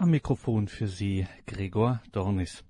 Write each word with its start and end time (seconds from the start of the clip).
Am 0.00 0.12
Mikrofon 0.12 0.66
für 0.66 0.86
Sie 0.86 1.26
Gregor 1.46 2.00
Dornis. 2.12 2.64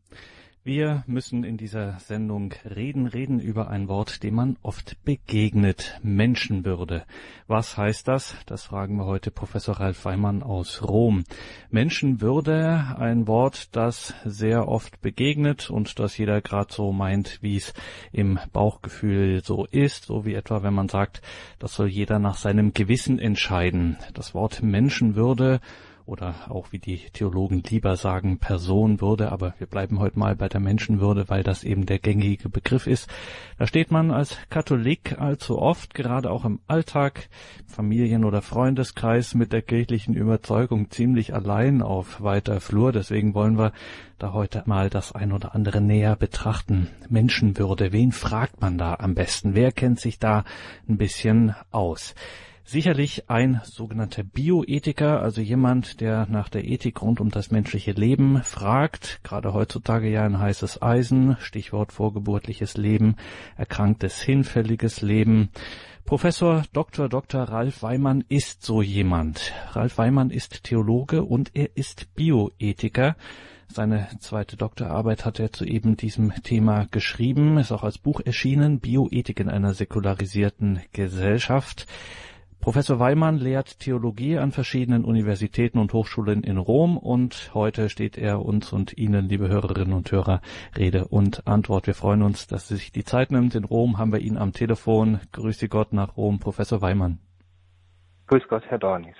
Wir 0.64 1.04
müssen 1.06 1.44
in 1.44 1.56
dieser 1.56 1.96
Sendung 2.00 2.52
reden, 2.64 3.06
reden 3.06 3.38
über 3.38 3.70
ein 3.70 3.86
Wort, 3.86 4.24
dem 4.24 4.34
man 4.34 4.56
oft 4.62 4.96
begegnet, 5.04 6.00
Menschenwürde. 6.02 7.04
Was 7.46 7.76
heißt 7.76 8.08
das? 8.08 8.34
Das 8.46 8.64
fragen 8.64 8.96
wir 8.96 9.04
heute 9.04 9.30
Professor 9.30 9.78
Ralf 9.78 10.04
Weimann 10.04 10.42
aus 10.42 10.82
Rom. 10.82 11.22
Menschenwürde, 11.70 12.96
ein 12.98 13.28
Wort, 13.28 13.76
das 13.76 14.12
sehr 14.24 14.66
oft 14.66 15.00
begegnet 15.00 15.70
und 15.70 16.00
das 16.00 16.18
jeder 16.18 16.40
gerade 16.40 16.74
so 16.74 16.90
meint, 16.90 17.38
wie 17.42 17.58
es 17.58 17.74
im 18.10 18.40
Bauchgefühl 18.52 19.44
so 19.44 19.66
ist, 19.66 20.06
so 20.06 20.24
wie 20.24 20.34
etwa, 20.34 20.64
wenn 20.64 20.74
man 20.74 20.88
sagt, 20.88 21.22
das 21.60 21.74
soll 21.74 21.86
jeder 21.86 22.18
nach 22.18 22.36
seinem 22.36 22.74
Gewissen 22.74 23.20
entscheiden. 23.20 23.98
Das 24.14 24.34
Wort 24.34 24.64
Menschenwürde 24.64 25.60
oder 26.06 26.34
auch 26.48 26.72
wie 26.72 26.78
die 26.78 26.98
Theologen 27.12 27.62
lieber 27.68 27.96
sagen 27.96 28.38
Personenwürde, 28.38 29.30
aber 29.32 29.54
wir 29.58 29.66
bleiben 29.66 29.98
heute 29.98 30.18
mal 30.18 30.36
bei 30.36 30.48
der 30.48 30.60
Menschenwürde, 30.60 31.28
weil 31.28 31.42
das 31.42 31.64
eben 31.64 31.86
der 31.86 31.98
gängige 31.98 32.48
Begriff 32.48 32.86
ist. 32.86 33.08
Da 33.58 33.66
steht 33.66 33.90
man 33.90 34.10
als 34.10 34.36
Katholik 34.50 35.20
allzu 35.20 35.58
oft, 35.58 35.94
gerade 35.94 36.30
auch 36.30 36.44
im 36.44 36.60
Alltag, 36.66 37.28
Familien- 37.66 38.24
oder 38.24 38.42
Freundeskreis 38.42 39.34
mit 39.34 39.52
der 39.52 39.62
kirchlichen 39.62 40.14
Überzeugung 40.14 40.90
ziemlich 40.90 41.34
allein 41.34 41.82
auf 41.82 42.22
weiter 42.22 42.60
Flur. 42.60 42.92
Deswegen 42.92 43.34
wollen 43.34 43.58
wir 43.58 43.72
da 44.18 44.32
heute 44.32 44.62
mal 44.66 44.90
das 44.90 45.12
ein 45.12 45.32
oder 45.32 45.54
andere 45.54 45.80
näher 45.80 46.16
betrachten. 46.16 46.88
Menschenwürde, 47.08 47.92
wen 47.92 48.12
fragt 48.12 48.60
man 48.60 48.78
da 48.78 48.94
am 48.94 49.14
besten? 49.14 49.54
Wer 49.54 49.72
kennt 49.72 50.00
sich 50.00 50.18
da 50.18 50.44
ein 50.88 50.98
bisschen 50.98 51.54
aus? 51.70 52.14
Sicherlich 52.70 53.28
ein 53.28 53.60
sogenannter 53.64 54.22
Bioethiker, 54.22 55.20
also 55.20 55.40
jemand, 55.40 56.00
der 56.00 56.26
nach 56.30 56.48
der 56.48 56.64
Ethik 56.64 57.02
rund 57.02 57.20
um 57.20 57.30
das 57.30 57.50
menschliche 57.50 57.90
Leben 57.90 58.42
fragt, 58.44 59.20
gerade 59.24 59.52
heutzutage 59.52 60.08
ja 60.08 60.24
ein 60.24 60.38
heißes 60.38 60.80
Eisen, 60.80 61.36
Stichwort 61.40 61.92
vorgeburtliches 61.92 62.76
Leben, 62.76 63.16
erkranktes, 63.56 64.22
hinfälliges 64.22 65.02
Leben. 65.02 65.50
Professor 66.04 66.62
Dr. 66.72 67.08
Dr. 67.08 67.42
Ralf 67.42 67.82
Weimann 67.82 68.24
ist 68.28 68.64
so 68.64 68.82
jemand. 68.82 69.52
Ralf 69.72 69.98
Weimann 69.98 70.30
ist 70.30 70.62
Theologe 70.62 71.24
und 71.24 71.50
er 71.54 71.76
ist 71.76 72.14
Bioethiker. 72.14 73.16
Seine 73.72 74.08
zweite 74.18 74.56
Doktorarbeit 74.56 75.24
hat 75.24 75.38
er 75.38 75.52
zu 75.52 75.64
eben 75.64 75.96
diesem 75.96 76.32
Thema 76.42 76.86
geschrieben, 76.90 77.58
ist 77.58 77.70
auch 77.70 77.84
als 77.84 77.98
Buch 77.98 78.20
erschienen, 78.24 78.80
Bioethik 78.80 79.38
in 79.38 79.48
einer 79.48 79.74
säkularisierten 79.74 80.80
Gesellschaft. 80.92 81.86
Professor 82.60 82.98
Weimann 82.98 83.38
lehrt 83.38 83.78
Theologie 83.78 84.36
an 84.36 84.52
verschiedenen 84.52 85.06
Universitäten 85.06 85.78
und 85.78 85.94
Hochschulen 85.94 86.42
in 86.44 86.58
Rom 86.58 86.98
und 86.98 87.52
heute 87.54 87.88
steht 87.88 88.18
er 88.18 88.44
uns 88.44 88.74
und 88.74 88.98
Ihnen, 88.98 89.30
liebe 89.30 89.48
Hörerinnen 89.48 89.94
und 89.94 90.12
Hörer, 90.12 90.42
Rede 90.76 91.08
und 91.08 91.46
Antwort. 91.46 91.86
Wir 91.86 91.94
freuen 91.94 92.20
uns, 92.20 92.48
dass 92.48 92.68
Sie 92.68 92.76
sich 92.76 92.92
die 92.92 93.04
Zeit 93.04 93.32
nimmt. 93.32 93.54
In 93.54 93.64
Rom 93.64 93.96
haben 93.96 94.12
wir 94.12 94.20
ihn 94.20 94.36
am 94.36 94.52
Telefon. 94.52 95.20
Grüße 95.32 95.70
Gott 95.70 95.94
nach 95.94 96.18
Rom, 96.18 96.38
Professor 96.38 96.82
Weimann. 96.82 97.18
Grüß 98.26 98.42
Gott, 98.50 98.64
Herr 98.68 98.78
Dornis. 98.78 99.16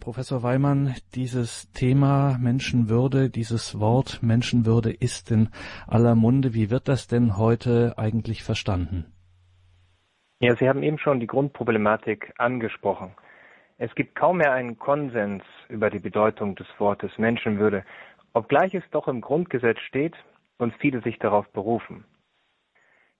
Professor 0.00 0.42
Weimann, 0.42 0.94
dieses 1.14 1.70
Thema 1.72 2.38
Menschenwürde, 2.40 3.28
dieses 3.28 3.78
Wort 3.78 4.22
Menschenwürde 4.22 4.92
ist 4.92 5.30
in 5.30 5.50
aller 5.86 6.14
Munde. 6.14 6.54
Wie 6.54 6.70
wird 6.70 6.88
das 6.88 7.06
denn 7.06 7.36
heute 7.36 7.98
eigentlich 7.98 8.42
verstanden? 8.44 9.12
Ja, 10.42 10.56
Sie 10.56 10.70
haben 10.70 10.82
eben 10.82 10.98
schon 10.98 11.20
die 11.20 11.26
Grundproblematik 11.26 12.32
angesprochen. 12.38 13.14
Es 13.76 13.94
gibt 13.94 14.14
kaum 14.14 14.38
mehr 14.38 14.52
einen 14.52 14.78
Konsens 14.78 15.44
über 15.68 15.90
die 15.90 15.98
Bedeutung 15.98 16.54
des 16.54 16.66
Wortes 16.78 17.18
Menschenwürde, 17.18 17.84
obgleich 18.32 18.72
es 18.74 18.84
doch 18.90 19.06
im 19.06 19.20
Grundgesetz 19.20 19.78
steht 19.80 20.16
und 20.56 20.74
viele 20.76 21.02
sich 21.02 21.18
darauf 21.18 21.46
berufen. 21.52 22.04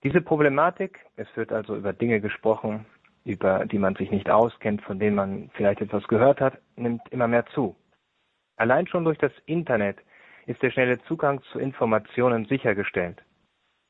Diese 0.03 0.19
Problematik, 0.19 0.97
es 1.15 1.27
wird 1.35 1.51
also 1.51 1.75
über 1.75 1.93
Dinge 1.93 2.21
gesprochen, 2.21 2.87
über 3.23 3.67
die 3.67 3.77
man 3.77 3.93
sich 3.93 4.09
nicht 4.09 4.31
auskennt, 4.31 4.81
von 4.81 4.97
denen 4.97 5.15
man 5.15 5.51
vielleicht 5.53 5.81
etwas 5.81 6.07
gehört 6.07 6.41
hat, 6.41 6.57
nimmt 6.75 7.07
immer 7.11 7.27
mehr 7.27 7.45
zu. 7.53 7.75
Allein 8.55 8.87
schon 8.87 9.03
durch 9.03 9.19
das 9.19 9.31
Internet 9.45 9.97
ist 10.47 10.63
der 10.63 10.71
schnelle 10.71 10.99
Zugang 11.03 11.43
zu 11.51 11.59
Informationen 11.59 12.45
sichergestellt. 12.45 13.21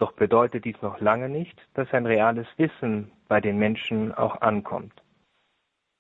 Doch 0.01 0.13
bedeutet 0.13 0.65
dies 0.65 0.81
noch 0.81 0.99
lange 0.99 1.29
nicht, 1.29 1.55
dass 1.75 1.93
ein 1.93 2.07
reales 2.07 2.47
Wissen 2.57 3.11
bei 3.27 3.39
den 3.39 3.59
Menschen 3.59 4.11
auch 4.11 4.41
ankommt. 4.41 4.93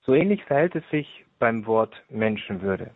So 0.01 0.15
ähnlich 0.15 0.43
verhält 0.45 0.75
es 0.75 0.89
sich 0.89 1.23
beim 1.37 1.67
Wort 1.67 2.03
Menschenwürde. 2.09 2.89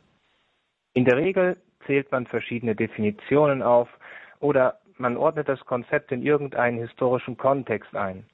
In 0.94 1.06
der 1.06 1.18
Regel 1.18 1.58
zählt 1.86 2.12
man 2.12 2.26
verschiedene 2.26 2.76
Definitionen 2.76 3.62
auf 3.62 3.88
oder 4.40 4.80
man 4.98 5.16
ordnet 5.16 5.48
das 5.48 5.64
Konzept 5.66 6.12
in 6.12 6.24
irgendeinen 6.24 6.80
historischen 6.80 7.38
Kontext 7.38 7.96
ein. 7.96 8.26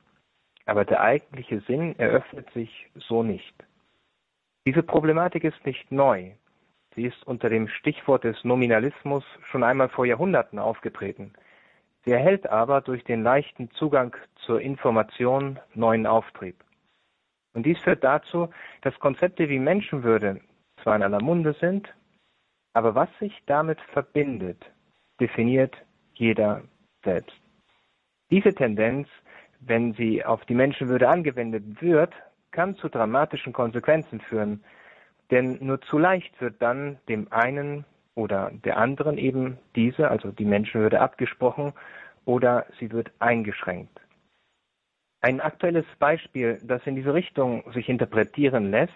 Aber 0.65 0.85
der 0.85 1.01
eigentliche 1.01 1.59
Sinn 1.67 1.99
eröffnet 1.99 2.49
sich 2.53 2.89
so 2.95 3.21
nicht. 3.21 3.53
Diese 4.65 4.81
Problematik 4.81 5.43
ist 5.43 5.65
nicht 5.65 5.91
neu. 5.91 6.31
Sie 6.95 7.03
ist 7.03 7.27
unter 7.27 7.49
dem 7.49 7.67
Stichwort 7.67 8.23
des 8.23 8.41
Nominalismus 8.45 9.25
schon 9.49 9.65
einmal 9.65 9.89
vor 9.89 10.05
Jahrhunderten 10.05 10.57
aufgetreten. 10.57 11.33
Sie 12.03 12.11
erhält 12.11 12.49
aber 12.49 12.81
durch 12.81 13.03
den 13.03 13.23
leichten 13.23 13.69
Zugang 13.71 14.15
zur 14.45 14.59
Information 14.61 15.59
neuen 15.73 16.07
Auftrieb. 16.07 16.55
Und 17.53 17.65
dies 17.65 17.79
führt 17.79 18.03
dazu, 18.03 18.49
dass 18.81 18.97
Konzepte 18.99 19.49
wie 19.49 19.59
Menschenwürde 19.59 20.41
zwar 20.81 20.95
in 20.95 21.03
aller 21.03 21.21
Munde 21.21 21.53
sind, 21.59 21.93
aber 22.73 22.95
was 22.95 23.09
sich 23.19 23.33
damit 23.45 23.79
verbindet, 23.93 24.71
definiert 25.19 25.75
jeder 26.13 26.63
selbst. 27.03 27.35
Diese 28.31 28.53
Tendenz, 28.53 29.07
wenn 29.59 29.93
sie 29.93 30.23
auf 30.23 30.43
die 30.45 30.55
Menschenwürde 30.55 31.09
angewendet 31.09 31.81
wird, 31.81 32.13
kann 32.51 32.75
zu 32.75 32.89
dramatischen 32.89 33.53
Konsequenzen 33.53 34.21
führen, 34.21 34.63
denn 35.29 35.57
nur 35.61 35.81
zu 35.81 35.97
leicht 35.97 36.39
wird 36.41 36.61
dann 36.61 36.97
dem 37.07 37.31
einen 37.31 37.85
oder 38.15 38.51
der 38.51 38.77
anderen 38.77 39.17
eben 39.17 39.57
diese, 39.75 40.09
also 40.09 40.31
die 40.31 40.45
Menschenwürde, 40.45 40.99
abgesprochen 41.01 41.73
oder 42.25 42.65
sie 42.79 42.91
wird 42.91 43.11
eingeschränkt. 43.19 43.99
Ein 45.21 45.39
aktuelles 45.39 45.85
Beispiel, 45.99 46.57
das 46.63 46.85
in 46.85 46.95
diese 46.95 47.13
Richtung 47.13 47.63
sich 47.73 47.89
interpretieren 47.89 48.71
lässt, 48.71 48.93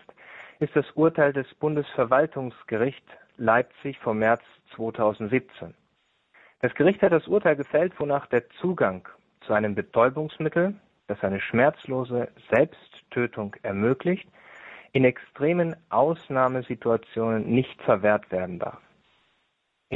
ist 0.59 0.75
das 0.75 0.89
Urteil 0.91 1.33
des 1.33 1.53
Bundesverwaltungsgerichts 1.55 3.09
Leipzig 3.37 3.99
vom 3.99 4.19
März 4.19 4.41
2017. 4.75 5.73
Das 6.61 6.73
Gericht 6.73 7.01
hat 7.01 7.11
das 7.11 7.27
Urteil 7.27 7.55
gefällt, 7.55 7.99
wonach 7.99 8.25
der 8.27 8.49
Zugang 8.61 9.07
zu 9.41 9.53
einem 9.53 9.75
Betäubungsmittel, 9.75 10.75
das 11.07 11.21
eine 11.23 11.39
schmerzlose 11.39 12.29
Selbsttötung 12.49 13.55
ermöglicht, 13.61 14.27
in 14.93 15.03
extremen 15.03 15.75
Ausnahmesituationen 15.89 17.45
nicht 17.47 17.79
verwehrt 17.83 18.31
werden 18.31 18.59
darf. 18.59 18.81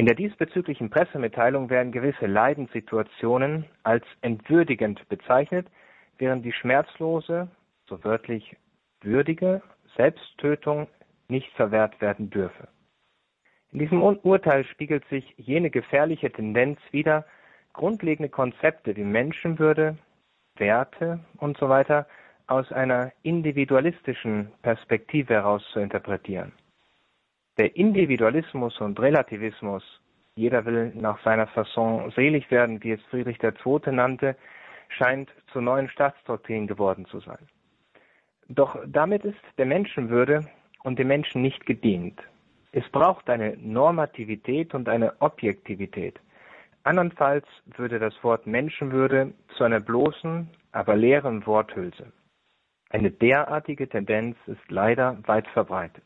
In 0.00 0.06
der 0.06 0.14
diesbezüglichen 0.14 0.88
Pressemitteilung 0.88 1.68
werden 1.68 1.92
gewisse 1.92 2.24
Leidenssituationen 2.24 3.66
als 3.82 4.02
entwürdigend 4.22 5.06
bezeichnet, 5.10 5.66
während 6.16 6.42
die 6.42 6.54
schmerzlose, 6.54 7.48
so 7.86 8.02
wörtlich 8.02 8.56
würdige 9.02 9.60
Selbsttötung 9.98 10.88
nicht 11.28 11.52
verwehrt 11.52 12.00
werden 12.00 12.30
dürfe. 12.30 12.68
In 13.72 13.78
diesem 13.78 14.02
Urteil 14.02 14.64
spiegelt 14.64 15.06
sich 15.10 15.34
jene 15.36 15.68
gefährliche 15.68 16.32
Tendenz 16.32 16.80
wider, 16.92 17.26
grundlegende 17.74 18.30
Konzepte 18.30 18.96
wie 18.96 19.04
Menschenwürde, 19.04 19.98
Werte 20.56 21.20
und 21.36 21.58
so 21.58 21.68
aus 22.46 22.72
einer 22.72 23.12
individualistischen 23.22 24.50
Perspektive 24.62 25.34
heraus 25.34 25.62
zu 25.74 25.80
interpretieren. 25.80 26.52
Der 27.60 27.76
Individualismus 27.76 28.80
und 28.80 28.98
Relativismus, 28.98 29.82
jeder 30.34 30.64
will 30.64 30.92
nach 30.94 31.22
seiner 31.22 31.46
Fasson 31.46 32.10
selig 32.12 32.50
werden, 32.50 32.82
wie 32.82 32.92
es 32.92 33.02
Friedrich 33.10 33.36
II. 33.42 33.92
nannte, 33.92 34.34
scheint 34.88 35.28
zur 35.52 35.60
neuen 35.60 35.90
Staatsdoktrin 35.90 36.66
geworden 36.66 37.04
zu 37.04 37.20
sein. 37.20 37.50
Doch 38.48 38.78
damit 38.86 39.26
ist 39.26 39.42
der 39.58 39.66
Menschenwürde 39.66 40.48
und 40.84 40.98
dem 40.98 41.08
Menschen 41.08 41.42
nicht 41.42 41.66
gedient. 41.66 42.18
Es 42.72 42.88
braucht 42.88 43.28
eine 43.28 43.58
Normativität 43.58 44.72
und 44.72 44.88
eine 44.88 45.20
Objektivität. 45.20 46.18
Andernfalls 46.84 47.44
würde 47.76 47.98
das 47.98 48.14
Wort 48.24 48.46
Menschenwürde 48.46 49.34
zu 49.58 49.64
einer 49.64 49.80
bloßen, 49.80 50.48
aber 50.72 50.96
leeren 50.96 51.46
Worthülse. 51.46 52.10
Eine 52.88 53.10
derartige 53.10 53.86
Tendenz 53.86 54.38
ist 54.46 54.70
leider 54.70 55.18
weit 55.26 55.46
verbreitet. 55.48 56.04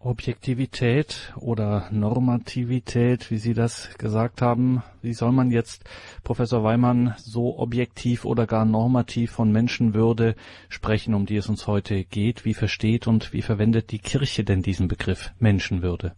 Objektivität 0.00 1.34
oder 1.40 1.88
Normativität, 1.90 3.32
wie 3.32 3.38
Sie 3.38 3.52
das 3.52 3.98
gesagt 3.98 4.42
haben. 4.42 4.84
Wie 5.02 5.12
soll 5.12 5.32
man 5.32 5.50
jetzt, 5.50 5.90
Professor 6.22 6.62
Weimann, 6.62 7.14
so 7.16 7.58
objektiv 7.58 8.24
oder 8.24 8.46
gar 8.46 8.64
normativ 8.64 9.32
von 9.32 9.50
Menschenwürde 9.50 10.36
sprechen, 10.68 11.14
um 11.14 11.26
die 11.26 11.36
es 11.36 11.48
uns 11.48 11.66
heute 11.66 12.04
geht? 12.04 12.44
Wie 12.44 12.54
versteht 12.54 13.08
und 13.08 13.32
wie 13.32 13.42
verwendet 13.42 13.90
die 13.90 13.98
Kirche 13.98 14.44
denn 14.44 14.62
diesen 14.62 14.86
Begriff 14.86 15.32
Menschenwürde? 15.40 16.12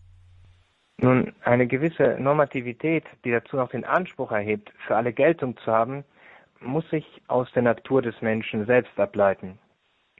Nun, 0.98 1.32
eine 1.42 1.66
gewisse 1.66 2.18
Normativität, 2.20 3.04
die 3.24 3.30
dazu 3.30 3.56
noch 3.56 3.70
den 3.70 3.86
Anspruch 3.86 4.30
erhebt, 4.30 4.70
für 4.86 4.96
alle 4.96 5.14
Geltung 5.14 5.56
zu 5.56 5.72
haben, 5.72 6.04
muss 6.60 6.88
sich 6.90 7.06
aus 7.28 7.50
der 7.52 7.62
Natur 7.62 8.02
des 8.02 8.20
Menschen 8.20 8.66
selbst 8.66 9.00
ableiten. 9.00 9.58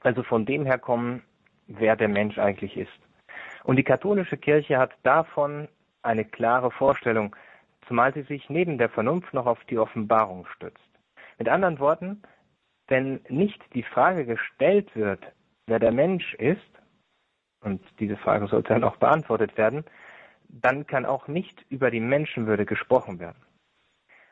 Also 0.01 0.23
von 0.23 0.47
dem 0.47 0.65
her 0.65 0.79
kommen, 0.79 1.21
wer 1.67 1.95
der 1.95 2.07
Mensch 2.07 2.39
eigentlich 2.39 2.75
ist. 2.75 2.89
Und 3.63 3.75
die 3.75 3.83
katholische 3.83 4.37
Kirche 4.37 4.77
hat 4.77 4.91
davon 5.03 5.67
eine 6.01 6.25
klare 6.25 6.71
Vorstellung, 6.71 7.35
zumal 7.87 8.13
sie 8.13 8.23
sich 8.23 8.49
neben 8.49 8.77
der 8.77 8.89
Vernunft 8.89 9.33
noch 9.33 9.45
auf 9.45 9.63
die 9.65 9.77
Offenbarung 9.77 10.45
stützt. 10.55 10.79
Mit 11.37 11.49
anderen 11.49 11.79
Worten, 11.79 12.21
wenn 12.87 13.21
nicht 13.29 13.61
die 13.73 13.83
Frage 13.83 14.25
gestellt 14.25 14.95
wird, 14.95 15.23
wer 15.67 15.79
der 15.79 15.91
Mensch 15.91 16.33
ist, 16.35 16.61
und 17.63 17.81
diese 17.99 18.17
Frage 18.17 18.47
sollte 18.47 18.73
dann 18.73 18.83
auch 18.83 18.97
beantwortet 18.97 19.57
werden, 19.57 19.85
dann 20.49 20.87
kann 20.87 21.05
auch 21.05 21.27
nicht 21.27 21.63
über 21.69 21.91
die 21.91 21.99
Menschenwürde 21.99 22.65
gesprochen 22.65 23.19
werden. 23.19 23.41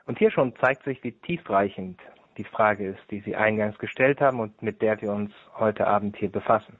Und 0.06 0.18
hier 0.18 0.32
schon 0.32 0.56
zeigt 0.58 0.84
sich, 0.84 1.04
wie 1.04 1.12
tiefreichend 1.12 2.02
die 2.38 2.44
Frage 2.44 2.88
ist, 2.88 3.12
die 3.12 3.20
Sie 3.20 3.36
eingangs 3.36 3.78
gestellt 3.78 4.20
haben 4.20 4.40
und 4.40 4.62
mit 4.62 4.82
der 4.82 5.00
wir 5.02 5.12
uns 5.12 5.32
heute 5.56 5.86
Abend 5.88 6.18
hier 6.18 6.32
befassen. 6.32 6.80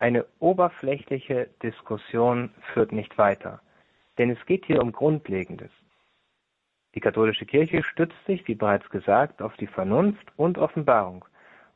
Eine 0.00 0.24
oberflächliche 0.38 1.50
Diskussion 1.62 2.54
führt 2.72 2.90
nicht 2.90 3.18
weiter, 3.18 3.60
denn 4.16 4.30
es 4.30 4.44
geht 4.46 4.64
hier 4.64 4.80
um 4.80 4.92
Grundlegendes. 4.92 5.70
Die 6.94 7.00
katholische 7.00 7.44
Kirche 7.44 7.82
stützt 7.82 8.16
sich, 8.26 8.48
wie 8.48 8.54
bereits 8.54 8.88
gesagt, 8.88 9.42
auf 9.42 9.54
die 9.58 9.66
Vernunft 9.66 10.26
und 10.38 10.56
Offenbarung 10.56 11.26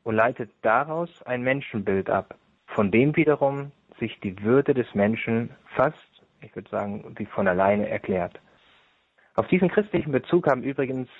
und 0.04 0.14
leitet 0.14 0.50
daraus 0.62 1.22
ein 1.24 1.42
Menschenbild 1.42 2.08
ab, 2.08 2.34
von 2.66 2.90
dem 2.90 3.14
wiederum 3.14 3.72
sich 4.00 4.18
die 4.20 4.42
Würde 4.42 4.72
des 4.72 4.94
Menschen 4.94 5.50
fast, 5.76 5.98
ich 6.40 6.56
würde 6.56 6.70
sagen, 6.70 7.14
wie 7.18 7.26
von 7.26 7.46
alleine 7.46 7.90
erklärt. 7.90 8.40
Auf 9.34 9.48
diesen 9.48 9.68
christlichen 9.68 10.12
Bezug 10.12 10.48
haben 10.48 10.62
übrigens 10.62 11.10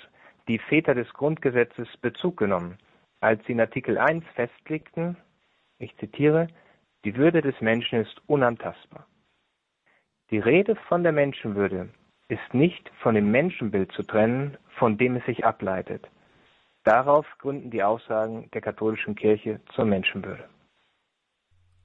die 0.47 0.57
Väter 0.57 0.95
des 0.95 1.13
Grundgesetzes 1.13 1.87
Bezug 1.97 2.37
genommen, 2.37 2.79
als 3.19 3.45
sie 3.45 3.51
in 3.51 3.61
Artikel 3.61 3.99
1 3.99 4.25
festlegten, 4.33 5.15
ich 5.77 5.95
zitiere, 5.97 6.47
die 7.05 7.15
Würde 7.15 7.41
des 7.41 7.61
Menschen 7.61 8.01
ist 8.01 8.19
unantastbar. 8.25 9.07
Die 10.31 10.39
Rede 10.39 10.75
von 10.87 11.03
der 11.03 11.11
Menschenwürde 11.11 11.89
ist 12.27 12.53
nicht 12.53 12.91
von 13.01 13.13
dem 13.13 13.29
Menschenbild 13.29 13.91
zu 13.91 14.01
trennen, 14.01 14.57
von 14.79 14.97
dem 14.97 15.15
es 15.15 15.25
sich 15.25 15.45
ableitet. 15.45 16.09
Darauf 16.83 17.27
gründen 17.37 17.69
die 17.69 17.83
Aussagen 17.83 18.49
der 18.53 18.61
katholischen 18.61 19.15
Kirche 19.15 19.61
zur 19.75 19.85
Menschenwürde. 19.85 20.49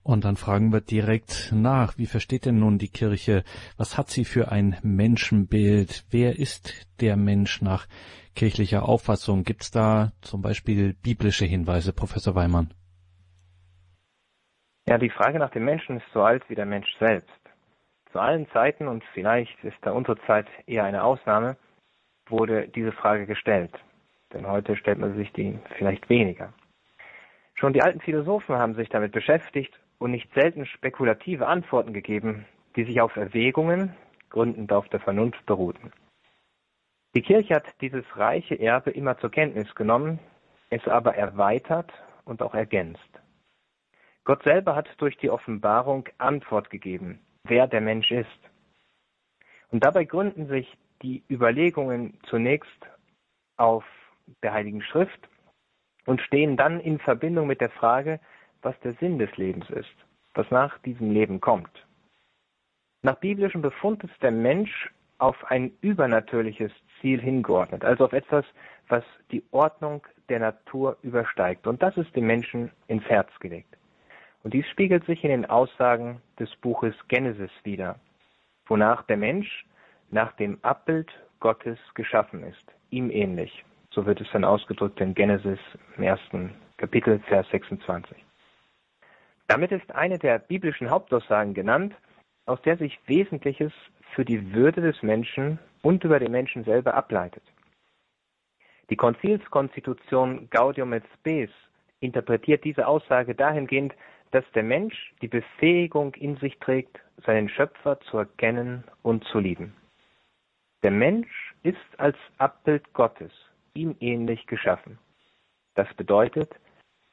Und 0.02 0.24
dann 0.24 0.36
fragen 0.36 0.72
wir 0.72 0.80
direkt 0.80 1.52
nach, 1.54 1.98
wie 1.98 2.06
versteht 2.06 2.46
denn 2.46 2.58
nun 2.58 2.78
die 2.78 2.88
Kirche, 2.88 3.44
was 3.76 3.98
hat 3.98 4.08
sie 4.08 4.24
für 4.24 4.50
ein 4.50 4.76
Menschenbild? 4.82 6.06
Wer 6.10 6.38
ist 6.38 6.86
der 7.00 7.16
Mensch 7.16 7.60
nach 7.60 7.86
kirchlicher 8.34 8.88
Auffassung? 8.88 9.44
Gibt 9.44 9.64
es 9.64 9.70
da 9.70 10.12
zum 10.22 10.40
Beispiel 10.40 10.94
biblische 10.94 11.44
Hinweise, 11.44 11.92
Professor 11.92 12.34
Weimann? 12.34 12.72
Ja, 14.90 14.98
die 14.98 15.08
Frage 15.08 15.38
nach 15.38 15.50
dem 15.50 15.64
Menschen 15.64 15.98
ist 15.98 16.12
so 16.12 16.20
alt 16.20 16.42
wie 16.50 16.56
der 16.56 16.66
Mensch 16.66 16.92
selbst. 16.98 17.30
Zu 18.10 18.18
allen 18.18 18.48
Zeiten, 18.50 18.88
und 18.88 19.04
vielleicht 19.14 19.62
ist 19.62 19.76
da 19.82 19.92
unsere 19.92 20.20
Zeit 20.22 20.48
eher 20.66 20.82
eine 20.82 21.04
Ausnahme, 21.04 21.56
wurde 22.28 22.66
diese 22.66 22.90
Frage 22.90 23.24
gestellt. 23.24 23.70
Denn 24.32 24.48
heute 24.48 24.74
stellt 24.74 24.98
man 24.98 25.14
sich 25.14 25.32
die 25.32 25.56
vielleicht 25.78 26.08
weniger. 26.08 26.52
Schon 27.54 27.72
die 27.72 27.82
alten 27.82 28.00
Philosophen 28.00 28.56
haben 28.56 28.74
sich 28.74 28.88
damit 28.88 29.12
beschäftigt 29.12 29.78
und 30.00 30.10
nicht 30.10 30.28
selten 30.34 30.66
spekulative 30.66 31.46
Antworten 31.46 31.92
gegeben, 31.92 32.44
die 32.74 32.82
sich 32.82 33.00
auf 33.00 33.14
Erwägungen, 33.14 33.94
gründend 34.28 34.72
auf 34.72 34.88
der 34.88 34.98
Vernunft, 34.98 35.46
beruhten. 35.46 35.92
Die 37.14 37.22
Kirche 37.22 37.54
hat 37.54 37.80
dieses 37.80 38.04
reiche 38.16 38.58
Erbe 38.58 38.90
immer 38.90 39.16
zur 39.18 39.30
Kenntnis 39.30 39.72
genommen, 39.76 40.18
es 40.68 40.84
aber 40.88 41.14
erweitert 41.14 41.92
und 42.24 42.42
auch 42.42 42.54
ergänzt. 42.54 43.19
Gott 44.24 44.42
selber 44.42 44.74
hat 44.76 44.88
durch 44.98 45.16
die 45.18 45.30
Offenbarung 45.30 46.08
Antwort 46.18 46.70
gegeben, 46.70 47.20
wer 47.44 47.66
der 47.66 47.80
Mensch 47.80 48.10
ist. 48.10 48.28
Und 49.70 49.84
dabei 49.84 50.04
gründen 50.04 50.46
sich 50.48 50.76
die 51.02 51.22
Überlegungen 51.30 52.18
zunächst 52.28 52.86
auf 53.56 53.84
der 54.42 54.52
Heiligen 54.52 54.82
Schrift 54.82 55.28
und 56.06 56.20
stehen 56.20 56.56
dann 56.56 56.80
in 56.80 56.98
Verbindung 56.98 57.46
mit 57.46 57.60
der 57.60 57.70
Frage, 57.70 58.20
was 58.62 58.78
der 58.80 58.92
Sinn 58.94 59.18
des 59.18 59.34
Lebens 59.36 59.68
ist, 59.70 59.94
was 60.34 60.50
nach 60.50 60.78
diesem 60.78 61.12
Leben 61.12 61.40
kommt. 61.40 61.70
Nach 63.02 63.16
biblischem 63.16 63.62
Befund 63.62 64.04
ist 64.04 64.22
der 64.22 64.30
Mensch 64.30 64.90
auf 65.18 65.50
ein 65.50 65.72
übernatürliches 65.80 66.72
Ziel 67.00 67.20
hingeordnet, 67.20 67.84
also 67.84 68.04
auf 68.04 68.12
etwas, 68.12 68.44
was 68.88 69.04
die 69.30 69.42
Ordnung 69.50 70.06
der 70.28 70.40
Natur 70.40 70.96
übersteigt. 71.02 71.66
Und 71.66 71.82
das 71.82 71.96
ist 71.96 72.14
dem 72.14 72.26
Menschen 72.26 72.70
ins 72.88 73.04
Herz 73.04 73.30
gelegt. 73.40 73.76
Und 74.42 74.54
dies 74.54 74.66
spiegelt 74.68 75.04
sich 75.04 75.22
in 75.22 75.30
den 75.30 75.46
Aussagen 75.46 76.22
des 76.38 76.54
Buches 76.56 76.94
Genesis 77.08 77.50
wider, 77.62 77.98
wonach 78.66 79.02
der 79.02 79.16
Mensch 79.16 79.66
nach 80.10 80.32
dem 80.32 80.58
Abbild 80.62 81.10
Gottes 81.40 81.78
geschaffen 81.94 82.42
ist, 82.42 82.64
ihm 82.90 83.10
ähnlich. 83.10 83.64
So 83.90 84.06
wird 84.06 84.20
es 84.20 84.30
dann 84.32 84.44
ausgedrückt 84.44 85.00
in 85.00 85.14
Genesis 85.14 85.58
im 85.96 86.04
ersten 86.04 86.54
Kapitel, 86.76 87.18
Vers 87.20 87.46
26. 87.50 88.16
Damit 89.48 89.72
ist 89.72 89.92
eine 89.94 90.18
der 90.18 90.38
biblischen 90.38 90.90
Hauptaussagen 90.90 91.54
genannt, 91.54 91.94
aus 92.46 92.62
der 92.62 92.76
sich 92.76 92.98
Wesentliches 93.06 93.72
für 94.14 94.24
die 94.24 94.54
Würde 94.54 94.80
des 94.80 95.02
Menschen 95.02 95.58
und 95.82 96.04
über 96.04 96.18
den 96.18 96.30
Menschen 96.30 96.64
selber 96.64 96.94
ableitet. 96.94 97.42
Die 98.90 98.96
Konzilskonstitution 98.96 100.48
Gaudium 100.50 100.92
et 100.92 101.04
Spes 101.14 101.50
interpretiert 102.00 102.64
diese 102.64 102.86
Aussage 102.86 103.34
dahingehend, 103.34 103.94
dass 104.30 104.44
der 104.54 104.62
Mensch 104.62 105.12
die 105.22 105.28
Befähigung 105.28 106.14
in 106.14 106.36
sich 106.36 106.58
trägt, 106.58 107.00
seinen 107.26 107.48
Schöpfer 107.48 108.00
zu 108.00 108.18
erkennen 108.18 108.84
und 109.02 109.24
zu 109.24 109.38
lieben. 109.38 109.74
Der 110.82 110.90
Mensch 110.90 111.54
ist 111.62 111.78
als 111.98 112.16
Abbild 112.38 112.92
Gottes 112.92 113.32
ihm 113.74 113.96
ähnlich 114.00 114.46
geschaffen. 114.46 114.98
Das 115.74 115.92
bedeutet, 115.94 116.54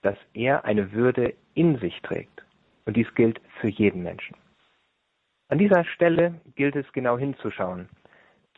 dass 0.01 0.17
er 0.33 0.65
eine 0.65 0.91
Würde 0.91 1.33
in 1.53 1.77
sich 1.79 2.01
trägt. 2.01 2.43
Und 2.85 2.95
dies 2.95 3.13
gilt 3.15 3.41
für 3.59 3.67
jeden 3.67 4.03
Menschen. 4.03 4.37
An 5.49 5.57
dieser 5.57 5.83
Stelle 5.85 6.39
gilt 6.55 6.75
es 6.75 6.91
genau 6.93 7.17
hinzuschauen, 7.17 7.89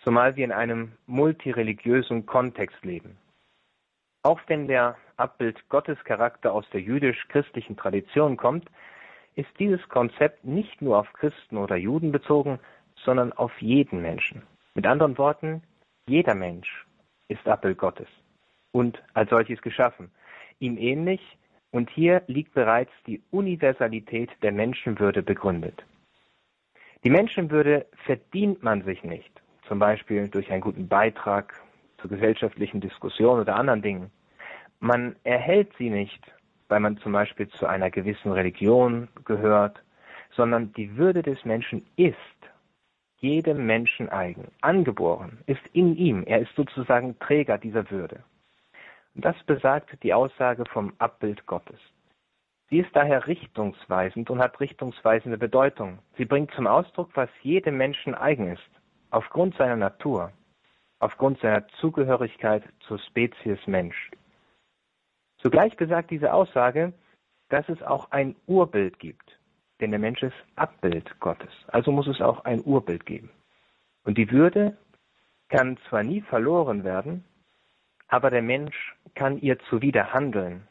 zumal 0.03 0.35
wir 0.35 0.45
in 0.45 0.51
einem 0.51 0.93
multireligiösen 1.07 2.25
Kontext 2.25 2.83
leben. 2.83 3.17
Auch 4.23 4.39
wenn 4.47 4.67
der 4.67 4.97
Abbild 5.17 5.67
Gottes 5.69 5.97
Charakter 6.03 6.53
aus 6.53 6.69
der 6.71 6.81
jüdisch-christlichen 6.81 7.77
Tradition 7.77 8.35
kommt, 8.35 8.69
ist 9.35 9.49
dieses 9.59 9.87
Konzept 9.87 10.43
nicht 10.43 10.81
nur 10.81 10.97
auf 10.99 11.11
Christen 11.13 11.57
oder 11.57 11.77
Juden 11.77 12.11
bezogen, 12.11 12.59
sondern 13.03 13.31
auf 13.33 13.61
jeden 13.61 14.01
Menschen. 14.01 14.43
Mit 14.75 14.85
anderen 14.85 15.17
Worten, 15.17 15.63
jeder 16.07 16.35
Mensch 16.35 16.85
ist 17.29 17.47
Abbild 17.47 17.77
Gottes 17.77 18.07
und 18.71 19.01
als 19.13 19.29
solches 19.29 19.61
geschaffen, 19.61 20.11
ihm 20.59 20.77
ähnlich, 20.77 21.21
und 21.71 21.89
hier 21.91 22.23
liegt 22.25 22.55
bereits 22.55 22.91
die 23.05 23.21
Universalität 23.29 24.31
der 24.41 24.51
Menschenwürde 24.51 25.21
begründet. 25.21 25.85
Die 27.03 27.11
Menschenwürde 27.11 27.85
verdient 28.05 28.63
man 28.63 28.83
sich 28.83 29.03
nicht, 29.03 29.31
zum 29.67 29.77
Beispiel 29.77 30.27
durch 30.29 30.51
einen 30.51 30.61
guten 30.61 30.87
Beitrag 30.87 31.53
zur 32.01 32.09
gesellschaftlichen 32.09 32.81
Diskussion 32.81 33.39
oder 33.39 33.55
anderen 33.55 33.81
Dingen. 33.81 34.11
Man 34.79 35.15
erhält 35.23 35.71
sie 35.77 35.89
nicht, 35.89 36.21
weil 36.67 36.79
man 36.79 36.97
zum 36.97 37.11
Beispiel 37.11 37.47
zu 37.49 37.65
einer 37.65 37.89
gewissen 37.89 38.31
Religion 38.31 39.07
gehört, 39.25 39.81
sondern 40.31 40.71
die 40.73 40.95
Würde 40.95 41.21
des 41.21 41.43
Menschen 41.45 41.85
ist 41.95 42.15
jedem 43.17 43.65
Menschen 43.65 44.09
eigen, 44.09 44.51
angeboren, 44.61 45.39
ist 45.45 45.65
in 45.73 45.95
ihm, 45.97 46.23
er 46.23 46.39
ist 46.39 46.55
sozusagen 46.55 47.19
Träger 47.19 47.57
dieser 47.57 47.89
Würde. 47.91 48.23
Und 49.15 49.25
das 49.25 49.35
besagt 49.43 50.01
die 50.03 50.13
Aussage 50.13 50.63
vom 50.71 50.93
Abbild 50.99 51.45
Gottes. 51.45 51.79
Sie 52.69 52.77
ist 52.77 52.95
daher 52.95 53.27
richtungsweisend 53.27 54.29
und 54.29 54.39
hat 54.39 54.59
richtungsweisende 54.59 55.37
Bedeutung. 55.37 55.99
Sie 56.17 56.25
bringt 56.25 56.51
zum 56.51 56.67
Ausdruck, 56.67 57.09
was 57.15 57.29
jedem 57.41 57.77
Menschen 57.77 58.13
eigen 58.13 58.47
ist, 58.47 58.69
aufgrund 59.09 59.55
seiner 59.57 59.75
Natur, 59.75 60.31
aufgrund 60.99 61.39
seiner 61.39 61.67
Zugehörigkeit 61.79 62.63
zur 62.81 62.99
Spezies 62.99 63.59
Mensch. 63.67 64.11
Zugleich 65.37 65.75
besagt 65.77 66.11
diese 66.11 66.33
Aussage, 66.33 66.93
dass 67.49 67.67
es 67.69 67.81
auch 67.81 68.11
ein 68.11 68.35
Urbild 68.45 68.99
gibt. 68.99 69.39
denn 69.79 69.91
der 69.91 69.99
Mensch 69.99 70.21
ist 70.23 70.35
Abbild 70.55 71.19
Gottes. 71.19 71.51
Also 71.67 71.91
muss 71.91 72.07
es 72.07 72.21
auch 72.21 72.43
ein 72.45 72.61
Urbild 72.65 73.05
geben. 73.05 73.29
Und 74.03 74.17
die 74.17 74.29
Würde 74.31 74.77
kann 75.49 75.77
zwar 75.87 76.03
nie 76.03 76.21
verloren 76.21 76.83
werden, 76.83 77.23
aber 78.07 78.29
der 78.29 78.41
Mensch 78.41 78.95
kann 79.15 79.39
ihr 79.39 79.57
zuwider 79.69 80.13
handeln, 80.13 80.67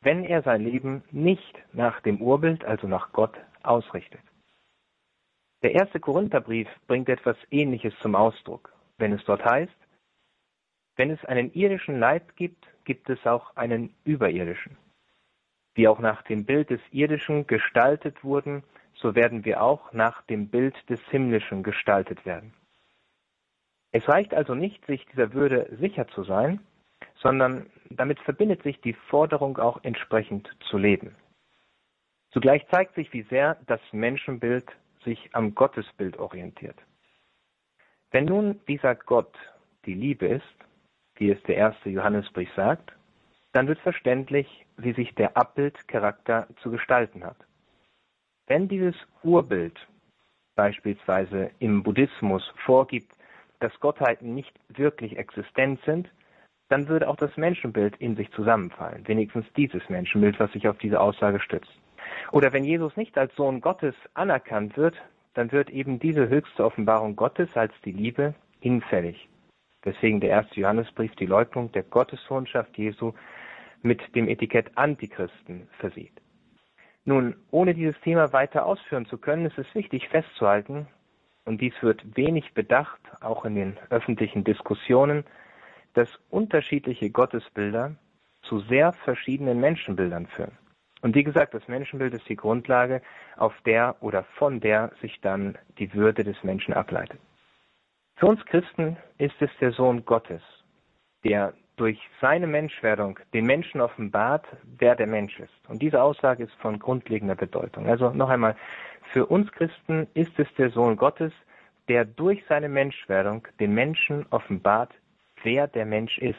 wenn 0.00 0.24
er 0.24 0.42
sein 0.42 0.62
Leben 0.64 1.04
nicht 1.10 1.58
nach 1.72 2.00
dem 2.00 2.20
Urbild, 2.20 2.64
also 2.64 2.88
nach 2.88 3.12
Gott, 3.12 3.36
ausrichtet. 3.62 4.20
Der 5.62 5.72
erste 5.72 6.00
Korintherbrief 6.00 6.68
bringt 6.86 7.08
etwas 7.08 7.36
Ähnliches 7.50 7.94
zum 8.00 8.14
Ausdruck, 8.14 8.72
wenn 9.00 9.12
es 9.12 9.24
dort 9.24 9.44
heißt, 9.44 9.72
wenn 10.96 11.10
es 11.10 11.24
einen 11.24 11.52
irdischen 11.54 11.98
Leib 11.98 12.36
gibt, 12.36 12.66
gibt 12.84 13.08
es 13.08 13.26
auch 13.26 13.56
einen 13.56 13.94
überirdischen. 14.04 14.76
Wie 15.74 15.88
auch 15.88 16.00
nach 16.00 16.22
dem 16.22 16.44
Bild 16.44 16.70
des 16.70 16.80
Irdischen 16.90 17.46
gestaltet 17.46 18.22
wurden, 18.22 18.62
so 18.94 19.14
werden 19.14 19.44
wir 19.44 19.62
auch 19.62 19.92
nach 19.92 20.22
dem 20.22 20.48
Bild 20.48 20.76
des 20.90 21.00
Himmlischen 21.10 21.62
gestaltet 21.62 22.26
werden. 22.26 22.52
Es 23.92 24.06
reicht 24.08 24.34
also 24.34 24.54
nicht, 24.54 24.84
sich 24.86 25.04
dieser 25.06 25.32
Würde 25.32 25.74
sicher 25.80 26.06
zu 26.08 26.22
sein, 26.22 26.60
sondern 27.16 27.70
damit 27.88 28.20
verbindet 28.20 28.62
sich 28.62 28.80
die 28.80 28.92
Forderung 28.92 29.58
auch 29.58 29.82
entsprechend 29.82 30.48
zu 30.68 30.78
leben. 30.78 31.16
Zugleich 32.30 32.66
zeigt 32.68 32.94
sich, 32.94 33.12
wie 33.12 33.22
sehr 33.22 33.56
das 33.66 33.80
Menschenbild 33.92 34.66
sich 35.04 35.30
am 35.32 35.54
Gottesbild 35.54 36.18
orientiert. 36.18 36.76
Wenn 38.10 38.24
nun 38.24 38.60
dieser 38.66 38.94
Gott 38.94 39.34
die 39.86 39.94
Liebe 39.94 40.26
ist, 40.26 40.44
wie 41.16 41.30
es 41.30 41.42
der 41.44 41.56
erste 41.56 41.90
Johannesbrief 41.90 42.50
sagt, 42.54 42.92
dann 43.52 43.68
wird 43.68 43.78
verständlich, 43.80 44.66
wie 44.76 44.92
sich 44.92 45.14
der 45.14 45.36
Abbildcharakter 45.36 46.48
zu 46.62 46.70
gestalten 46.70 47.24
hat. 47.24 47.36
Wenn 48.46 48.68
dieses 48.68 48.94
Urbild 49.22 49.78
beispielsweise 50.56 51.50
im 51.58 51.82
Buddhismus 51.82 52.42
vorgibt, 52.64 53.12
dass 53.60 53.78
Gottheiten 53.80 54.34
nicht 54.34 54.52
wirklich 54.68 55.16
existent 55.16 55.80
sind, 55.84 56.10
dann 56.68 56.88
würde 56.88 57.08
auch 57.08 57.16
das 57.16 57.36
Menschenbild 57.36 57.96
in 57.96 58.16
sich 58.16 58.30
zusammenfallen, 58.32 59.06
wenigstens 59.06 59.44
dieses 59.56 59.88
Menschenbild, 59.88 60.38
was 60.38 60.52
sich 60.52 60.68
auf 60.68 60.78
diese 60.78 61.00
Aussage 61.00 61.40
stützt. 61.40 61.72
Oder 62.32 62.52
wenn 62.52 62.64
Jesus 62.64 62.96
nicht 62.96 63.18
als 63.18 63.34
Sohn 63.34 63.60
Gottes 63.60 63.94
anerkannt 64.14 64.76
wird, 64.76 64.96
dann 65.34 65.52
wird 65.52 65.70
eben 65.70 65.98
diese 65.98 66.28
höchste 66.28 66.64
Offenbarung 66.64 67.16
Gottes 67.16 67.48
als 67.54 67.72
die 67.84 67.92
Liebe 67.92 68.34
hinfällig. 68.60 69.28
Deswegen 69.84 70.20
der 70.20 70.30
erste 70.30 70.60
Johannesbrief 70.60 71.14
die 71.16 71.26
Leugnung 71.26 71.72
der 71.72 71.84
Gottessohnschaft 71.84 72.76
Jesu 72.76 73.12
mit 73.82 74.14
dem 74.14 74.28
Etikett 74.28 74.76
Antichristen 74.76 75.68
versieht. 75.78 76.20
Nun, 77.04 77.34
ohne 77.50 77.74
dieses 77.74 77.98
Thema 78.02 78.32
weiter 78.32 78.66
ausführen 78.66 79.06
zu 79.06 79.16
können, 79.16 79.46
ist 79.46 79.58
es 79.58 79.74
wichtig 79.74 80.08
festzuhalten, 80.08 80.86
und 81.46 81.60
dies 81.60 81.74
wird 81.80 82.16
wenig 82.16 82.52
bedacht, 82.52 83.00
auch 83.20 83.44
in 83.44 83.54
den 83.54 83.76
öffentlichen 83.88 84.44
Diskussionen, 84.44 85.24
dass 85.94 86.08
unterschiedliche 86.28 87.10
Gottesbilder 87.10 87.96
zu 88.42 88.60
sehr 88.60 88.92
verschiedenen 88.92 89.58
Menschenbildern 89.58 90.26
führen. 90.26 90.56
Und 91.02 91.14
wie 91.14 91.24
gesagt, 91.24 91.54
das 91.54 91.66
Menschenbild 91.66 92.14
ist 92.14 92.28
die 92.28 92.36
Grundlage, 92.36 93.00
auf 93.36 93.54
der 93.64 93.96
oder 94.00 94.24
von 94.36 94.60
der 94.60 94.90
sich 95.00 95.20
dann 95.20 95.56
die 95.78 95.92
Würde 95.94 96.24
des 96.24 96.42
Menschen 96.42 96.74
ableitet. 96.74 97.20
Für 98.16 98.26
uns 98.26 98.44
Christen 98.46 98.96
ist 99.16 99.40
es 99.40 99.50
der 99.60 99.72
Sohn 99.72 100.04
Gottes, 100.04 100.42
der 101.24 101.54
durch 101.76 101.98
seine 102.20 102.46
Menschwerdung 102.46 103.18
den 103.32 103.46
Menschen 103.46 103.80
offenbart, 103.80 104.44
wer 104.78 104.94
der 104.94 105.06
Mensch 105.06 105.40
ist. 105.40 105.68
Und 105.68 105.80
diese 105.80 106.02
Aussage 106.02 106.44
ist 106.44 106.52
von 106.60 106.78
grundlegender 106.78 107.34
Bedeutung. 107.34 107.86
Also 107.86 108.10
noch 108.10 108.28
einmal, 108.28 108.54
für 109.12 109.24
uns 109.24 109.50
Christen 109.52 110.06
ist 110.12 110.38
es 110.38 110.46
der 110.58 110.70
Sohn 110.70 110.96
Gottes, 110.96 111.32
der 111.88 112.04
durch 112.04 112.44
seine 112.48 112.68
Menschwerdung 112.68 113.48
den 113.58 113.72
Menschen 113.72 114.26
offenbart, 114.28 114.92
wer 115.42 115.66
der 115.66 115.86
Mensch 115.86 116.18
ist. 116.18 116.36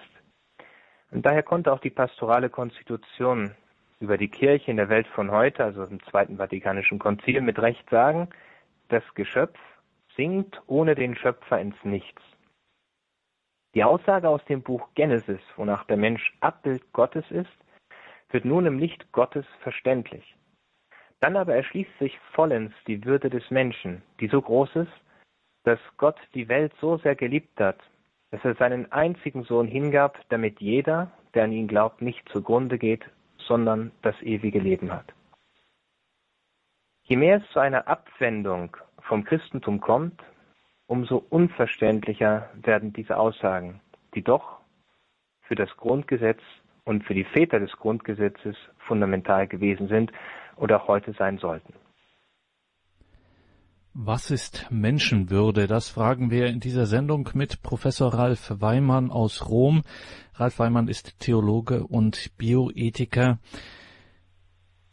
Und 1.09 1.25
daher 1.25 1.43
konnte 1.43 1.73
auch 1.73 1.79
die 1.79 1.89
pastorale 1.89 2.49
Konstitution 2.49 3.55
über 4.01 4.17
die 4.17 4.27
Kirche 4.27 4.71
in 4.71 4.77
der 4.77 4.89
Welt 4.89 5.07
von 5.07 5.31
heute, 5.31 5.63
also 5.63 5.83
im 5.83 6.03
Zweiten 6.03 6.37
Vatikanischen 6.37 6.99
Konzil, 6.99 7.39
mit 7.39 7.59
Recht 7.59 7.87
sagen, 7.89 8.27
das 8.89 9.03
Geschöpf 9.13 9.57
sinkt 10.17 10.61
ohne 10.67 10.95
den 10.95 11.15
Schöpfer 11.15 11.59
ins 11.61 11.75
Nichts. 11.83 12.21
Die 13.75 13.83
Aussage 13.83 14.27
aus 14.27 14.43
dem 14.45 14.63
Buch 14.63 14.89
Genesis, 14.95 15.39
wonach 15.55 15.85
der 15.85 15.95
Mensch 15.95 16.33
Abbild 16.41 16.91
Gottes 16.91 17.23
ist, 17.29 17.51
wird 18.31 18.43
nun 18.43 18.65
im 18.65 18.79
Licht 18.79 19.09
Gottes 19.13 19.45
verständlich. 19.61 20.35
Dann 21.21 21.37
aber 21.37 21.55
erschließt 21.55 21.97
sich 21.99 22.17
vollends 22.33 22.73
die 22.87 23.05
Würde 23.05 23.29
des 23.29 23.49
Menschen, 23.51 24.01
die 24.19 24.27
so 24.27 24.41
groß 24.41 24.75
ist, 24.77 24.91
dass 25.63 25.79
Gott 25.97 26.19
die 26.33 26.49
Welt 26.49 26.73
so 26.81 26.97
sehr 26.97 27.15
geliebt 27.15 27.59
hat, 27.59 27.77
dass 28.31 28.43
er 28.43 28.55
seinen 28.55 28.91
einzigen 28.91 29.43
Sohn 29.43 29.67
hingab, 29.67 30.17
damit 30.29 30.59
jeder, 30.59 31.11
der 31.35 31.43
an 31.43 31.51
ihn 31.51 31.67
glaubt, 31.67 32.01
nicht 32.01 32.27
zugrunde 32.29 32.79
geht, 32.79 33.05
sondern 33.47 33.91
das 34.01 34.19
ewige 34.21 34.59
Leben 34.59 34.91
hat. 34.91 35.13
Je 37.03 37.17
mehr 37.17 37.37
es 37.37 37.51
zu 37.51 37.59
einer 37.59 37.87
Abwendung 37.87 38.77
vom 39.01 39.23
Christentum 39.23 39.81
kommt, 39.81 40.21
umso 40.87 41.17
unverständlicher 41.29 42.49
werden 42.53 42.93
diese 42.93 43.17
Aussagen, 43.17 43.81
die 44.13 44.23
doch 44.23 44.59
für 45.41 45.55
das 45.55 45.75
Grundgesetz 45.77 46.41
und 46.83 47.03
für 47.03 47.13
die 47.13 47.23
Väter 47.23 47.59
des 47.59 47.71
Grundgesetzes 47.73 48.55
fundamental 48.79 49.47
gewesen 49.47 49.87
sind 49.87 50.11
oder 50.55 50.81
auch 50.81 50.87
heute 50.87 51.13
sein 51.13 51.37
sollten. 51.37 51.73
Was 53.93 54.31
ist 54.31 54.67
Menschenwürde? 54.69 55.67
Das 55.67 55.89
fragen 55.89 56.31
wir 56.31 56.47
in 56.47 56.61
dieser 56.61 56.85
Sendung 56.85 57.29
mit 57.33 57.61
Professor 57.61 58.13
Ralf 58.13 58.53
Weimann 58.55 59.11
aus 59.11 59.49
Rom. 59.49 59.81
Ralf 60.35 60.59
Weimann 60.59 60.87
ist 60.87 61.19
Theologe 61.19 61.85
und 61.85 62.31
Bioethiker. 62.37 63.39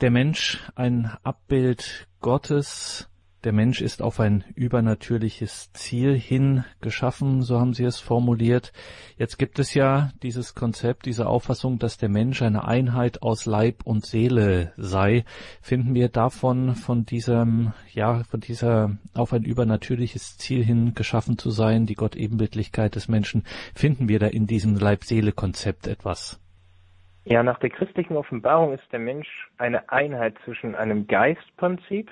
Der 0.01 0.11
Mensch 0.11 0.59
ein 0.75 1.17
Abbild 1.23 2.09
Gottes. 2.21 3.09
Der 3.45 3.53
Mensch 3.53 3.81
ist 3.81 4.03
auf 4.03 4.19
ein 4.19 4.43
übernatürliches 4.57 5.73
Ziel 5.73 6.19
hin 6.19 6.65
geschaffen, 6.81 7.43
so 7.43 7.61
haben 7.61 7.73
Sie 7.73 7.85
es 7.85 8.01
formuliert. 8.01 8.73
Jetzt 9.17 9.39
gibt 9.39 9.61
es 9.61 9.75
ja 9.75 10.11
dieses 10.25 10.57
Konzept, 10.57 11.07
diese 11.07 11.29
Auffassung, 11.29 11.79
dass 11.79 11.99
der 11.99 12.09
Mensch 12.09 12.43
eine 12.43 12.67
Einheit 12.67 13.23
aus 13.23 13.47
Leib 13.47 13.83
und 13.85 14.05
Seele 14.05 14.73
sei. 14.77 15.25
Finden 15.63 15.95
wir 15.95 16.09
davon, 16.09 16.75
von 16.75 17.05
diesem, 17.05 17.73
ja, 17.93 18.25
von 18.25 18.41
dieser 18.41 18.99
auf 19.15 19.33
ein 19.33 19.45
übernatürliches 19.45 20.37
Ziel 20.37 20.65
hin 20.65 20.95
geschaffen 20.95 21.39
zu 21.39 21.51
sein, 21.51 21.87
die 21.87 21.95
Gottebenbildlichkeit 21.95 22.97
des 22.97 23.07
Menschen, 23.07 23.45
finden 23.73 24.09
wir 24.09 24.19
da 24.19 24.27
in 24.27 24.49
diesem 24.49 24.75
Leib-Seele-Konzept 24.75 25.87
etwas? 25.87 26.41
Ja, 27.25 27.45
nach 27.45 27.61
der 27.61 27.71
christlichen 27.71 28.17
Offenbarung 28.17 28.73
ist 28.73 28.91
der 28.91 28.99
Mensch 28.99 29.29
eine 29.59 29.91
Einheit 29.93 30.35
zwischen 30.45 30.75
einem 30.75 31.07
Geistprinzip, 31.07 32.11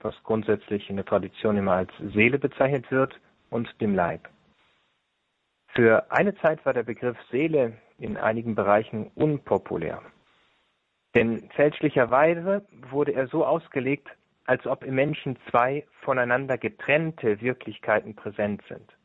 was 0.00 0.14
grundsätzlich 0.24 0.88
in 0.90 0.96
der 0.96 1.04
Tradition 1.04 1.56
immer 1.56 1.72
als 1.72 1.90
Seele 2.12 2.38
bezeichnet 2.38 2.90
wird, 2.90 3.18
und 3.50 3.80
dem 3.80 3.94
Leib. 3.94 4.28
Für 5.68 6.10
eine 6.10 6.34
Zeit 6.36 6.64
war 6.64 6.72
der 6.72 6.82
Begriff 6.82 7.16
Seele 7.30 7.74
in 7.98 8.16
einigen 8.16 8.54
Bereichen 8.54 9.10
unpopulär. 9.14 10.02
Denn 11.14 11.48
fälschlicherweise 11.54 12.66
wurde 12.90 13.12
er 13.12 13.26
so 13.28 13.44
ausgelegt, 13.44 14.08
als 14.44 14.66
ob 14.66 14.84
im 14.84 14.94
Menschen 14.94 15.38
zwei 15.50 15.86
voneinander 16.02 16.56
getrennte 16.56 17.40
Wirklichkeiten 17.40 18.14
präsent 18.14 18.62
sind. 18.68 18.96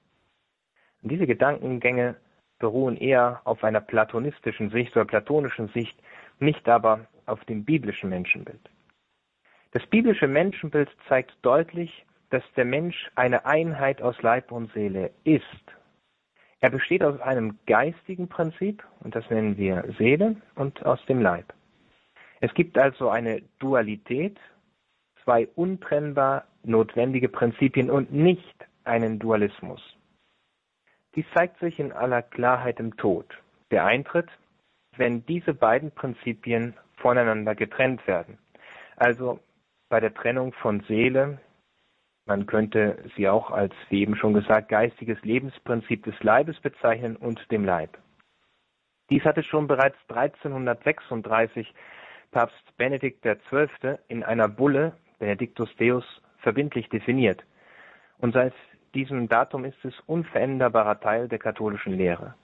Und 1.01 1.12
diese 1.12 1.25
Gedankengänge 1.25 2.15
beruhen 2.60 2.95
eher 2.95 3.41
auf 3.43 3.63
einer 3.63 3.81
platonistischen 3.81 4.69
Sicht 4.69 4.95
oder 4.95 5.05
platonischen 5.05 5.69
Sicht, 5.69 5.98
nicht 6.39 6.67
aber 6.69 7.07
auf 7.25 7.43
dem 7.45 7.65
biblischen 7.65 8.10
Menschenbild. 8.10 8.69
Das 9.72 9.86
biblische 9.88 10.28
Menschenbild 10.28 10.90
zeigt 11.08 11.34
deutlich, 11.42 12.06
dass 12.30 12.44
der 12.56 12.66
Mensch 12.66 13.10
eine 13.16 13.46
Einheit 13.46 14.01
aus 14.01 14.22
Leib 14.22 14.51
und 14.51 14.72
Seele 14.74 15.12
ist. 15.24 15.44
Er 16.60 16.70
besteht 16.70 17.04
aus 17.04 17.20
einem 17.22 17.58
geistigen 17.66 18.28
Prinzip, 18.28 18.84
und 19.00 19.16
das 19.16 19.30
nennen 19.30 19.58
wir 19.58 19.84
Seele, 19.98 20.36
und 20.56 20.86
aus 20.86 21.04
dem 21.06 21.22
Leib. 21.22 21.54
Es 22.40 22.54
gibt 22.54 22.78
also 22.78 23.10
eine 23.10 23.42
Dualität, 23.60 24.38
zwei 25.24 25.48
untrennbar 25.56 26.46
notwendige 26.63 27.30
Prinzipien 27.30 27.90
und 27.90 28.12
nicht 28.12 28.68
einen 28.84 29.20
Dualismus. 29.20 29.82
Dies 31.16 31.25
zeigt 31.34 31.60
sich 31.60 31.80
in 31.80 31.92
aller 31.92 32.22
Klarheit 32.22 32.80
im 32.80 32.96
Tod, 32.98 33.25
der 33.70 33.86
eintritt, 33.86 34.30
wenn 34.98 35.25
diese 35.25 35.54
beiden 35.54 35.92
Prinzipien 35.92 36.75
voneinander 36.98 37.56
getrennt 37.56 38.06
werden. 38.08 38.38
Also 38.96 39.40
bei 39.91 40.00
der 40.00 40.13
Trennung 40.13 40.53
von 40.53 40.79
Seele, 40.88 41.38
man 42.25 42.45
könnte 42.45 43.03
sie 43.17 43.27
auch 43.27 43.51
als, 43.51 43.74
wie 43.89 44.01
eben 44.01 44.15
schon 44.15 44.33
gesagt, 44.33 44.69
geistiges 44.69 45.21
Lebensprinzip 45.21 46.05
des 46.05 46.15
Leibes 46.24 46.57
bezeichnen 46.62 47.17
und 47.17 47.39
dem 47.51 47.65
Leib. 47.65 47.98
Dies 49.10 49.24
hatte 49.25 49.43
schon 49.43 49.67
bereits 49.67 49.98
1336 50.07 51.74
Papst 52.31 52.77
Benedikt 52.77 53.21
XII. 53.21 53.98
in 54.07 54.24
einer 54.24 54.48
Bulle 54.48 54.93
Benedictus 55.19 55.69
Deus 55.75 56.05
verbindlich 56.38 56.88
definiert. 56.88 57.43
Und 58.17 58.33
seit 58.33 58.53
diesem 58.95 59.27
Datum 59.27 59.65
ist 59.65 59.83
es 59.83 60.00
unveränderbarer 60.07 61.01
Teil 61.01 61.27
der 61.27 61.39
katholischen 61.39 61.98
Lehre. 61.98 62.36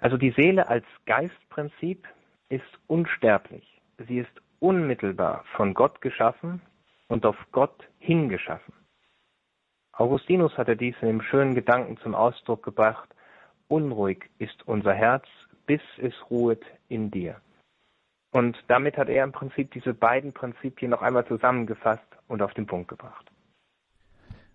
Also 0.00 0.16
die 0.16 0.32
Seele 0.32 0.68
als 0.68 0.84
Geistprinzip 1.06 2.08
ist 2.48 2.80
unsterblich. 2.88 3.80
Sie 4.08 4.18
ist 4.18 4.42
unmittelbar 4.58 5.44
von 5.54 5.72
Gott 5.72 6.00
geschaffen 6.00 6.60
und 7.10 7.26
auf 7.26 7.36
Gott 7.52 7.88
hingeschaffen. 7.98 8.72
Augustinus 9.92 10.56
hatte 10.56 10.76
dies 10.76 10.94
in 11.02 11.08
dem 11.08 11.22
schönen 11.22 11.54
Gedanken 11.54 11.98
zum 11.98 12.14
Ausdruck 12.14 12.62
gebracht, 12.62 13.08
unruhig 13.68 14.30
ist 14.38 14.66
unser 14.66 14.94
Herz, 14.94 15.26
bis 15.66 15.82
es 15.98 16.14
ruhet 16.30 16.62
in 16.88 17.10
dir. 17.10 17.40
Und 18.32 18.56
damit 18.68 18.96
hat 18.96 19.08
er 19.08 19.24
im 19.24 19.32
Prinzip 19.32 19.72
diese 19.72 19.92
beiden 19.92 20.32
Prinzipien 20.32 20.90
noch 20.90 21.02
einmal 21.02 21.26
zusammengefasst 21.26 22.06
und 22.28 22.42
auf 22.42 22.54
den 22.54 22.66
Punkt 22.66 22.88
gebracht. 22.88 23.26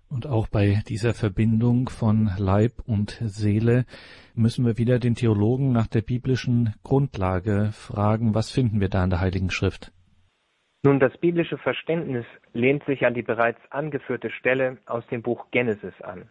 Und 0.08 0.28
auch 0.28 0.48
bei 0.48 0.82
dieser 0.88 1.14
Verbindung 1.14 1.90
von 1.90 2.32
Leib 2.38 2.74
und 2.86 3.20
Seele 3.22 3.86
müssen 4.34 4.66
wir 4.66 4.78
wieder 4.78 4.98
den 4.98 5.16
Theologen 5.16 5.74
nach 5.74 5.88
der 5.88 6.02
biblischen 6.02 6.74
Grundlage 6.84 7.72
fragen, 7.74 8.34
was 8.34 8.50
finden 8.50 8.80
wir 8.80 8.88
da 8.88 9.04
in 9.04 9.10
der 9.10 9.20
Heiligen 9.20 9.52
Schrift? 9.52 9.92
Nun, 10.86 11.00
das 11.00 11.18
biblische 11.18 11.58
Verständnis 11.58 12.28
lehnt 12.54 12.84
sich 12.86 13.08
an 13.08 13.16
die 13.16 13.24
bereits 13.24 13.60
angeführte 13.72 14.30
Stelle 14.30 14.78
aus 14.86 15.04
dem 15.08 15.24
Buch 15.24 15.48
Genesis 15.50 16.00
an. 16.04 16.30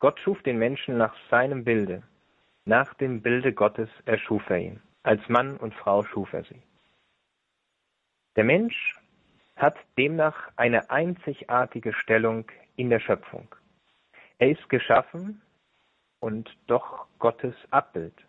Gott 0.00 0.18
schuf 0.18 0.42
den 0.42 0.58
Menschen 0.58 0.98
nach 0.98 1.14
seinem 1.30 1.62
Bilde. 1.62 2.02
Nach 2.64 2.92
dem 2.94 3.22
Bilde 3.22 3.52
Gottes 3.52 3.88
erschuf 4.04 4.50
er 4.50 4.58
ihn. 4.58 4.82
Als 5.04 5.28
Mann 5.28 5.56
und 5.58 5.74
Frau 5.74 6.02
schuf 6.02 6.32
er 6.32 6.42
sie. 6.42 6.60
Der 8.34 8.42
Mensch 8.42 8.96
hat 9.54 9.76
demnach 9.96 10.50
eine 10.56 10.90
einzigartige 10.90 11.92
Stellung 11.92 12.50
in 12.74 12.90
der 12.90 12.98
Schöpfung. 12.98 13.54
Er 14.38 14.50
ist 14.50 14.68
geschaffen 14.70 15.40
und 16.18 16.50
doch 16.66 17.06
Gottes 17.20 17.54
Abbild. 17.70 18.26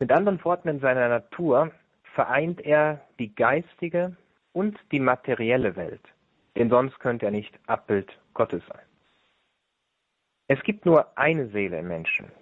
Mit 0.00 0.10
anderen 0.10 0.44
Worten, 0.44 0.66
in 0.66 0.80
seiner 0.80 1.08
Natur 1.08 1.70
vereint 2.16 2.62
er 2.62 3.02
die 3.18 3.34
geistige 3.34 4.16
und 4.54 4.78
die 4.90 5.00
materielle 5.00 5.76
Welt, 5.76 6.00
denn 6.56 6.70
sonst 6.70 6.98
könnte 6.98 7.26
er 7.26 7.30
nicht 7.30 7.54
Abbild 7.66 8.10
Gottes 8.32 8.62
sein. 8.66 8.86
Es 10.48 10.62
gibt 10.62 10.86
nur 10.86 11.18
eine 11.18 11.48
Seele 11.48 11.78
im 11.80 11.88
Menschen, 11.88 12.32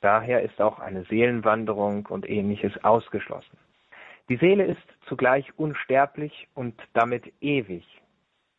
daher 0.00 0.42
ist 0.42 0.60
auch 0.60 0.80
eine 0.80 1.04
Seelenwanderung 1.04 2.06
und 2.06 2.28
ähnliches 2.28 2.72
ausgeschlossen. 2.82 3.56
Die 4.28 4.36
Seele 4.36 4.64
ist 4.64 4.88
zugleich 5.06 5.46
unsterblich 5.56 6.48
und 6.54 6.74
damit 6.92 7.32
ewig. 7.40 7.84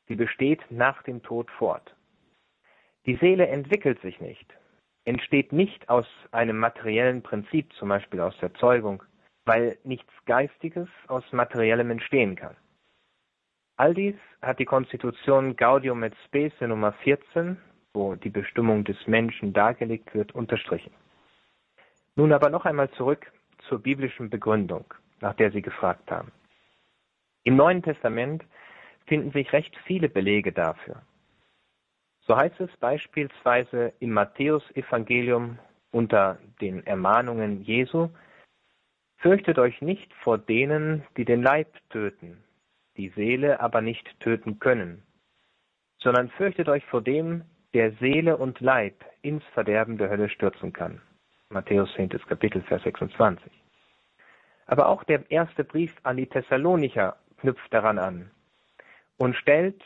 Sie 0.07 0.15
besteht 0.15 0.61
nach 0.69 1.03
dem 1.03 1.21
Tod 1.21 1.51
fort. 1.51 1.95
Die 3.05 3.17
Seele 3.17 3.47
entwickelt 3.47 3.99
sich 4.01 4.21
nicht, 4.21 4.47
entsteht 5.03 5.51
nicht 5.51 5.89
aus 5.89 6.07
einem 6.31 6.57
materiellen 6.57 7.23
Prinzip, 7.23 7.73
zum 7.73 7.89
Beispiel 7.89 8.21
aus 8.21 8.37
der 8.39 8.53
Zeugung, 8.53 9.03
weil 9.51 9.77
nichts 9.83 10.13
Geistiges 10.25 10.87
aus 11.09 11.25
Materiellem 11.33 11.91
entstehen 11.91 12.37
kann. 12.37 12.55
All 13.75 13.93
dies 13.93 14.15
hat 14.41 14.59
die 14.59 14.65
Konstitution 14.65 15.57
Gaudium 15.57 16.03
et 16.03 16.15
Spes 16.25 16.53
Nummer 16.61 16.93
14, 17.03 17.57
wo 17.93 18.15
die 18.15 18.29
Bestimmung 18.29 18.85
des 18.85 18.95
Menschen 19.07 19.51
dargelegt 19.51 20.15
wird, 20.15 20.33
unterstrichen. 20.33 20.93
Nun 22.15 22.31
aber 22.31 22.49
noch 22.49 22.63
einmal 22.63 22.89
zurück 22.91 23.29
zur 23.67 23.79
biblischen 23.79 24.29
Begründung, 24.29 24.85
nach 25.19 25.33
der 25.33 25.51
Sie 25.51 25.61
gefragt 25.61 26.09
haben. 26.09 26.31
Im 27.43 27.57
Neuen 27.57 27.83
Testament 27.83 28.45
finden 29.05 29.31
sich 29.33 29.51
recht 29.51 29.75
viele 29.85 30.07
Belege 30.07 30.53
dafür. 30.53 31.01
So 32.21 32.37
heißt 32.37 32.61
es 32.61 32.71
beispielsweise 32.77 33.91
im 33.99 34.11
Matthäusevangelium 34.11 35.59
unter 35.91 36.37
den 36.61 36.87
Ermahnungen 36.87 37.63
Jesu, 37.63 38.07
Fürchtet 39.21 39.59
euch 39.59 39.81
nicht 39.81 40.11
vor 40.15 40.39
denen, 40.39 41.03
die 41.15 41.25
den 41.25 41.43
Leib 41.43 41.67
töten, 41.91 42.43
die 42.97 43.09
Seele 43.09 43.59
aber 43.59 43.81
nicht 43.81 44.19
töten 44.19 44.57
können, 44.57 45.03
sondern 45.99 46.29
fürchtet 46.29 46.67
euch 46.69 46.83
vor 46.85 47.03
dem, 47.03 47.43
der 47.75 47.91
Seele 47.93 48.37
und 48.37 48.59
Leib 48.61 49.05
ins 49.21 49.43
Verderben 49.53 49.99
der 49.99 50.09
Hölle 50.09 50.27
stürzen 50.27 50.73
kann. 50.73 51.01
Matthäus 51.49 51.93
10. 51.95 52.09
Kapitel, 52.09 52.63
Vers 52.63 52.81
26. 52.81 53.51
Aber 54.65 54.87
auch 54.87 55.03
der 55.03 55.29
erste 55.29 55.63
Brief 55.63 55.93
an 56.01 56.17
die 56.17 56.27
Thessalonicher 56.27 57.15
knüpft 57.37 57.71
daran 57.71 57.99
an 57.99 58.31
und 59.17 59.35
stellt 59.35 59.83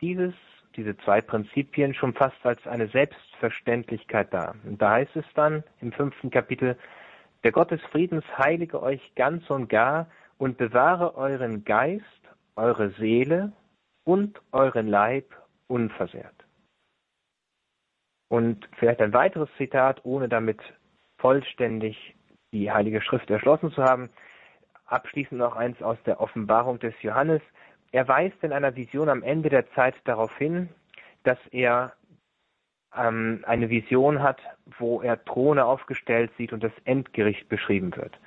dieses, 0.00 0.32
diese 0.74 0.96
zwei 0.98 1.20
Prinzipien 1.20 1.92
schon 1.92 2.14
fast 2.14 2.44
als 2.46 2.66
eine 2.66 2.88
Selbstverständlichkeit 2.88 4.32
dar. 4.32 4.54
Und 4.64 4.80
da 4.80 4.92
heißt 4.92 5.16
es 5.16 5.26
dann 5.34 5.64
im 5.82 5.92
fünften 5.92 6.30
Kapitel, 6.30 6.78
der 7.44 7.52
Gott 7.52 7.70
des 7.70 7.82
Friedens 7.92 8.24
heilige 8.36 8.82
euch 8.82 9.14
ganz 9.14 9.48
und 9.50 9.68
gar 9.68 10.08
und 10.38 10.56
bewahre 10.56 11.14
euren 11.14 11.64
Geist, 11.64 12.04
eure 12.56 12.90
Seele 12.92 13.52
und 14.04 14.40
euren 14.50 14.88
Leib 14.88 15.26
unversehrt. 15.68 16.34
Und 18.28 18.68
vielleicht 18.78 19.00
ein 19.00 19.12
weiteres 19.12 19.48
Zitat, 19.58 20.00
ohne 20.04 20.28
damit 20.28 20.58
vollständig 21.18 22.16
die 22.52 22.72
Heilige 22.72 23.02
Schrift 23.02 23.30
erschlossen 23.30 23.70
zu 23.72 23.84
haben. 23.84 24.10
Abschließend 24.86 25.38
noch 25.38 25.56
eins 25.56 25.80
aus 25.82 25.98
der 26.06 26.20
Offenbarung 26.20 26.78
des 26.78 26.94
Johannes. 27.02 27.42
Er 27.92 28.08
weist 28.08 28.42
in 28.42 28.52
einer 28.52 28.74
Vision 28.74 29.08
am 29.08 29.22
Ende 29.22 29.50
der 29.50 29.70
Zeit 29.72 29.94
darauf 30.04 30.36
hin, 30.38 30.68
dass 31.22 31.38
er 31.50 31.92
ähm, 32.96 33.44
eine 33.46 33.70
Vision 33.70 34.22
hat, 34.22 34.40
wo 34.78 35.00
er 35.00 35.24
Throne 35.24 35.64
aufgestellt 35.64 36.30
sieht 36.36 36.52
und 36.52 36.62
das 36.62 36.72
Endgericht 36.84 37.48
beschrieben 37.48 37.94
wird. 37.96 38.18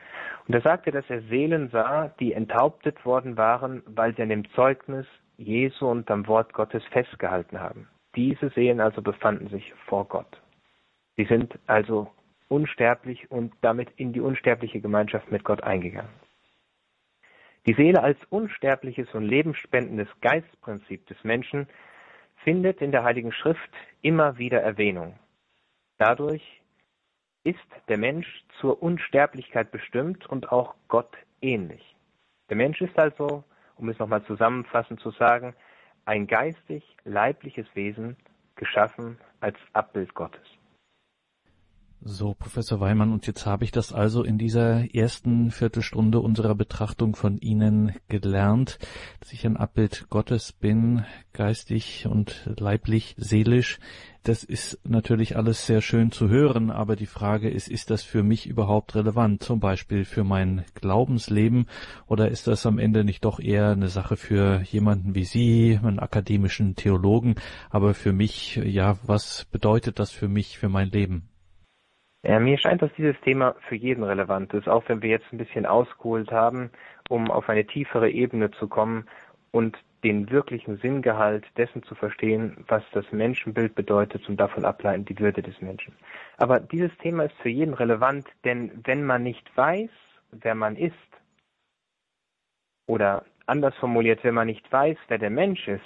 Und 0.48 0.54
er 0.54 0.62
sagte, 0.62 0.92
dass 0.92 1.10
er 1.10 1.22
Seelen 1.24 1.70
sah, 1.70 2.10
die 2.20 2.34
enthauptet 2.34 3.06
worden 3.06 3.38
waren, 3.38 3.84
weil 3.86 4.16
sie 4.16 4.22
an 4.22 4.30
dem 4.30 4.50
Zeugnis 4.52 5.06
Jesu 5.38 5.88
und 5.88 6.10
am 6.10 6.28
Wort 6.28 6.54
Gottes 6.54 6.84
festgehalten 6.92 7.60
haben. 7.60 7.88
Diese 8.16 8.50
Seelen 8.50 8.80
also 8.80 9.02
befanden 9.02 9.50
sich 9.50 9.74
vor 9.86 10.06
Gott. 10.06 10.42
Sie 11.16 11.26
sind 11.26 11.60
also 11.68 12.10
unsterblich 12.48 13.30
und 13.30 13.54
damit 13.62 13.90
in 13.98 14.14
die 14.14 14.22
unsterbliche 14.22 14.80
Gemeinschaft 14.80 15.32
mit 15.32 15.44
Gott 15.44 15.64
eingegangen. 15.64 16.12
Die 17.68 17.74
Seele 17.74 18.02
als 18.02 18.18
unsterbliches 18.30 19.14
und 19.14 19.26
lebensspendendes 19.26 20.08
Geistprinzip 20.22 21.06
des 21.08 21.22
Menschen 21.24 21.68
findet 22.44 22.82
in 22.82 22.92
der 22.92 23.04
Heiligen 23.04 23.32
Schrift 23.32 23.72
immer 24.02 24.38
wieder 24.38 24.62
Erwähnung. 24.62 25.18
Dadurch 25.98 26.62
ist 27.44 27.60
der 27.88 27.98
Mensch 27.98 28.44
zur 28.60 28.82
Unsterblichkeit 28.82 29.72
bestimmt 29.72 30.26
und 30.28 30.52
auch 30.52 30.76
Gott 30.88 31.16
ähnlich. 31.42 31.96
Der 32.50 32.58
Mensch 32.58 32.82
ist 32.82 32.98
also, 32.98 33.44
um 33.76 33.90
es 33.90 34.00
nochmal 34.00 34.24
zusammenfassend 34.24 35.00
zu 35.00 35.12
sagen, 35.12 35.56
ein 36.06 36.28
geistig-leibliches 36.28 37.68
Wesen, 37.74 38.16
geschaffen 38.56 39.20
als 39.40 39.58
Abbild 39.74 40.14
Gottes. 40.14 40.57
So, 42.02 42.36
Professor 42.36 42.80
Weimann, 42.80 43.12
und 43.12 43.26
jetzt 43.26 43.48
habe 43.48 43.64
ich 43.64 43.72
das 43.72 43.92
also 43.92 44.24
in 44.24 44.38
dieser 44.38 44.94
ersten 44.94 45.50
Viertelstunde 45.50 46.20
unserer 46.20 46.54
Betrachtung 46.54 47.16
von 47.16 47.40
Ihnen 47.40 47.96
gelernt, 48.08 48.78
dass 49.20 49.34
ich 49.34 49.46
ein 49.48 49.58
Abbild 49.58 50.06
Gottes 50.10 50.54
bin, 50.54 51.06
geistig 51.34 52.06
und 52.08 52.50
leiblich, 52.60 53.16
seelisch. 53.18 53.80
Das 54.22 54.44
ist 54.44 54.80
natürlich 54.88 55.38
alles 55.38 55.66
sehr 55.66 55.82
schön 55.82 56.12
zu 56.12 56.30
hören, 56.30 56.70
aber 56.70 56.96
die 56.96 57.08
Frage 57.08 57.50
ist, 57.50 57.68
ist 57.68 57.90
das 57.90 58.04
für 58.04 58.22
mich 58.22 58.46
überhaupt 58.46 58.94
relevant, 58.94 59.42
zum 59.42 59.60
Beispiel 59.60 60.06
für 60.06 60.24
mein 60.24 60.66
Glaubensleben, 60.76 61.66
oder 62.06 62.30
ist 62.30 62.46
das 62.46 62.66
am 62.68 62.78
Ende 62.78 63.04
nicht 63.04 63.26
doch 63.26 63.40
eher 63.40 63.72
eine 63.72 63.90
Sache 63.90 64.18
für 64.18 64.62
jemanden 64.62 65.16
wie 65.16 65.26
Sie, 65.26 65.80
einen 65.82 66.00
akademischen 66.00 66.76
Theologen, 66.76 67.36
aber 67.72 67.96
für 67.96 68.14
mich, 68.14 68.56
ja, 68.58 68.98
was 69.04 69.46
bedeutet 69.46 69.98
das 69.98 70.12
für 70.12 70.28
mich, 70.28 70.60
für 70.60 70.70
mein 70.70 70.92
Leben? 70.92 71.30
Ja, 72.28 72.42
mir 72.42 72.58
scheint, 72.58 72.82
dass 72.82 72.92
dieses 72.98 73.18
Thema 73.22 73.56
für 73.70 73.76
jeden 73.76 74.04
relevant 74.04 74.54
ist, 74.54 74.68
auch 74.68 74.84
wenn 74.90 75.02
wir 75.02 75.10
jetzt 75.10 75.32
ein 75.32 75.38
bisschen 75.38 75.66
ausgeholt 75.66 76.30
haben, 76.30 76.72
um 77.08 77.32
auf 77.32 77.48
eine 77.48 77.66
tiefere 77.66 78.10
Ebene 78.10 78.52
zu 78.52 78.68
kommen 78.68 79.08
und 79.52 79.78
den 80.04 80.30
wirklichen 80.30 80.78
Sinngehalt 80.80 81.46
dessen 81.56 81.84
zu 81.84 81.96
verstehen, 81.96 82.66
was 82.68 82.84
das 82.92 83.10
Menschenbild 83.14 83.76
bedeutet 83.76 84.28
und 84.28 84.36
davon 84.36 84.66
ableiten 84.66 85.06
die 85.06 85.18
Würde 85.18 85.42
des 85.42 85.62
Menschen. 85.62 85.96
Aber 86.36 86.60
dieses 86.60 86.92
Thema 86.98 87.24
ist 87.24 87.36
für 87.38 87.50
jeden 87.50 87.74
relevant, 87.74 88.28
denn 88.44 88.72
wenn 88.84 89.06
man 89.06 89.24
nicht 89.24 89.50
weiß, 89.56 89.90
wer 90.32 90.54
man 90.54 90.76
ist, 90.76 90.96
oder 92.88 93.24
anders 93.46 93.76
formuliert, 93.76 94.26
wenn 94.26 94.36
man 94.36 94.48
nicht 94.48 94.70
weiß, 94.70 94.98
wer 95.08 95.18
der 95.18 95.30
Mensch 95.30 95.66
ist, 95.70 95.82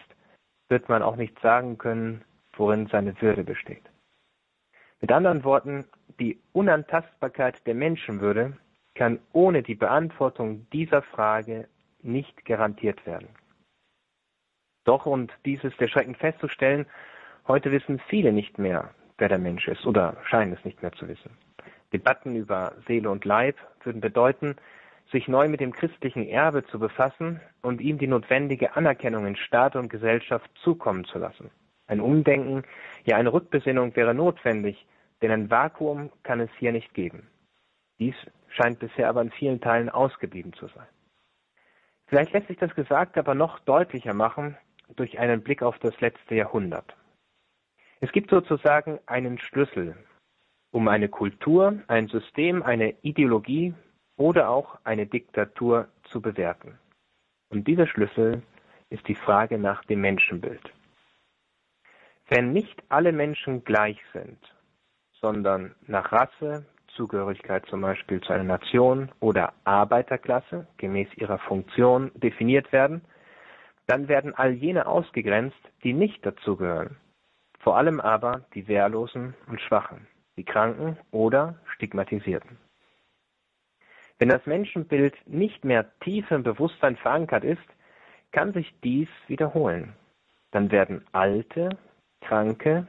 wird 0.69 0.89
man 0.89 1.03
auch 1.03 1.17
nicht 1.17 1.39
sagen 1.41 1.77
können, 1.77 2.23
worin 2.53 2.87
seine 2.87 3.19
Würde 3.21 3.43
besteht. 3.43 3.83
Mit 5.01 5.11
anderen 5.11 5.43
Worten, 5.43 5.85
die 6.19 6.39
Unantastbarkeit 6.53 7.65
der 7.65 7.75
Menschenwürde 7.75 8.57
kann 8.95 9.19
ohne 9.31 9.63
die 9.63 9.75
Beantwortung 9.75 10.67
dieser 10.71 11.01
Frage 11.01 11.67
nicht 12.01 12.45
garantiert 12.45 13.05
werden. 13.05 13.29
Doch, 14.83 15.05
und 15.05 15.31
dies 15.45 15.63
ist 15.63 15.79
erschreckend 15.79 16.17
festzustellen, 16.17 16.85
heute 17.47 17.71
wissen 17.71 17.99
viele 18.09 18.31
nicht 18.31 18.57
mehr, 18.57 18.93
wer 19.17 19.29
der 19.29 19.37
Mensch 19.37 19.67
ist 19.67 19.85
oder 19.85 20.17
scheinen 20.23 20.53
es 20.53 20.65
nicht 20.65 20.81
mehr 20.81 20.91
zu 20.93 21.07
wissen. 21.07 21.37
Debatten 21.93 22.35
über 22.35 22.73
Seele 22.87 23.09
und 23.09 23.25
Leib 23.25 23.57
würden 23.83 24.01
bedeuten, 24.01 24.55
sich 25.11 25.27
neu 25.27 25.49
mit 25.49 25.59
dem 25.59 25.73
christlichen 25.73 26.27
Erbe 26.27 26.65
zu 26.65 26.79
befassen 26.79 27.41
und 27.61 27.81
ihm 27.81 27.97
die 27.97 28.07
notwendige 28.07 28.75
Anerkennung 28.75 29.25
in 29.25 29.35
Staat 29.35 29.75
und 29.75 29.89
Gesellschaft 29.89 30.49
zukommen 30.63 31.05
zu 31.05 31.19
lassen. 31.19 31.51
Ein 31.87 31.99
Umdenken, 31.99 32.63
ja 33.03 33.17
eine 33.17 33.33
Rückbesinnung 33.33 33.95
wäre 33.95 34.15
notwendig, 34.15 34.85
denn 35.21 35.31
ein 35.31 35.49
Vakuum 35.49 36.11
kann 36.23 36.39
es 36.39 36.49
hier 36.57 36.71
nicht 36.71 36.93
geben. 36.93 37.27
Dies 37.99 38.15
scheint 38.49 38.79
bisher 38.79 39.09
aber 39.09 39.21
in 39.21 39.31
vielen 39.31 39.61
Teilen 39.61 39.89
ausgeblieben 39.89 40.53
zu 40.53 40.67
sein. 40.67 40.87
Vielleicht 42.07 42.33
lässt 42.33 42.47
sich 42.47 42.57
das 42.57 42.73
Gesagte 42.75 43.19
aber 43.19 43.35
noch 43.35 43.59
deutlicher 43.59 44.13
machen 44.13 44.57
durch 44.95 45.19
einen 45.19 45.41
Blick 45.41 45.63
auf 45.63 45.79
das 45.79 45.99
letzte 46.01 46.35
Jahrhundert. 46.35 46.95
Es 48.01 48.11
gibt 48.11 48.29
sozusagen 48.31 48.99
einen 49.05 49.37
Schlüssel, 49.37 49.95
um 50.71 50.87
eine 50.87 51.07
Kultur, 51.07 51.79
ein 51.87 52.07
System, 52.07 52.63
eine 52.63 52.95
Ideologie 53.01 53.73
oder 54.17 54.49
auch 54.49 54.79
eine 54.83 55.05
Diktatur 55.05 55.87
zu 56.05 56.21
bewerten. 56.21 56.77
Und 57.49 57.67
dieser 57.67 57.87
Schlüssel 57.87 58.41
ist 58.89 59.07
die 59.07 59.15
Frage 59.15 59.57
nach 59.57 59.85
dem 59.85 60.01
Menschenbild. 60.01 60.73
Wenn 62.27 62.53
nicht 62.53 62.81
alle 62.89 63.11
Menschen 63.11 63.63
gleich 63.63 63.99
sind, 64.13 64.39
sondern 65.21 65.75
nach 65.87 66.11
Rasse, 66.11 66.65
Zugehörigkeit 66.95 67.65
zum 67.67 67.81
Beispiel 67.81 68.19
zu 68.21 68.33
einer 68.33 68.43
Nation 68.43 69.11
oder 69.19 69.53
Arbeiterklasse 69.63 70.67
gemäß 70.77 71.07
ihrer 71.15 71.37
Funktion 71.39 72.11
definiert 72.15 72.71
werden, 72.71 73.01
dann 73.87 74.07
werden 74.07 74.35
all 74.35 74.51
jene 74.51 74.87
ausgegrenzt, 74.87 75.57
die 75.83 75.93
nicht 75.93 76.25
dazugehören. 76.25 76.97
Vor 77.59 77.77
allem 77.77 77.99
aber 77.99 78.45
die 78.53 78.67
Wehrlosen 78.67 79.35
und 79.47 79.61
Schwachen, 79.61 80.07
die 80.35 80.43
Kranken 80.43 80.97
oder 81.11 81.55
Stigmatisierten. 81.75 82.57
Wenn 84.19 84.29
das 84.29 84.45
Menschenbild 84.45 85.15
nicht 85.25 85.63
mehr 85.63 85.85
tief 85.99 86.29
im 86.31 86.43
Bewusstsein 86.43 86.95
verankert 86.95 87.43
ist, 87.43 87.61
kann 88.31 88.53
sich 88.53 88.73
dies 88.83 89.09
wiederholen. 89.27 89.93
Dann 90.51 90.71
werden 90.71 91.05
Alte, 91.11 91.69
Kranke, 92.21 92.87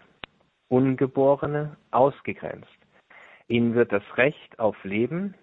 Ungeborene 0.73 1.77
ausgegrenzt. 1.91 2.79
Ihnen 3.47 3.75
wird 3.75 3.93
das 3.93 4.03
Recht 4.17 4.59
auf 4.59 4.83
Leben, 4.85 5.35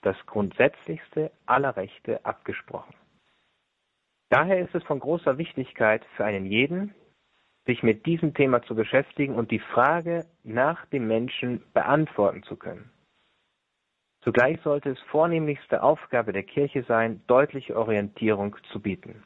das 0.00 0.16
grundsätzlichste 0.26 1.30
aller 1.46 1.76
Rechte, 1.76 2.24
abgesprochen. 2.24 2.92
Daher 4.28 4.58
ist 4.58 4.74
es 4.74 4.82
von 4.82 4.98
großer 4.98 5.38
Wichtigkeit 5.38 6.04
für 6.16 6.24
einen 6.24 6.46
jeden, 6.46 6.96
sich 7.64 7.84
mit 7.84 8.06
diesem 8.06 8.34
Thema 8.34 8.60
zu 8.64 8.74
beschäftigen 8.74 9.36
und 9.36 9.52
die 9.52 9.60
Frage 9.60 10.26
nach 10.42 10.84
dem 10.86 11.06
Menschen 11.06 11.62
beantworten 11.72 12.42
zu 12.42 12.56
können. 12.56 12.90
Zugleich 14.24 14.60
sollte 14.62 14.90
es 14.90 15.00
vornehmlichste 15.12 15.80
Aufgabe 15.84 16.32
der 16.32 16.42
Kirche 16.42 16.82
sein, 16.88 17.22
deutliche 17.28 17.76
Orientierung 17.76 18.56
zu 18.72 18.82
bieten. 18.82 19.22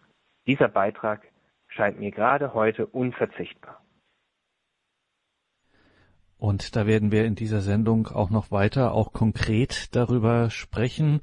Dieser 0.46 0.68
Beitrag 0.68 1.26
scheint 1.68 1.98
mir 1.98 2.10
gerade 2.10 2.52
heute 2.52 2.86
unverzichtbar. 2.86 3.85
Und 6.38 6.76
da 6.76 6.86
werden 6.86 7.10
wir 7.12 7.24
in 7.24 7.34
dieser 7.34 7.62
Sendung 7.62 8.08
auch 8.08 8.30
noch 8.30 8.50
weiter, 8.50 8.92
auch 8.92 9.12
konkret 9.12 9.94
darüber 9.96 10.50
sprechen, 10.50 11.20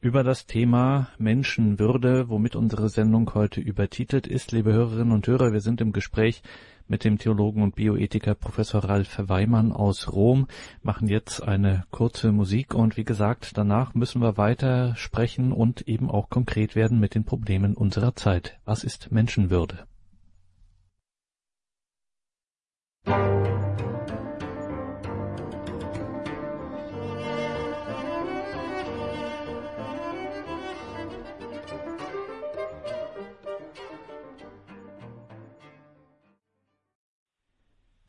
über 0.00 0.24
das 0.24 0.46
Thema 0.46 1.08
Menschenwürde, 1.18 2.30
womit 2.30 2.56
unsere 2.56 2.88
Sendung 2.88 3.34
heute 3.34 3.60
übertitelt 3.60 4.26
ist. 4.26 4.50
Liebe 4.52 4.72
Hörerinnen 4.72 5.12
und 5.12 5.26
Hörer, 5.26 5.52
wir 5.52 5.60
sind 5.60 5.82
im 5.82 5.92
Gespräch 5.92 6.42
mit 6.88 7.04
dem 7.04 7.18
Theologen 7.18 7.62
und 7.62 7.76
Bioethiker 7.76 8.34
Professor 8.34 8.82
Ralf 8.82 9.18
Weimann 9.18 9.72
aus 9.72 10.10
Rom, 10.10 10.48
machen 10.82 11.06
jetzt 11.08 11.42
eine 11.42 11.84
kurze 11.90 12.32
Musik 12.32 12.74
und 12.74 12.96
wie 12.96 13.04
gesagt, 13.04 13.52
danach 13.58 13.94
müssen 13.94 14.22
wir 14.22 14.38
weiter 14.38 14.96
sprechen 14.96 15.52
und 15.52 15.82
eben 15.86 16.10
auch 16.10 16.30
konkret 16.30 16.74
werden 16.74 16.98
mit 16.98 17.14
den 17.14 17.24
Problemen 17.24 17.74
unserer 17.74 18.16
Zeit. 18.16 18.58
Was 18.64 18.84
ist 18.84 19.12
Menschenwürde? 19.12 19.86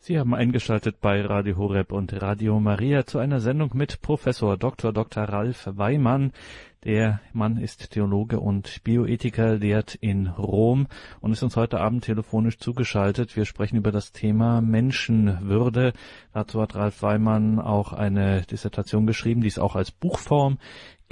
Sie 0.03 0.17
haben 0.17 0.33
eingeschaltet 0.33 0.99
bei 0.99 1.21
Radio 1.21 1.57
Horeb 1.57 1.91
und 1.91 2.19
Radio 2.23 2.59
Maria 2.59 3.05
zu 3.05 3.19
einer 3.19 3.39
Sendung 3.39 3.69
mit 3.75 4.01
Professor 4.01 4.57
Dr. 4.57 4.91
Dr. 4.91 5.25
Ralf 5.25 5.69
Weimann. 5.73 6.33
Der 6.83 7.21
Mann 7.33 7.57
ist 7.57 7.91
Theologe 7.91 8.39
und 8.39 8.83
Bioethiker, 8.83 9.57
lehrt 9.57 9.93
in 9.93 10.25
Rom 10.25 10.87
und 11.19 11.33
ist 11.33 11.43
uns 11.43 11.55
heute 11.55 11.79
Abend 11.79 12.03
telefonisch 12.03 12.57
zugeschaltet. 12.57 13.35
Wir 13.35 13.45
sprechen 13.45 13.77
über 13.77 13.91
das 13.91 14.11
Thema 14.11 14.59
Menschenwürde. 14.59 15.93
Dazu 16.33 16.59
hat 16.63 16.73
Ralf 16.73 17.03
Weimann 17.03 17.59
auch 17.59 17.93
eine 17.93 18.41
Dissertation 18.41 19.05
geschrieben, 19.05 19.41
die 19.41 19.49
es 19.49 19.59
auch 19.59 19.75
als 19.75 19.91
Buchform 19.91 20.57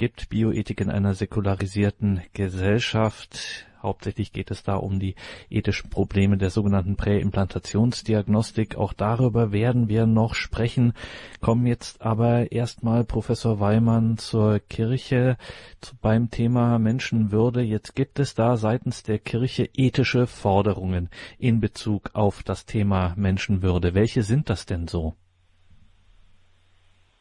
gibt. 0.00 0.30
Bioethik 0.30 0.80
in 0.80 0.90
einer 0.90 1.14
säkularisierten 1.14 2.22
Gesellschaft. 2.32 3.66
Hauptsächlich 3.82 4.32
geht 4.32 4.50
es 4.50 4.62
da 4.62 4.76
um 4.76 4.98
die 4.98 5.14
ethischen 5.50 5.90
Probleme 5.90 6.38
der 6.38 6.48
sogenannten 6.48 6.96
Präimplantationsdiagnostik. 6.96 8.76
Auch 8.76 8.94
darüber 8.94 9.52
werden 9.52 9.88
wir 9.88 10.06
noch 10.06 10.34
sprechen. 10.34 10.94
Kommen 11.42 11.66
jetzt 11.66 12.00
aber 12.00 12.50
erstmal 12.50 13.04
Professor 13.04 13.60
Weimann 13.60 14.16
zur 14.16 14.58
Kirche 14.58 15.36
zu, 15.82 15.94
beim 16.00 16.30
Thema 16.30 16.78
Menschenwürde. 16.78 17.60
Jetzt 17.60 17.94
gibt 17.94 18.18
es 18.18 18.34
da 18.34 18.56
seitens 18.56 19.02
der 19.02 19.18
Kirche 19.18 19.68
ethische 19.74 20.26
Forderungen 20.26 21.10
in 21.38 21.60
Bezug 21.60 22.10
auf 22.14 22.42
das 22.42 22.64
Thema 22.64 23.12
Menschenwürde. 23.16 23.94
Welche 23.94 24.22
sind 24.22 24.48
das 24.48 24.64
denn 24.64 24.88
so? 24.88 25.14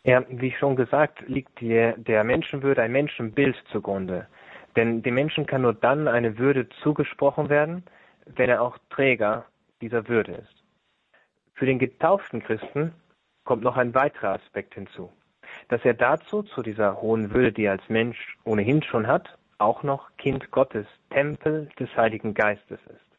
Ja, 0.04 0.24
wie 0.30 0.52
schon 0.52 0.76
gesagt, 0.76 1.28
liegt 1.28 1.60
der, 1.62 1.98
der 1.98 2.24
Menschenwürde 2.24 2.82
ein 2.82 2.92
Menschenbild 2.92 3.56
zugrunde. 3.72 4.28
Denn 4.76 5.02
dem 5.02 5.16
Menschen 5.16 5.46
kann 5.46 5.64
nur 5.64 5.74
dann 5.74 6.08
eine 6.08 6.38
Würde 6.38 6.70
zugesprochen 6.82 7.50
werden, 7.50 7.84
wenn 8.26 8.50
er 8.50 8.62
auch 8.62 8.78
Träger 8.90 9.46
dieser 9.82 10.08
Würde 10.08 10.34
ist. 10.34 10.64
Für 11.54 11.66
den 11.66 11.80
getauften 11.80 12.42
Christen 12.42 12.94
kommt 13.44 13.64
noch 13.64 13.76
ein 13.76 13.94
weiterer 13.94 14.36
Aspekt 14.36 14.76
hinzu, 14.76 15.12
dass 15.68 15.84
er 15.84 15.94
dazu, 15.94 16.44
zu 16.44 16.62
dieser 16.62 17.02
hohen 17.02 17.34
Würde, 17.34 17.52
die 17.52 17.66
er 17.66 17.74
als 17.74 17.90
Mensch 17.90 18.38
ohnehin 18.46 18.82
schon 18.84 19.08
hat, 19.08 19.38
auch 19.58 19.84
noch 19.84 20.16
Kind 20.18 20.52
Gottes, 20.52 20.88
Tempel 21.10 21.70
des 21.78 21.94
Heiligen 21.98 22.34
Geistes 22.34 22.80
ist. 22.86 23.10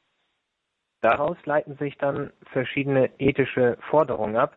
Daraus 1.02 1.36
leiten 1.44 1.76
sich 1.76 1.98
dann 1.98 2.32
verschiedene 2.50 3.10
ethische 3.18 3.76
Forderungen 3.80 4.36
ab, 4.36 4.56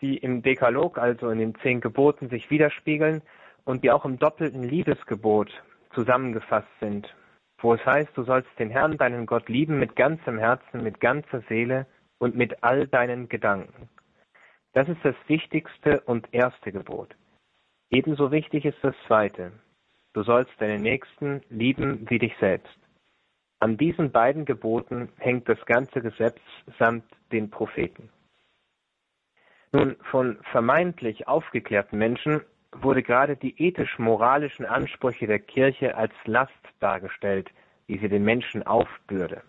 die 0.00 0.18
im 0.18 0.42
Dekalog, 0.42 0.98
also 0.98 1.30
in 1.30 1.38
den 1.38 1.54
zehn 1.56 1.80
Geboten, 1.80 2.28
sich 2.28 2.50
widerspiegeln 2.50 3.22
und 3.64 3.84
die 3.84 3.90
auch 3.90 4.04
im 4.04 4.18
doppelten 4.18 4.62
Liebesgebot 4.62 5.50
zusammengefasst 5.94 6.68
sind, 6.80 7.14
wo 7.58 7.74
es 7.74 7.84
heißt, 7.84 8.10
du 8.14 8.22
sollst 8.22 8.50
den 8.58 8.70
Herrn, 8.70 8.98
deinen 8.98 9.26
Gott 9.26 9.48
lieben 9.48 9.78
mit 9.78 9.96
ganzem 9.96 10.38
Herzen, 10.38 10.82
mit 10.82 11.00
ganzer 11.00 11.40
Seele 11.48 11.86
und 12.18 12.36
mit 12.36 12.62
all 12.62 12.86
deinen 12.86 13.28
Gedanken. 13.28 13.88
Das 14.72 14.88
ist 14.88 15.02
das 15.02 15.16
wichtigste 15.26 16.00
und 16.02 16.28
erste 16.32 16.70
Gebot. 16.70 17.16
Ebenso 17.90 18.30
wichtig 18.30 18.64
ist 18.64 18.78
das 18.82 18.94
zweite. 19.06 19.52
Du 20.12 20.22
sollst 20.22 20.52
deinen 20.58 20.82
Nächsten 20.82 21.42
lieben 21.48 22.08
wie 22.10 22.18
dich 22.18 22.36
selbst. 22.38 22.76
An 23.58 23.78
diesen 23.78 24.12
beiden 24.12 24.44
Geboten 24.44 25.08
hängt 25.18 25.48
das 25.48 25.64
ganze 25.64 26.02
Gesetz 26.02 26.38
samt 26.78 27.04
den 27.32 27.50
Propheten. 27.50 28.10
Nun, 29.76 29.96
von 30.10 30.38
vermeintlich 30.52 31.28
aufgeklärten 31.28 31.98
Menschen 31.98 32.40
wurde 32.72 33.02
gerade 33.02 33.36
die 33.36 33.62
ethisch-moralischen 33.62 34.64
Ansprüche 34.64 35.26
der 35.26 35.38
Kirche 35.38 35.94
als 35.98 36.14
Last 36.24 36.54
dargestellt, 36.80 37.50
die 37.86 37.98
sie 37.98 38.08
den 38.08 38.24
Menschen 38.24 38.66
aufbürde. 38.66 39.42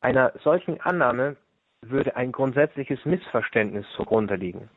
Einer 0.00 0.32
solchen 0.42 0.80
Annahme 0.80 1.36
würde 1.82 2.16
ein 2.16 2.32
grundsätzliches 2.32 3.04
Missverständnis 3.04 3.84
zugrunde 3.96 4.36
liegen. 4.36 4.70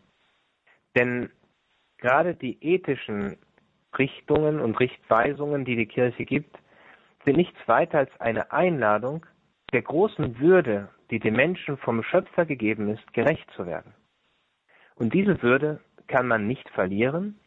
Denn 0.98 1.30
gerade 1.98 2.36
die 2.36 2.58
ethischen 2.62 3.38
Richtungen 3.98 4.60
und 4.60 4.82
Richtweisungen, 4.82 5.64
die 5.64 5.78
die 5.78 5.88
Kirche 5.88 6.26
gibt, 6.26 6.60
sind 7.24 7.38
nichts 7.38 7.60
weiter 7.68 8.00
als 8.00 8.12
eine 8.20 8.52
Einladung, 8.52 9.26
der 9.72 9.82
großen 9.82 10.40
Würde, 10.40 10.90
die 11.10 11.20
dem 11.20 11.36
Menschen 11.36 11.78
vom 11.78 12.04
Schöpfer 12.04 12.46
gegeben 12.46 12.90
ist, 12.90 13.14
gerecht 13.14 13.50
zu 13.56 13.66
werden. 13.66 13.94
Und 15.00 15.14
diese 15.14 15.42
Würde 15.42 15.80
kann 16.08 16.28
man 16.28 16.46
nicht 16.46 16.70
verlieren, 16.70 17.40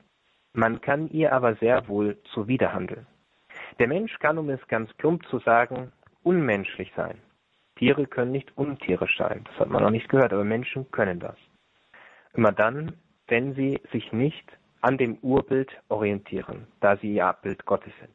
man 0.55 0.81
kann 0.81 1.09
ihr 1.11 1.33
aber 1.33 1.55
sehr 1.57 1.87
wohl 1.87 2.19
zuwiderhandeln. 2.35 3.07
Der 3.79 3.89
Mensch 3.89 4.19
kann, 4.19 4.39
um 4.39 4.49
es 4.51 4.67
ganz 4.69 4.93
plump 4.95 5.27
zu 5.29 5.39
sagen, 5.39 5.93
unmenschlich 6.23 6.91
sein. 6.97 7.19
Tiere 7.77 8.07
können 8.07 8.33
nicht 8.33 8.57
untierisch 8.57 9.17
sein. 9.19 9.45
Das 9.45 9.61
hat 9.61 9.69
man 9.69 9.83
noch 9.83 9.91
nicht 9.91 10.09
gehört, 10.09 10.33
aber 10.33 10.45
Menschen 10.45 10.91
können 10.91 11.21
das. 11.21 11.37
Immer 12.35 12.53
dann, 12.53 12.93
wenn 13.29 13.55
sie 13.55 13.81
sich 13.93 14.13
nicht 14.13 14.47
an 14.81 14.97
dem 14.97 15.17
Urbild 15.19 15.71
orientieren, 15.89 16.67
da 16.81 16.97
sie 16.97 17.15
ihr 17.15 17.27
Abbild 17.27 17.65
Gottes 17.67 17.93
sind. 18.01 18.15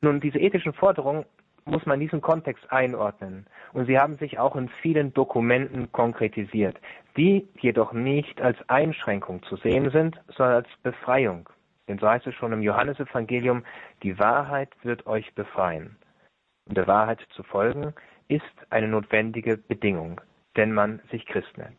Nun, 0.00 0.20
diese 0.20 0.38
ethischen 0.38 0.74
Forderungen 0.74 1.24
muss 1.64 1.86
man 1.86 1.94
in 1.94 2.06
diesem 2.06 2.20
Kontext 2.20 2.70
einordnen. 2.70 3.46
Und 3.72 3.86
sie 3.86 3.98
haben 3.98 4.16
sich 4.16 4.38
auch 4.38 4.56
in 4.56 4.68
vielen 4.68 5.14
Dokumenten 5.14 5.90
konkretisiert, 5.92 6.78
die 7.16 7.48
jedoch 7.60 7.92
nicht 7.92 8.40
als 8.40 8.58
Einschränkung 8.68 9.42
zu 9.44 9.56
sehen 9.56 9.90
sind, 9.90 10.20
sondern 10.28 10.56
als 10.56 10.68
Befreiung. 10.82 11.48
Denn 11.88 11.98
so 11.98 12.08
heißt 12.08 12.26
es 12.26 12.34
schon 12.34 12.52
im 12.52 12.62
Johannesevangelium, 12.62 13.64
die 14.02 14.18
Wahrheit 14.18 14.70
wird 14.82 15.06
euch 15.06 15.34
befreien. 15.34 15.96
Und 16.66 16.76
der 16.76 16.86
Wahrheit 16.86 17.20
zu 17.30 17.42
folgen 17.42 17.94
ist 18.28 18.42
eine 18.70 18.88
notwendige 18.88 19.56
Bedingung, 19.56 20.20
wenn 20.54 20.72
man 20.72 21.00
sich 21.10 21.26
Christ 21.26 21.58
nennt. 21.58 21.76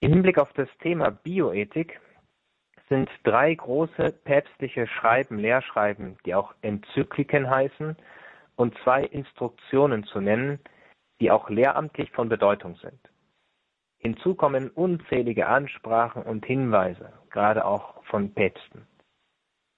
Im 0.00 0.12
Hinblick 0.12 0.38
auf 0.38 0.52
das 0.52 0.68
Thema 0.82 1.10
Bioethik 1.10 2.00
sind 2.88 3.08
drei 3.24 3.54
große 3.54 4.12
päpstliche 4.24 4.86
Schreiben, 4.86 5.38
Lehrschreiben, 5.38 6.18
die 6.24 6.34
auch 6.34 6.54
Enzykliken 6.60 7.48
heißen, 7.48 7.96
und 8.56 8.76
zwei 8.82 9.04
Instruktionen 9.04 10.04
zu 10.04 10.20
nennen, 10.20 10.58
die 11.20 11.30
auch 11.30 11.48
lehramtlich 11.48 12.10
von 12.10 12.28
Bedeutung 12.28 12.76
sind. 12.76 12.98
Hinzu 13.98 14.34
kommen 14.34 14.70
unzählige 14.70 15.46
Ansprachen 15.46 16.22
und 16.22 16.44
Hinweise, 16.44 17.12
gerade 17.30 17.64
auch 17.64 18.04
von 18.04 18.32
Päpsten. 18.34 18.86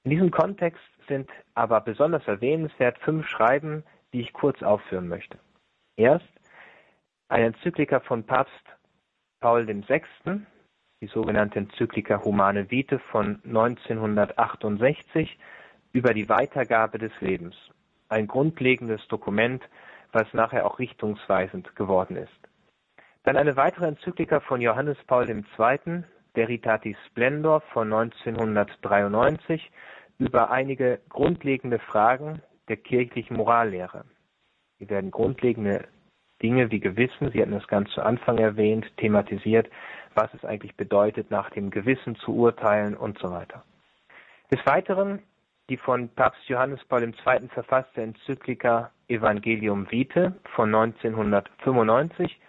In 0.05 0.11
diesem 0.11 0.31
Kontext 0.31 0.83
sind 1.07 1.31
aber 1.55 1.81
besonders 1.81 2.27
erwähnenswert 2.27 2.99
fünf 2.99 3.27
Schreiben, 3.29 3.85
die 4.13 4.21
ich 4.21 4.33
kurz 4.33 4.63
aufführen 4.63 5.09
möchte. 5.09 5.39
Erst 5.97 6.29
eine 7.29 7.47
Enzyklika 7.47 8.01
von 8.01 8.25
Papst 8.25 8.53
Paul 9.41 9.67
VI., 9.67 10.03
die 11.01 11.07
sogenannte 11.07 11.61
Enzyklika 11.61 12.25
Humane 12.25 12.71
Vitae 12.71 12.99
von 13.11 13.41
1968 13.45 15.39
über 15.93 16.13
die 16.13 16.29
Weitergabe 16.29 16.99
des 16.99 17.13
Lebens 17.21 17.55
ein 18.09 18.27
grundlegendes 18.27 19.07
Dokument, 19.09 19.63
was 20.13 20.33
nachher 20.33 20.67
auch 20.67 20.79
richtungsweisend 20.79 21.77
geworden 21.77 22.17
ist. 22.17 22.33
Dann 23.25 23.37
eine 23.37 23.57
weitere 23.57 23.87
Enzyklika 23.87 24.41
von 24.41 24.61
Johannes 24.61 24.97
Paul 25.07 25.29
II., 25.29 26.05
Veritatis 26.35 26.97
Splendor 27.07 27.61
von 27.73 27.93
1993, 27.93 29.71
über 30.19 30.51
einige 30.51 31.01
grundlegende 31.09 31.79
Fragen 31.79 32.43
der 32.69 32.77
kirchlichen 32.77 33.37
Morallehre. 33.37 34.05
Hier 34.79 34.91
werden 34.91 35.11
grundlegende 35.11 35.89
Dinge 36.43 36.71
wie 36.71 36.81
Gewissen, 36.81 37.31
Sie 37.33 37.41
hatten 37.41 37.53
das 37.53 37.67
ganz 37.67 37.91
zu 37.91 38.03
Anfang 38.03 38.39
erwähnt, 38.39 38.87
thematisiert, 38.97 39.69
was 40.15 40.33
es 40.35 40.45
eigentlich 40.45 40.77
bedeutet, 40.77 41.31
nach 41.31 41.51
dem 41.51 41.71
Gewissen 41.71 42.15
zu 42.17 42.35
urteilen 42.35 42.97
und 42.97 43.19
so 43.19 43.31
weiter. 43.31 43.65
Des 44.51 44.65
Weiteren 44.65 45.23
die 45.69 45.77
von 45.77 46.09
Papst 46.11 46.49
Johannes 46.49 46.85
Paul 46.87 47.03
II. 47.03 47.49
verfasste 47.49 48.03
Enzyklika 48.03 48.91
Evangelium 49.09 49.91
Vitae 49.91 50.33
von 50.55 50.75
1995 50.75 52.41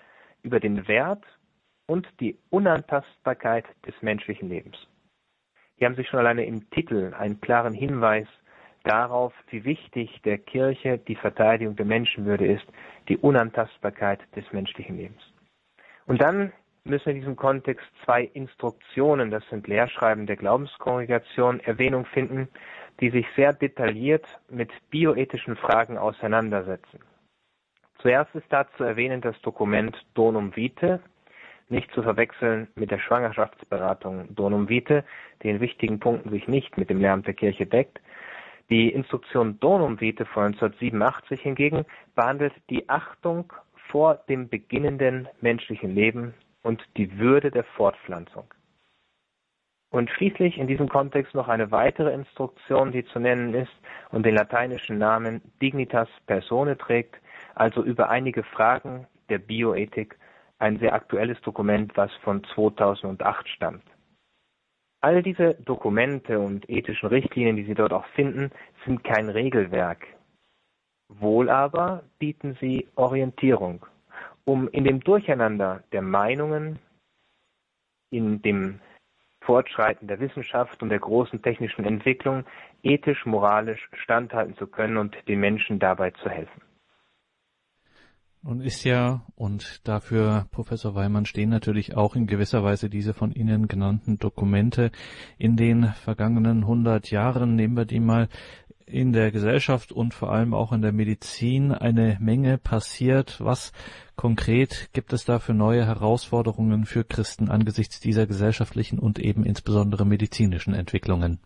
über 0.43 0.59
den 0.59 0.87
Wert 0.87 1.23
und 1.87 2.07
die 2.19 2.37
Unantastbarkeit 2.49 3.65
des 3.85 3.93
menschlichen 4.01 4.49
Lebens. 4.49 4.77
Hier 5.75 5.87
haben 5.87 5.95
Sie 5.95 6.05
schon 6.05 6.19
alleine 6.19 6.45
im 6.45 6.69
Titel 6.71 7.13
einen 7.17 7.41
klaren 7.41 7.73
Hinweis 7.73 8.27
darauf, 8.83 9.33
wie 9.49 9.65
wichtig 9.65 10.21
der 10.23 10.37
Kirche 10.37 10.97
die 10.97 11.15
Verteidigung 11.15 11.75
der 11.75 11.85
Menschenwürde 11.85 12.45
ist, 12.45 12.65
die 13.07 13.17
Unantastbarkeit 13.17 14.21
des 14.35 14.45
menschlichen 14.51 14.97
Lebens. 14.97 15.21
Und 16.05 16.21
dann 16.21 16.53
müssen 16.85 17.09
in 17.09 17.15
diesem 17.19 17.35
Kontext 17.35 17.85
zwei 18.03 18.23
Instruktionen, 18.23 19.31
das 19.31 19.43
sind 19.49 19.67
Lehrschreiben 19.67 20.25
der 20.25 20.37
Glaubenskongregation, 20.37 21.59
Erwähnung 21.59 22.05
finden, 22.05 22.47
die 22.99 23.09
sich 23.09 23.25
sehr 23.35 23.53
detailliert 23.53 24.25
mit 24.49 24.71
bioethischen 24.89 25.55
Fragen 25.55 25.97
auseinandersetzen. 25.97 26.99
Zuerst 28.01 28.33
ist 28.35 28.45
da 28.49 28.65
zu 28.77 28.83
erwähnen 28.83 29.21
das 29.21 29.39
Dokument 29.41 29.95
Donum 30.13 30.55
Vitae, 30.55 30.99
nicht 31.67 31.91
zu 31.91 32.01
verwechseln 32.01 32.67
mit 32.75 32.91
der 32.91 32.99
Schwangerschaftsberatung 32.99 34.33
Donum 34.35 34.69
Vitae, 34.69 35.03
die 35.43 35.49
in 35.49 35.59
wichtigen 35.59 35.99
Punkten 35.99 36.29
sich 36.31 36.47
nicht 36.47 36.77
mit 36.77 36.89
dem 36.89 36.99
Lehramt 36.99 37.27
der 37.27 37.33
Kirche 37.33 37.65
deckt. 37.65 37.99
Die 38.69 38.89
Instruktion 38.89 39.59
Donum 39.59 39.99
Vitae 39.99 40.25
von 40.25 40.45
1987 40.45 41.41
hingegen 41.41 41.85
behandelt 42.15 42.53
die 42.69 42.87
Achtung 42.89 43.51
vor 43.89 44.15
dem 44.29 44.49
beginnenden 44.49 45.27
menschlichen 45.41 45.93
Leben 45.93 46.33
und 46.63 46.83
die 46.97 47.17
Würde 47.17 47.51
der 47.51 47.63
Fortpflanzung. 47.63 48.45
Und 49.91 50.09
schließlich 50.11 50.57
in 50.57 50.67
diesem 50.67 50.87
Kontext 50.87 51.33
noch 51.33 51.47
eine 51.47 51.71
weitere 51.71 52.13
Instruktion, 52.13 52.91
die 52.91 53.05
zu 53.05 53.19
nennen 53.19 53.53
ist 53.55 53.71
und 54.11 54.25
den 54.25 54.35
lateinischen 54.35 54.99
Namen 54.99 55.41
Dignitas 55.61 56.09
Persone 56.27 56.77
trägt, 56.77 57.15
also 57.55 57.83
über 57.83 58.09
einige 58.09 58.43
Fragen 58.43 59.07
der 59.29 59.39
Bioethik, 59.39 60.17
ein 60.59 60.77
sehr 60.77 60.93
aktuelles 60.93 61.41
Dokument, 61.41 61.95
was 61.95 62.11
von 62.23 62.43
2008 62.55 63.47
stammt. 63.47 63.83
All 65.01 65.23
diese 65.23 65.55
Dokumente 65.55 66.39
und 66.39 66.69
ethischen 66.69 67.07
Richtlinien, 67.07 67.55
die 67.55 67.63
Sie 67.63 67.73
dort 67.73 67.93
auch 67.93 68.05
finden, 68.07 68.51
sind 68.85 69.03
kein 69.03 69.29
Regelwerk. 69.29 70.05
Wohl 71.07 71.49
aber 71.49 72.03
bieten 72.19 72.55
sie 72.59 72.87
Orientierung, 72.95 73.85
um 74.45 74.67
in 74.67 74.83
dem 74.83 74.99
Durcheinander 74.99 75.83
der 75.91 76.01
Meinungen, 76.01 76.79
in 78.11 78.41
dem 78.41 78.79
Fortschreiten 79.49 80.07
der 80.07 80.19
Wissenschaft 80.19 80.83
und 80.83 80.89
der 80.89 80.99
großen 80.99 81.41
technischen 81.41 81.83
Entwicklung 81.83 82.45
ethisch, 82.83 83.25
moralisch 83.25 83.89
standhalten 83.93 84.55
zu 84.57 84.67
können 84.67 84.97
und 84.97 85.15
den 85.27 85.39
Menschen 85.39 85.79
dabei 85.79 86.11
zu 86.11 86.29
helfen. 86.29 86.61
Nun 88.43 88.61
ist 88.61 88.83
ja, 88.83 89.25
und 89.35 89.87
dafür, 89.87 90.45
Professor 90.51 90.93
Weimann, 90.93 91.25
stehen 91.25 91.49
natürlich 91.49 91.97
auch 91.97 92.15
in 92.15 92.27
gewisser 92.27 92.63
Weise 92.63 92.91
diese 92.91 93.15
von 93.15 93.31
Ihnen 93.31 93.67
genannten 93.67 94.19
Dokumente 94.19 94.91
in 95.39 95.55
den 95.55 95.85
vergangenen 95.85 96.59
100 96.59 97.09
Jahren, 97.09 97.55
nehmen 97.55 97.75
wir 97.75 97.85
die 97.85 97.99
mal, 97.99 98.27
in 98.89 99.13
der 99.13 99.31
Gesellschaft 99.31 99.91
und 99.91 100.13
vor 100.13 100.31
allem 100.31 100.53
auch 100.53 100.71
in 100.73 100.81
der 100.81 100.91
Medizin 100.91 101.71
eine 101.71 102.17
Menge 102.19 102.57
passiert. 102.57 103.39
Was 103.39 103.71
konkret 104.15 104.89
gibt 104.93 105.13
es 105.13 105.25
da 105.25 105.39
für 105.39 105.53
neue 105.53 105.85
Herausforderungen 105.85 106.85
für 106.85 107.03
Christen 107.03 107.49
angesichts 107.49 107.99
dieser 107.99 108.25
gesellschaftlichen 108.25 108.99
und 108.99 109.19
eben 109.19 109.45
insbesondere 109.45 110.05
medizinischen 110.05 110.73
Entwicklungen? 110.73 111.39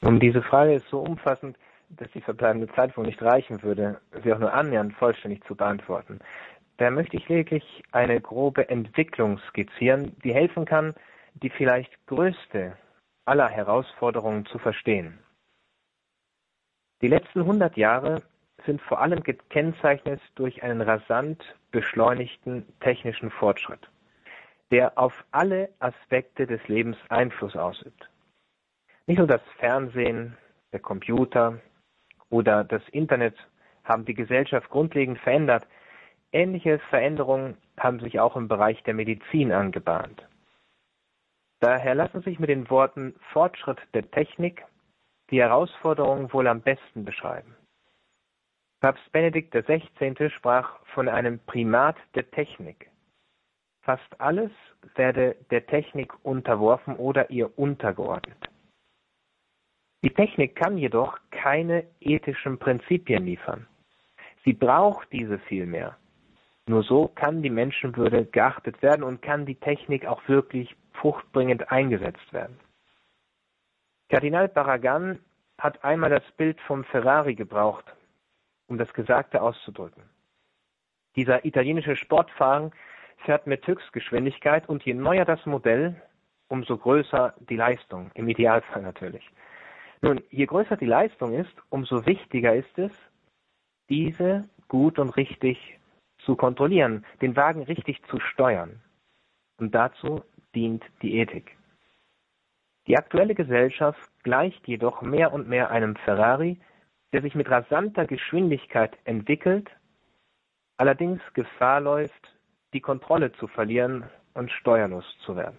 Und 0.00 0.20
diese 0.20 0.42
Frage 0.42 0.74
ist 0.74 0.88
so 0.90 1.00
umfassend, 1.00 1.56
dass 1.90 2.10
die 2.12 2.20
verbleibende 2.20 2.68
Zeit 2.74 2.96
wohl 2.96 3.06
nicht 3.06 3.22
reichen 3.22 3.62
würde, 3.62 4.00
sie 4.22 4.32
auch 4.32 4.38
nur 4.38 4.52
annähernd 4.52 4.94
vollständig 4.94 5.44
zu 5.44 5.54
beantworten. 5.54 6.18
Da 6.76 6.90
möchte 6.90 7.16
ich 7.16 7.28
lediglich 7.28 7.82
eine 7.92 8.20
grobe 8.20 8.68
Entwicklung 8.68 9.38
skizzieren, 9.48 10.16
die 10.24 10.34
helfen 10.34 10.64
kann, 10.64 10.94
die 11.34 11.50
vielleicht 11.50 11.92
größte 12.06 12.76
aller 13.24 13.48
Herausforderungen 13.48 14.44
zu 14.46 14.58
verstehen. 14.58 15.18
Die 17.04 17.10
letzten 17.10 17.40
100 17.40 17.76
Jahre 17.76 18.22
sind 18.64 18.80
vor 18.80 19.02
allem 19.02 19.22
gekennzeichnet 19.22 20.22
durch 20.36 20.62
einen 20.62 20.80
rasant 20.80 21.44
beschleunigten 21.70 22.64
technischen 22.80 23.30
Fortschritt, 23.30 23.90
der 24.70 24.96
auf 24.96 25.12
alle 25.30 25.68
Aspekte 25.80 26.46
des 26.46 26.66
Lebens 26.66 26.96
Einfluss 27.10 27.56
ausübt. 27.56 28.08
Nicht 29.06 29.18
nur 29.18 29.26
das 29.26 29.42
Fernsehen, 29.58 30.38
der 30.72 30.80
Computer 30.80 31.60
oder 32.30 32.64
das 32.64 32.80
Internet 32.88 33.36
haben 33.84 34.06
die 34.06 34.14
Gesellschaft 34.14 34.70
grundlegend 34.70 35.18
verändert, 35.18 35.66
ähnliche 36.32 36.78
Veränderungen 36.88 37.58
haben 37.78 38.00
sich 38.00 38.18
auch 38.18 38.34
im 38.34 38.48
Bereich 38.48 38.82
der 38.84 38.94
Medizin 38.94 39.52
angebahnt. 39.52 40.26
Daher 41.60 41.94
lassen 41.94 42.22
sich 42.22 42.38
mit 42.38 42.48
den 42.48 42.70
Worten 42.70 43.14
Fortschritt 43.30 43.82
der 43.92 44.10
Technik 44.10 44.64
die 45.34 45.40
Herausforderungen 45.40 46.32
wohl 46.32 46.46
am 46.46 46.60
besten 46.60 47.04
beschreiben. 47.04 47.56
Papst 48.80 49.10
Benedikt 49.10 49.52
XVI. 49.52 50.30
sprach 50.30 50.78
von 50.94 51.08
einem 51.08 51.40
Primat 51.40 51.96
der 52.14 52.30
Technik. 52.30 52.88
Fast 53.82 54.20
alles 54.20 54.52
werde 54.94 55.34
der 55.50 55.66
Technik 55.66 56.12
unterworfen 56.24 56.94
oder 56.94 57.30
ihr 57.30 57.58
untergeordnet. 57.58 58.48
Die 60.04 60.14
Technik 60.14 60.54
kann 60.54 60.78
jedoch 60.78 61.18
keine 61.32 61.84
ethischen 61.98 62.60
Prinzipien 62.60 63.24
liefern. 63.24 63.66
Sie 64.44 64.52
braucht 64.52 65.10
diese 65.10 65.40
vielmehr. 65.40 65.96
Nur 66.68 66.84
so 66.84 67.08
kann 67.08 67.42
die 67.42 67.50
Menschenwürde 67.50 68.26
geachtet 68.26 68.80
werden 68.82 69.02
und 69.02 69.20
kann 69.20 69.46
die 69.46 69.56
Technik 69.56 70.06
auch 70.06 70.28
wirklich 70.28 70.76
fruchtbringend 70.92 71.72
eingesetzt 71.72 72.32
werden. 72.32 72.60
Kardinal 74.14 74.46
Barragan 74.46 75.18
hat 75.58 75.82
einmal 75.82 76.08
das 76.08 76.22
Bild 76.36 76.60
vom 76.60 76.84
Ferrari 76.84 77.34
gebraucht. 77.34 77.84
um 78.68 78.78
das 78.78 78.94
Gesagte 78.94 79.42
auszudrücken. 79.42 80.04
Dieser 81.16 81.44
italienische 81.44 81.96
Sportwagen 81.96 82.70
fährt 83.24 83.48
mit 83.48 83.66
Höchstgeschwindigkeit 83.66 84.68
und 84.68 84.84
je 84.84 84.94
neuer 84.94 85.24
das 85.24 85.44
Modell, 85.46 86.00
umso 86.48 86.78
größer 86.78 87.34
die 87.50 87.56
Leistung, 87.56 88.12
im 88.14 88.28
Idealfall 88.28 88.82
natürlich. 88.82 89.28
Nun, 90.00 90.22
je 90.30 90.46
größer 90.46 90.76
die 90.76 90.86
Leistung 90.86 91.34
ist, 91.34 91.54
umso 91.68 92.06
wichtiger 92.06 92.54
ist 92.54 92.78
es, 92.78 92.92
diese 93.90 94.48
gut 94.68 95.00
und 95.00 95.10
richtig 95.16 95.78
zu 96.18 96.36
kontrollieren, 96.36 97.04
den 97.20 97.34
Wagen 97.34 97.64
richtig 97.64 98.00
zu 98.06 98.20
steuern. 98.20 98.80
Und 99.58 99.74
dazu 99.74 100.22
dient 100.54 100.84
die 101.02 101.18
Ethik. 101.18 101.56
Die 102.86 102.96
aktuelle 102.98 103.34
Gesellschaft 103.34 104.10
gleicht 104.22 104.66
jedoch 104.68 105.00
mehr 105.00 105.32
und 105.32 105.48
mehr 105.48 105.70
einem 105.70 105.96
Ferrari, 105.96 106.60
der 107.12 107.22
sich 107.22 107.34
mit 107.34 107.50
rasanter 107.50 108.06
Geschwindigkeit 108.06 108.98
entwickelt, 109.04 109.70
allerdings 110.76 111.20
Gefahr 111.32 111.80
läuft, 111.80 112.34
die 112.72 112.80
Kontrolle 112.80 113.32
zu 113.32 113.46
verlieren 113.46 114.04
und 114.34 114.50
steuerlos 114.50 115.04
zu 115.24 115.36
werden. 115.36 115.56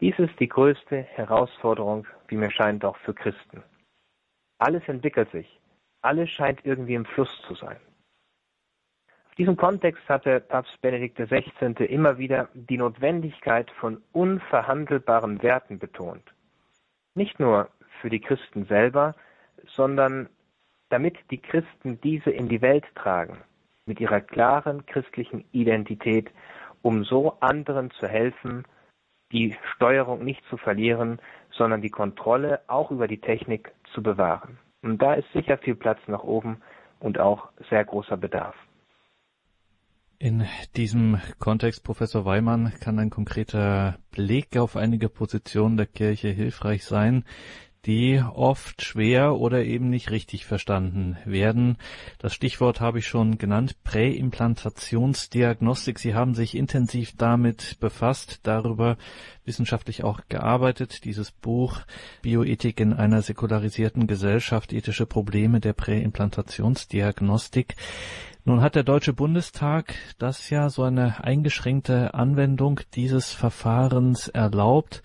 Dies 0.00 0.18
ist 0.18 0.38
die 0.40 0.48
größte 0.48 1.02
Herausforderung, 1.02 2.06
wie 2.28 2.36
mir 2.36 2.50
scheint, 2.50 2.84
auch 2.84 2.96
für 2.98 3.14
Christen. 3.14 3.62
Alles 4.58 4.86
entwickelt 4.88 5.30
sich, 5.32 5.60
alles 6.02 6.30
scheint 6.30 6.64
irgendwie 6.64 6.94
im 6.94 7.04
Fluss 7.04 7.30
zu 7.46 7.54
sein. 7.54 7.78
Auf 9.36 9.44
diesem 9.44 9.58
Kontext 9.58 10.08
hatte 10.08 10.40
Papst 10.40 10.80
Benedikt 10.80 11.18
XVI. 11.18 11.84
immer 11.84 12.16
wieder 12.16 12.48
die 12.54 12.78
Notwendigkeit 12.78 13.70
von 13.72 14.00
unverhandelbaren 14.12 15.42
Werten 15.42 15.78
betont. 15.78 16.22
Nicht 17.14 17.38
nur 17.38 17.68
für 18.00 18.08
die 18.08 18.20
Christen 18.20 18.64
selber, 18.64 19.14
sondern 19.66 20.30
damit 20.88 21.18
die 21.30 21.36
Christen 21.36 22.00
diese 22.00 22.30
in 22.30 22.48
die 22.48 22.62
Welt 22.62 22.86
tragen, 22.94 23.36
mit 23.84 24.00
ihrer 24.00 24.22
klaren 24.22 24.86
christlichen 24.86 25.44
Identität, 25.52 26.30
um 26.80 27.04
so 27.04 27.36
anderen 27.40 27.90
zu 27.90 28.08
helfen, 28.08 28.64
die 29.32 29.54
Steuerung 29.74 30.24
nicht 30.24 30.42
zu 30.48 30.56
verlieren, 30.56 31.20
sondern 31.50 31.82
die 31.82 31.90
Kontrolle 31.90 32.62
auch 32.68 32.90
über 32.90 33.06
die 33.06 33.20
Technik 33.20 33.70
zu 33.92 34.02
bewahren. 34.02 34.56
Und 34.80 35.02
da 35.02 35.12
ist 35.12 35.30
sicher 35.34 35.58
viel 35.58 35.74
Platz 35.74 36.00
nach 36.06 36.24
oben 36.24 36.62
und 37.00 37.20
auch 37.20 37.50
sehr 37.68 37.84
großer 37.84 38.16
Bedarf. 38.16 38.56
In 40.18 40.46
diesem 40.76 41.20
Kontext, 41.38 41.84
Professor 41.84 42.24
Weimann, 42.24 42.72
kann 42.80 42.98
ein 42.98 43.10
konkreter 43.10 43.98
Blick 44.10 44.56
auf 44.56 44.74
einige 44.74 45.10
Positionen 45.10 45.76
der 45.76 45.84
Kirche 45.84 46.28
hilfreich 46.28 46.84
sein, 46.84 47.24
die 47.86 48.22
oft 48.34 48.82
schwer 48.82 49.36
oder 49.36 49.64
eben 49.64 49.88
nicht 49.88 50.10
richtig 50.10 50.44
verstanden 50.44 51.16
werden. 51.24 51.78
Das 52.18 52.34
Stichwort 52.34 52.80
habe 52.80 52.98
ich 52.98 53.06
schon 53.06 53.38
genannt, 53.38 53.76
Präimplantationsdiagnostik. 53.84 56.00
Sie 56.00 56.14
haben 56.14 56.34
sich 56.34 56.56
intensiv 56.56 57.12
damit 57.16 57.76
befasst, 57.78 58.40
darüber 58.42 58.96
wissenschaftlich 59.44 60.02
auch 60.02 60.22
gearbeitet. 60.28 61.04
Dieses 61.04 61.30
Buch 61.30 61.82
Bioethik 62.22 62.80
in 62.80 62.92
einer 62.92 63.22
säkularisierten 63.22 64.08
Gesellschaft, 64.08 64.72
ethische 64.72 65.06
Probleme 65.06 65.60
der 65.60 65.72
Präimplantationsdiagnostik. 65.72 67.76
Nun 68.44 68.60
hat 68.60 68.74
der 68.74 68.82
Deutsche 68.84 69.12
Bundestag 69.12 69.94
das 70.18 70.50
ja 70.50 70.70
so 70.70 70.82
eine 70.82 71.22
eingeschränkte 71.24 72.14
Anwendung 72.14 72.80
dieses 72.94 73.32
Verfahrens 73.32 74.26
erlaubt. 74.28 75.02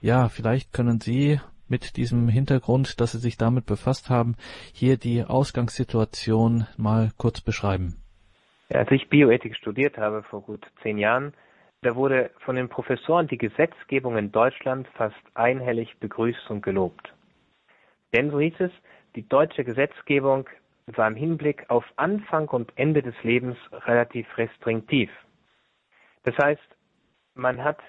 Ja, 0.00 0.28
vielleicht 0.28 0.72
können 0.72 1.00
Sie 1.00 1.40
mit 1.74 1.96
diesem 1.96 2.28
Hintergrund, 2.28 3.00
dass 3.00 3.10
Sie 3.12 3.18
sich 3.18 3.36
damit 3.36 3.66
befasst 3.66 4.08
haben, 4.08 4.36
hier 4.72 4.96
die 4.96 5.24
Ausgangssituation 5.24 6.68
mal 6.76 7.10
kurz 7.16 7.40
beschreiben? 7.40 7.96
Als 8.72 8.88
ich 8.92 9.08
Bioethik 9.08 9.56
studiert 9.56 9.98
habe 9.98 10.22
vor 10.22 10.42
gut 10.42 10.64
zehn 10.82 10.98
Jahren, 10.98 11.34
da 11.82 11.96
wurde 11.96 12.30
von 12.44 12.54
den 12.54 12.68
Professoren 12.68 13.26
die 13.26 13.38
Gesetzgebung 13.38 14.16
in 14.16 14.30
Deutschland 14.30 14.86
fast 14.94 15.24
einhellig 15.34 15.98
begrüßt 15.98 16.48
und 16.48 16.62
gelobt. 16.62 17.12
Denn 18.12 18.30
so 18.30 18.38
hieß 18.38 18.60
es, 18.60 18.70
die 19.16 19.28
deutsche 19.28 19.64
Gesetzgebung 19.64 20.48
war 20.86 21.08
im 21.08 21.16
Hinblick 21.16 21.68
auf 21.70 21.84
Anfang 21.96 22.46
und 22.48 22.72
Ende 22.76 23.02
des 23.02 23.16
Lebens 23.24 23.56
relativ 23.72 24.26
restriktiv. 24.38 25.10
Das 26.22 26.36
heißt, 26.38 26.68
man 27.34 27.64
hat 27.64 27.80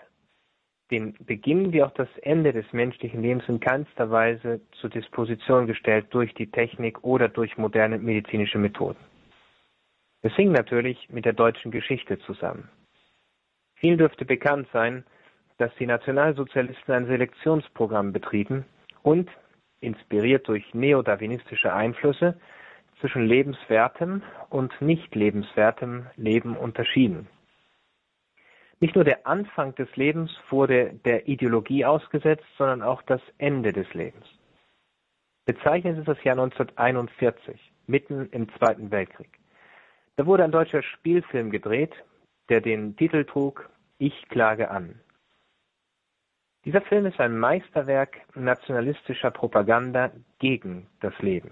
den 0.91 1.15
Beginn 1.25 1.73
wie 1.73 1.83
auch 1.83 1.91
das 1.91 2.09
Ende 2.21 2.53
des 2.53 2.71
menschlichen 2.71 3.21
Lebens 3.21 3.43
in 3.47 3.59
keinster 3.59 4.11
Weise 4.11 4.61
zur 4.79 4.89
Disposition 4.89 5.65
gestellt 5.65 6.07
durch 6.11 6.33
die 6.35 6.51
Technik 6.51 7.03
oder 7.03 7.27
durch 7.27 7.57
moderne 7.57 7.97
medizinische 7.97 8.59
Methoden. 8.59 8.99
Es 10.21 10.33
hing 10.35 10.51
natürlich 10.51 11.09
mit 11.09 11.25
der 11.25 11.33
deutschen 11.33 11.71
Geschichte 11.71 12.19
zusammen. 12.19 12.69
Vielen 13.75 13.97
dürfte 13.97 14.25
bekannt 14.25 14.67
sein, 14.73 15.03
dass 15.57 15.73
die 15.75 15.85
Nationalsozialisten 15.85 16.93
ein 16.93 17.05
Selektionsprogramm 17.05 18.11
betrieben 18.11 18.65
und, 19.03 19.29
inspiriert 19.81 20.47
durch 20.47 20.73
neodarwinistische 20.73 21.73
Einflüsse, 21.73 22.39
zwischen 22.99 23.25
lebenswertem 23.25 24.21
und 24.49 24.73
nicht 24.81 25.13
lebenswertem 25.15 26.07
Leben 26.15 26.55
unterschieden. 26.55 27.27
Nicht 28.79 28.95
nur 28.95 29.03
der 29.03 29.25
Anfang 29.25 29.73
des 29.75 29.93
Lebens 29.95 30.31
wurde 30.49 30.93
der 31.05 31.27
Ideologie 31.27 31.85
ausgesetzt, 31.85 32.45
sondern 32.57 32.81
auch 32.81 33.01
das 33.03 33.21
Ende 33.37 33.71
des 33.71 33.91
Lebens. 33.93 34.25
Bezeichnet 35.45 35.97
ist 35.97 36.07
das 36.07 36.23
Jahr 36.23 36.37
1941, 36.37 37.59
mitten 37.87 38.27
im 38.31 38.49
Zweiten 38.57 38.91
Weltkrieg. 38.91 39.39
Da 40.17 40.25
wurde 40.25 40.43
ein 40.43 40.51
deutscher 40.51 40.81
Spielfilm 40.81 41.51
gedreht, 41.51 41.93
der 42.49 42.61
den 42.61 42.95
Titel 42.95 43.25
trug 43.25 43.69
Ich 43.97 44.27
klage 44.29 44.69
an. 44.69 44.99
Dieser 46.65 46.81
Film 46.81 47.05
ist 47.05 47.19
ein 47.19 47.37
Meisterwerk 47.37 48.21
nationalistischer 48.35 49.29
Propaganda 49.29 50.11
gegen 50.39 50.87
das 50.99 51.13
Leben. 51.19 51.51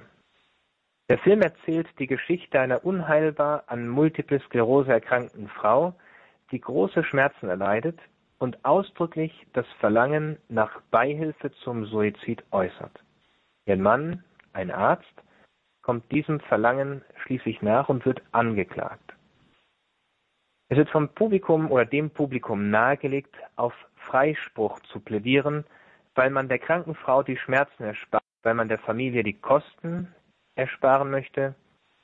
Der 1.10 1.20
Film 1.20 1.42
erzählt 1.42 1.88
die 2.00 2.08
Geschichte 2.08 2.60
einer 2.60 2.84
unheilbar 2.84 3.66
an 3.68 3.88
Multiple 3.88 4.40
Sklerose 4.40 4.92
erkrankten 4.92 5.50
Frau, 5.50 5.94
die 6.51 6.62
große 6.62 7.03
Schmerzen 7.03 7.49
erleidet 7.49 7.99
und 8.39 8.63
ausdrücklich 8.65 9.47
das 9.53 9.65
Verlangen 9.79 10.38
nach 10.49 10.82
Beihilfe 10.91 11.51
zum 11.63 11.86
Suizid 11.86 12.43
äußert. 12.51 13.03
Ihr 13.65 13.77
Mann, 13.77 14.23
ein 14.51 14.69
Arzt, 14.69 15.13
kommt 15.82 16.12
diesem 16.12 16.39
Verlangen 16.41 17.03
schließlich 17.23 17.62
nach 17.62 17.89
und 17.89 18.06
wird 18.06 18.21
angeklagt. 18.32 19.13
Es 20.69 20.77
wird 20.77 20.89
vom 20.89 21.10
Publikum 21.10 21.71
oder 21.71 21.86
dem 21.86 22.10
Publikum 22.10 22.69
nahegelegt, 22.69 23.36
auf 23.56 23.73
Freispruch 23.95 24.79
zu 24.91 24.99
plädieren, 24.99 25.65
weil 26.15 26.29
man 26.29 26.49
der 26.49 26.60
kranken 26.60 26.95
Frau 26.95 27.23
die 27.23 27.38
Schmerzen 27.38 27.84
erspart, 27.84 28.23
weil 28.43 28.56
man 28.56 28.67
der 28.67 28.79
Familie 28.79 29.23
die 29.23 29.39
Kosten 29.39 30.13
ersparen 30.56 31.12
möchte 31.12 31.56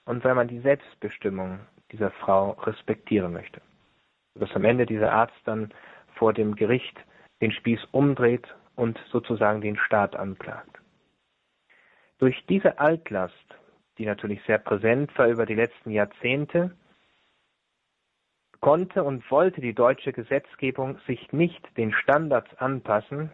und 0.06 0.24
weil 0.24 0.36
man 0.36 0.48
die 0.48 0.60
Selbstbestimmung 0.60 1.60
dieser 1.92 2.12
Frau 2.12 2.52
respektieren 2.52 3.34
möchte 3.34 3.62
dass 4.40 4.56
am 4.56 4.66
Ende 4.66 4.86
dieser 4.86 5.12
Arzt 5.12 5.40
dann 5.46 5.74
vor 6.16 6.34
dem 6.34 6.56
Gericht 6.56 6.98
den 7.42 7.52
Spieß 7.52 7.80
umdreht 7.92 8.48
und 8.76 9.00
sozusagen 9.12 9.62
den 9.62 9.78
Staat 9.78 10.16
anklagt. 10.16 10.80
Durch 12.18 12.46
diese 12.48 12.80
Altlast, 12.80 13.34
die 13.98 14.06
natürlich 14.06 14.42
sehr 14.46 14.58
präsent 14.58 15.18
war 15.18 15.28
über 15.28 15.46
die 15.46 15.56
letzten 15.56 15.92
Jahrzehnte, 15.92 16.72
konnte 18.60 19.04
und 19.04 19.30
wollte 19.32 19.62
die 19.62 19.74
deutsche 19.74 20.12
Gesetzgebung 20.12 21.00
sich 21.08 21.32
nicht 21.32 21.66
den 21.78 21.94
Standards 21.94 22.54
anpassen, 22.58 23.32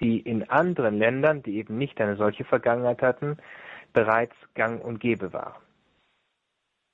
die 0.00 0.20
in 0.20 0.48
anderen 0.48 0.98
Ländern, 0.98 1.42
die 1.42 1.56
eben 1.56 1.78
nicht 1.78 2.00
eine 2.00 2.16
solche 2.16 2.44
Vergangenheit 2.44 3.02
hatten, 3.02 3.38
bereits 3.92 4.34
gang 4.54 4.84
und 4.84 5.00
gäbe 5.00 5.32
waren. 5.32 5.62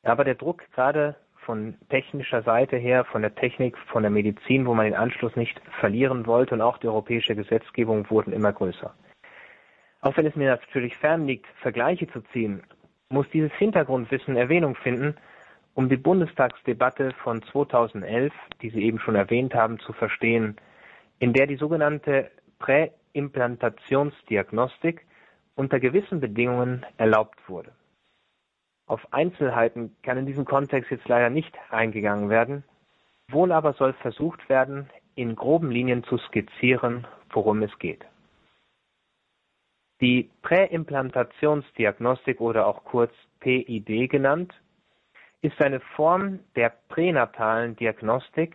Aber 0.03 0.25
der 0.25 0.37
Druck 0.37 0.63
gerade 0.73 1.17
von 1.45 1.77
technischer 1.89 2.43
Seite 2.43 2.77
her, 2.77 3.05
von 3.05 3.23
der 3.23 3.35
Technik, 3.35 3.77
von 3.79 4.03
der 4.03 4.11
Medizin, 4.11 4.67
wo 4.67 4.75
man 4.75 4.87
den 4.87 4.95
Anschluss 4.95 5.35
nicht 5.37 5.61
verlieren 5.81 6.27
wollte 6.27 6.55
und 6.55 6.61
auch 6.61 6.79
die 6.79 6.89
europäische 6.89 7.35
Gesetzgebung 7.35 8.09
wurden 8.11 8.33
immer 8.33 8.53
größer. 8.53 8.95
Auch 10.01 10.17
wenn 10.17 10.27
es 10.27 10.37
mir 10.37 10.51
natürlich 10.51 10.97
fern 10.97 11.27
liegt, 11.27 11.47
Vergleiche 11.63 12.07
zu 12.09 12.21
ziehen, 12.33 12.63
muss 13.09 13.27
dieses 13.33 13.53
Hintergrundwissen 13.53 14.37
Erwähnung 14.37 14.75
finden, 14.75 15.17
um 15.75 15.89
die 15.89 15.97
Bundestagsdebatte 15.97 17.13
von 17.23 17.43
2011, 17.43 18.33
die 18.63 18.71
Sie 18.71 18.83
eben 18.83 18.99
schon 18.99 19.15
erwähnt 19.15 19.55
haben, 19.55 19.79
zu 19.81 19.93
verstehen, 19.93 20.57
in 21.19 21.33
der 21.33 21.47
die 21.47 21.57
sogenannte 21.57 22.31
Präimplantationsdiagnostik 22.59 25.07
unter 25.57 25.81
gewissen 25.81 26.21
Bedingungen 26.21 26.85
erlaubt 26.97 27.49
wurde. 27.49 27.73
Auf 28.87 29.13
Einzelheiten 29.13 29.97
kann 30.03 30.19
in 30.19 30.27
diesem 30.27 30.45
Kontext 30.45 30.91
jetzt 30.91 31.09
leider 31.09 31.31
nicht 31.31 31.57
eingegangen 31.71 32.29
werden, 32.29 32.65
wohl 33.31 33.53
aber 33.53 33.73
soll 33.73 33.95
versucht 33.95 34.49
werden, 34.49 34.91
in 35.15 35.37
groben 35.37 35.71
Linien 35.71 36.05
zu 36.05 36.19
skizzieren, 36.19 37.07
worum 37.31 37.63
es 37.63 37.79
geht. 37.79 38.05
Die 40.01 40.31
Präimplantationsdiagnostik 40.43 42.41
oder 42.41 42.67
auch 42.67 42.85
kurz 42.85 43.13
PID 43.41 44.11
genannt, 44.11 44.53
ist 45.41 45.61
eine 45.63 45.81
Form 45.81 46.41
der 46.57 46.73
pränatalen 46.89 47.77
Diagnostik, 47.77 48.55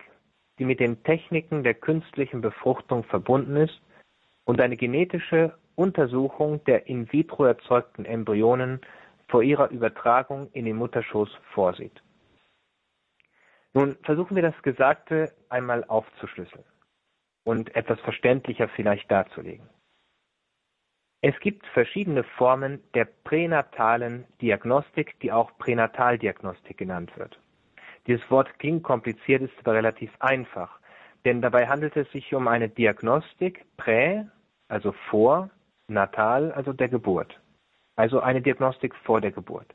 die 0.58 0.64
mit 0.64 0.80
den 0.80 1.02
Techniken 1.04 1.62
der 1.62 1.74
künstlichen 1.74 2.40
Befruchtung 2.40 3.04
verbunden 3.04 3.56
ist 3.56 3.80
und 4.44 4.60
eine 4.60 4.76
genetische 4.76 5.54
Untersuchung 5.76 6.62
der 6.64 6.88
in 6.88 7.10
vitro 7.12 7.44
erzeugten 7.44 8.04
Embryonen 8.04 8.80
vor 9.30 9.42
ihrer 9.42 9.70
Übertragung 9.70 10.50
in 10.52 10.64
den 10.64 10.76
Mutterschoß 10.76 11.30
vorsieht. 11.54 12.02
Nun 13.72 13.96
versuchen 14.02 14.34
wir 14.34 14.42
das 14.42 14.60
Gesagte 14.62 15.32
einmal 15.48 15.84
aufzuschlüsseln 15.84 16.64
und 17.44 17.74
etwas 17.76 18.00
verständlicher 18.00 18.68
vielleicht 18.68 19.10
darzulegen. 19.10 19.68
Es 21.22 21.38
gibt 21.40 21.66
verschiedene 21.68 22.24
Formen 22.24 22.82
der 22.94 23.04
pränatalen 23.04 24.26
Diagnostik, 24.40 25.20
die 25.20 25.30
auch 25.30 25.56
Pränataldiagnostik 25.58 26.78
genannt 26.78 27.12
wird. 27.16 27.38
Dieses 28.06 28.28
Wort 28.30 28.58
klingt 28.58 28.82
kompliziert, 28.82 29.42
ist 29.42 29.52
aber 29.60 29.74
relativ 29.74 30.10
einfach, 30.20 30.80
denn 31.24 31.42
dabei 31.42 31.68
handelt 31.68 31.96
es 31.96 32.10
sich 32.10 32.34
um 32.34 32.48
eine 32.48 32.68
Diagnostik 32.68 33.66
prä, 33.76 34.24
also 34.68 34.92
vor, 35.10 35.50
natal, 35.88 36.52
also 36.52 36.72
der 36.72 36.88
Geburt, 36.88 37.39
also 38.00 38.20
eine 38.20 38.40
Diagnostik 38.40 38.94
vor 39.04 39.20
der 39.20 39.30
Geburt. 39.30 39.66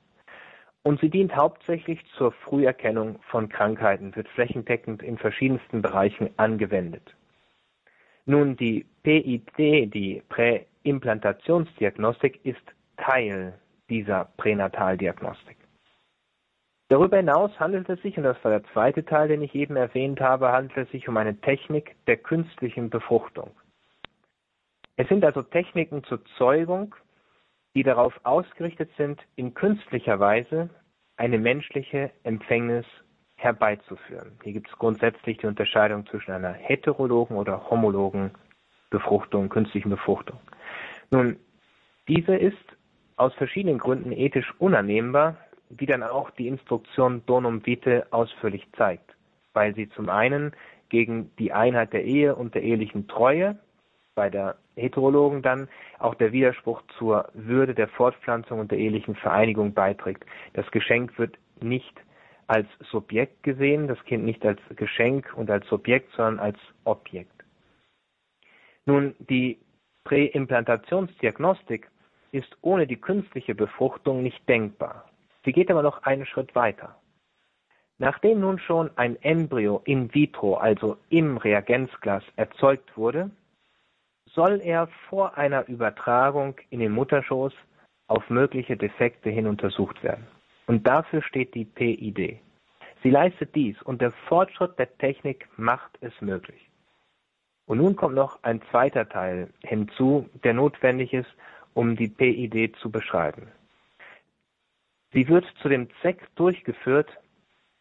Und 0.83 0.99
sie 0.99 1.09
dient 1.09 1.35
hauptsächlich 1.35 1.99
zur 2.17 2.31
Früherkennung 2.31 3.19
von 3.29 3.49
Krankheiten, 3.49 4.15
wird 4.15 4.27
flächendeckend 4.29 5.03
in 5.03 5.17
verschiedensten 5.17 5.81
Bereichen 5.81 6.29
angewendet. 6.37 7.15
Nun, 8.25 8.57
die 8.57 8.85
PID, 9.03 9.93
die 9.93 10.23
Präimplantationsdiagnostik, 10.29 12.43
ist 12.43 12.61
Teil 12.97 13.53
dieser 13.89 14.25
Pränataldiagnostik. 14.37 15.57
Darüber 16.87 17.17
hinaus 17.17 17.51
handelt 17.59 17.89
es 17.89 18.01
sich, 18.01 18.17
und 18.17 18.23
das 18.23 18.37
war 18.43 18.51
der 18.51 18.63
zweite 18.73 19.03
Teil, 19.05 19.27
den 19.27 19.41
ich 19.41 19.55
eben 19.55 19.75
erwähnt 19.75 20.21
habe, 20.21 20.51
handelt 20.51 20.77
es 20.77 20.91
sich 20.91 21.07
um 21.07 21.17
eine 21.17 21.39
Technik 21.41 21.95
der 22.07 22.17
künstlichen 22.17 22.89
Befruchtung. 22.89 23.51
Es 24.97 25.07
sind 25.09 25.25
also 25.25 25.41
Techniken 25.41 26.03
zur 26.03 26.23
Zeugung, 26.37 26.95
die 27.75 27.83
darauf 27.83 28.19
ausgerichtet 28.23 28.89
sind, 28.97 29.21
in 29.35 29.53
künstlicher 29.53 30.19
Weise 30.19 30.69
eine 31.17 31.37
menschliche 31.37 32.11
Empfängnis 32.23 32.85
herbeizuführen. 33.35 34.31
Hier 34.43 34.53
gibt 34.53 34.69
es 34.69 34.77
grundsätzlich 34.77 35.37
die 35.37 35.47
Unterscheidung 35.47 36.05
zwischen 36.07 36.31
einer 36.31 36.53
heterologen 36.53 37.35
oder 37.35 37.69
homologen 37.69 38.31
Befruchtung, 38.89 39.49
künstlichen 39.49 39.89
Befruchtung. 39.89 40.39
Nun, 41.11 41.37
diese 42.07 42.35
ist 42.35 42.57
aus 43.17 43.33
verschiedenen 43.35 43.77
Gründen 43.77 44.11
ethisch 44.11 44.53
unannehmbar, 44.57 45.37
wie 45.69 45.85
dann 45.85 46.03
auch 46.03 46.29
die 46.31 46.47
Instruktion 46.47 47.23
Donum 47.25 47.65
Vitae 47.65 48.03
ausführlich 48.11 48.65
zeigt, 48.77 49.15
weil 49.53 49.75
sie 49.75 49.89
zum 49.89 50.09
einen 50.09 50.53
gegen 50.89 51.35
die 51.37 51.51
Einheit 51.51 51.93
der 51.93 52.05
Ehe 52.05 52.35
und 52.35 52.55
der 52.55 52.63
ehelichen 52.63 53.07
Treue, 53.07 53.57
bei 54.15 54.29
der 54.29 54.55
Heterologen 54.75 55.41
dann 55.41 55.67
auch 55.99 56.15
der 56.15 56.31
Widerspruch 56.31 56.81
zur 56.97 57.29
Würde 57.33 57.73
der 57.73 57.87
Fortpflanzung 57.87 58.59
und 58.59 58.71
der 58.71 58.77
ehelichen 58.77 59.15
Vereinigung 59.15 59.73
beiträgt. 59.73 60.25
Das 60.53 60.69
Geschenk 60.71 61.17
wird 61.17 61.37
nicht 61.61 61.93
als 62.47 62.67
Subjekt 62.91 63.43
gesehen, 63.43 63.87
das 63.87 64.03
Kind 64.05 64.23
nicht 64.23 64.45
als 64.45 64.59
Geschenk 64.75 65.33
und 65.35 65.49
als 65.49 65.67
Subjekt, 65.67 66.11
sondern 66.15 66.39
als 66.39 66.57
Objekt. 66.83 67.31
Nun, 68.85 69.15
die 69.19 69.57
Präimplantationsdiagnostik 70.03 71.89
ist 72.31 72.55
ohne 72.61 72.85
die 72.85 72.97
künstliche 72.97 73.55
Befruchtung 73.55 74.21
nicht 74.21 74.47
denkbar. 74.47 75.09
Sie 75.43 75.51
geht 75.51 75.71
aber 75.71 75.81
noch 75.81 76.03
einen 76.03 76.25
Schritt 76.25 76.53
weiter. 76.53 76.95
Nachdem 77.97 78.41
nun 78.41 78.59
schon 78.59 78.91
ein 78.97 79.15
Embryo 79.21 79.81
in 79.85 80.13
vitro, 80.13 80.55
also 80.55 80.97
im 81.09 81.37
Reagenzglas, 81.37 82.23
erzeugt 82.35 82.97
wurde, 82.97 83.31
soll 84.35 84.59
er 84.61 84.87
vor 85.09 85.37
einer 85.37 85.67
Übertragung 85.67 86.55
in 86.69 86.81
den 86.81 86.91
Mutterschoß 86.91 87.53
auf 88.07 88.29
mögliche 88.29 88.77
Defekte 88.77 89.29
hin 89.29 89.47
untersucht 89.47 90.03
werden. 90.03 90.27
Und 90.67 90.85
dafür 90.85 91.21
steht 91.23 91.55
die 91.55 91.65
PID. 91.65 92.39
Sie 93.01 93.09
leistet 93.09 93.55
dies 93.55 93.81
und 93.81 94.01
der 94.01 94.11
Fortschritt 94.27 94.77
der 94.77 94.95
Technik 94.97 95.47
macht 95.57 95.97
es 96.01 96.13
möglich. 96.21 96.69
Und 97.65 97.77
nun 97.77 97.95
kommt 97.95 98.15
noch 98.15 98.43
ein 98.43 98.61
zweiter 98.69 99.07
Teil 99.07 99.49
hinzu, 99.63 100.29
der 100.43 100.53
notwendig 100.53 101.13
ist, 101.13 101.29
um 101.73 101.95
die 101.95 102.09
PID 102.09 102.75
zu 102.77 102.91
beschreiben. 102.91 103.47
Sie 105.13 105.27
wird 105.27 105.45
zu 105.61 105.69
dem 105.69 105.87
Zweck 106.01 106.27
durchgeführt, 106.35 107.09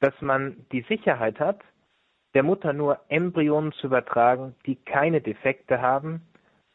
dass 0.00 0.14
man 0.20 0.66
die 0.72 0.82
Sicherheit 0.82 1.40
hat, 1.40 1.60
der 2.34 2.42
Mutter 2.42 2.72
nur 2.72 3.00
Embryonen 3.08 3.72
zu 3.72 3.88
übertragen, 3.88 4.54
die 4.66 4.76
keine 4.76 5.20
Defekte 5.20 5.80
haben 5.80 6.22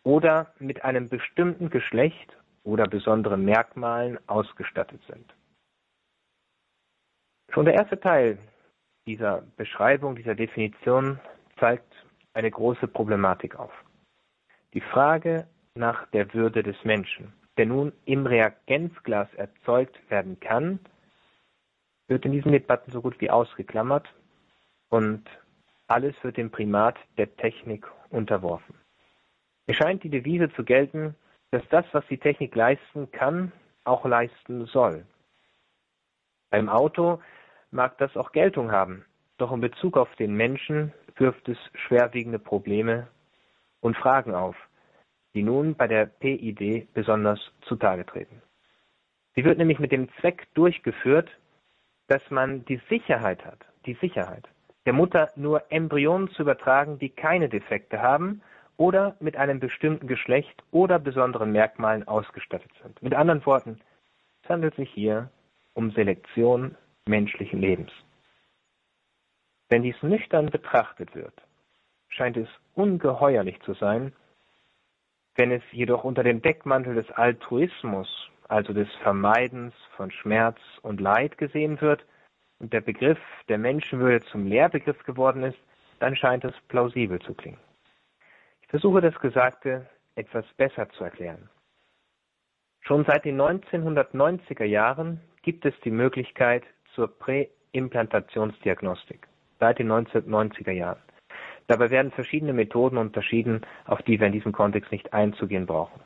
oder 0.03 0.53
mit 0.59 0.83
einem 0.83 1.09
bestimmten 1.09 1.69
Geschlecht 1.69 2.37
oder 2.63 2.87
besonderen 2.87 3.45
Merkmalen 3.45 4.19
ausgestattet 4.27 5.01
sind. 5.07 5.33
Schon 7.51 7.65
der 7.65 7.75
erste 7.75 7.99
Teil 7.99 8.37
dieser 9.07 9.41
Beschreibung, 9.57 10.15
dieser 10.15 10.35
Definition 10.35 11.19
zeigt 11.59 11.91
eine 12.33 12.51
große 12.51 12.87
Problematik 12.87 13.57
auf. 13.57 13.71
Die 14.73 14.81
Frage 14.81 15.47
nach 15.73 16.05
der 16.11 16.33
Würde 16.33 16.61
des 16.61 16.75
Menschen, 16.83 17.33
der 17.57 17.65
nun 17.65 17.91
im 18.05 18.25
Reagenzglas 18.25 19.33
erzeugt 19.33 19.97
werden 20.09 20.39
kann, 20.39 20.79
wird 22.07 22.25
in 22.25 22.31
diesen 22.31 22.51
Debatten 22.51 22.91
so 22.91 23.01
gut 23.01 23.19
wie 23.19 23.29
ausgeklammert 23.29 24.07
und 24.89 25.23
alles 25.87 26.15
wird 26.23 26.37
dem 26.37 26.51
Primat 26.51 26.97
der 27.17 27.35
Technik 27.35 27.87
unterworfen. 28.09 28.78
Es 29.69 29.75
scheint 29.75 30.03
die 30.03 30.09
Devise 30.09 30.51
zu 30.53 30.63
gelten, 30.63 31.13
dass 31.51 31.61
das, 31.69 31.85
was 31.91 32.03
die 32.07 32.17
Technik 32.17 32.55
leisten 32.55 33.11
kann, 33.11 33.51
auch 33.83 34.03
leisten 34.03 34.65
soll. 34.65 35.05
Beim 36.49 36.69
Auto 36.69 37.21
mag 37.69 37.95
das 37.99 38.17
auch 38.17 38.31
Geltung 38.31 38.71
haben, 38.71 39.05
doch 39.37 39.51
in 39.51 39.61
Bezug 39.61 39.95
auf 39.95 40.09
den 40.15 40.33
Menschen 40.33 40.91
wirft 41.17 41.47
es 41.47 41.59
schwerwiegende 41.85 42.39
Probleme 42.39 43.09
und 43.79 43.95
Fragen 43.95 44.33
auf, 44.33 44.55
die 45.35 45.43
nun 45.43 45.75
bei 45.75 45.87
der 45.87 46.07
PID 46.07 46.91
besonders 46.95 47.39
zutage 47.61 48.07
treten. 48.07 48.41
Sie 49.35 49.45
wird 49.45 49.59
nämlich 49.59 49.77
mit 49.77 49.91
dem 49.91 50.09
Zweck 50.19 50.47
durchgeführt, 50.55 51.29
dass 52.07 52.23
man 52.31 52.65
die 52.65 52.81
Sicherheit 52.89 53.45
hat, 53.45 53.63
die 53.85 53.93
Sicherheit, 54.01 54.49
der 54.87 54.93
Mutter 54.93 55.29
nur 55.35 55.71
Embryonen 55.71 56.31
zu 56.31 56.41
übertragen, 56.41 56.97
die 56.97 57.09
keine 57.09 57.49
Defekte 57.49 58.01
haben 58.01 58.41
oder 58.79 59.17
mit 59.19 59.35
einem 59.35 59.59
bestimmten 59.59 60.07
Geschlecht 60.07 60.63
oder 60.71 60.99
besonderen 60.99 61.51
Merkmalen 61.51 62.07
ausgestattet 62.07 62.71
sind. 62.81 63.01
Mit 63.03 63.13
anderen 63.13 63.45
Worten, 63.45 63.81
es 64.41 64.49
handelt 64.49 64.73
sich 64.75 64.89
hier 64.91 65.29
um 65.73 65.91
Selektion 65.91 66.75
menschlichen 67.05 67.59
Lebens. 67.59 67.91
Wenn 69.67 69.83
dies 69.83 70.01
nüchtern 70.01 70.45
betrachtet 70.45 71.13
wird, 71.13 71.33
scheint 72.07 72.37
es 72.37 72.47
ungeheuerlich 72.73 73.59
zu 73.61 73.73
sein, 73.73 74.13
wenn 75.35 75.51
es 75.51 75.61
jedoch 75.71 76.05
unter 76.05 76.23
dem 76.23 76.41
Deckmantel 76.41 76.95
des 76.95 77.11
Altruismus, 77.11 78.07
also 78.47 78.71
des 78.71 78.87
Vermeidens 79.03 79.73
von 79.97 80.09
Schmerz 80.09 80.57
und 80.83 81.01
Leid 81.01 81.37
gesehen 81.37 81.81
wird 81.81 82.05
und 82.59 82.71
der 82.71 82.81
Begriff 82.81 83.19
der 83.49 83.57
Menschenwürde 83.57 84.25
zum 84.27 84.47
Lehrbegriff 84.47 85.03
geworden 85.03 85.43
ist, 85.43 85.59
dann 85.99 86.15
scheint 86.15 86.45
es 86.45 86.53
plausibel 86.69 87.19
zu 87.19 87.33
klingen. 87.33 87.59
Versuche 88.69 89.01
das 89.01 89.19
Gesagte 89.19 89.87
etwas 90.13 90.45
besser 90.55 90.87
zu 90.91 91.03
erklären. 91.03 91.49
Schon 92.81 93.03
seit 93.03 93.25
den 93.25 93.41
1990er 93.41 94.63
Jahren 94.63 95.19
gibt 95.41 95.65
es 95.65 95.73
die 95.83 95.89
Möglichkeit 95.89 96.63
zur 96.93 97.07
Präimplantationsdiagnostik 97.07 99.27
seit 99.59 99.79
den 99.79 99.91
1990er 99.91 100.71
Jahren. 100.71 101.01
Dabei 101.65 101.89
werden 101.89 102.11
verschiedene 102.11 102.53
Methoden 102.53 102.97
unterschieden, 102.97 103.65
auf 103.85 104.03
die 104.03 104.19
wir 104.19 104.27
in 104.27 104.33
diesem 104.33 104.51
Kontext 104.51 104.91
nicht 104.91 105.13
einzugehen 105.13 105.65
brauchen. 105.65 105.99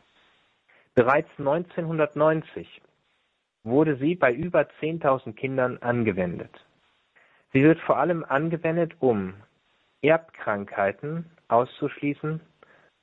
Bereits 0.96 1.30
1990 1.38 2.82
wurde 3.64 3.98
sie 3.98 4.16
bei 4.16 4.34
über 4.34 4.62
10.000 4.82 5.34
Kindern 5.34 5.80
angewendet. 5.80 6.66
Sie 7.52 7.62
wird 7.62 7.80
vor 7.82 7.98
allem 7.98 8.24
angewendet, 8.24 8.94
um 9.00 9.34
Erbkrankheiten 10.02 11.30
auszuschließen 11.50 12.40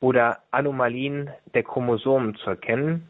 oder 0.00 0.42
Anomalien 0.50 1.30
der 1.54 1.62
Chromosomen 1.62 2.34
zu 2.36 2.50
erkennen 2.50 3.08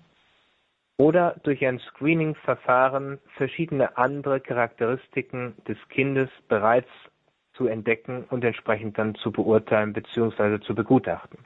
oder 0.97 1.37
durch 1.45 1.65
ein 1.65 1.79
Screening-Verfahren 1.79 3.19
verschiedene 3.37 3.97
andere 3.97 4.41
Charakteristiken 4.41 5.55
des 5.67 5.79
Kindes 5.89 6.29
bereits 6.49 6.91
zu 7.55 7.67
entdecken 7.67 8.25
und 8.25 8.45
entsprechend 8.45 8.99
dann 8.99 9.15
zu 9.15 9.33
beurteilen 9.33 9.93
bzw. 9.93 10.61
zu 10.61 10.75
begutachten. 10.75 11.39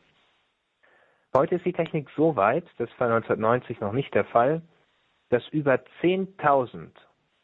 Heute 1.37 1.57
ist 1.57 1.65
die 1.65 1.73
Technik 1.73 2.09
so 2.17 2.37
weit, 2.37 2.65
das 2.79 2.89
war 2.99 3.09
1990 3.09 3.81
noch 3.81 3.93
nicht 3.93 4.15
der 4.15 4.25
Fall, 4.25 4.63
dass 5.31 5.47
über 5.49 5.81
10.000, 6.01 6.89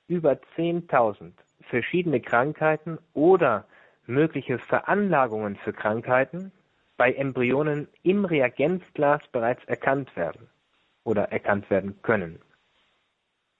über 0.06 0.38
10.000 0.56 1.32
verschiedene 1.62 2.20
Krankheiten 2.20 2.98
oder 3.14 3.66
mögliche 4.06 4.58
Veranlagungen 4.58 5.56
für 5.56 5.72
Krankheiten 5.72 6.52
bei 7.00 7.14
Embryonen 7.14 7.88
im 8.02 8.26
Reagenzglas 8.26 9.26
bereits 9.32 9.64
erkannt 9.64 10.14
werden 10.16 10.50
oder 11.02 11.32
erkannt 11.32 11.70
werden 11.70 11.94
können. 12.02 12.42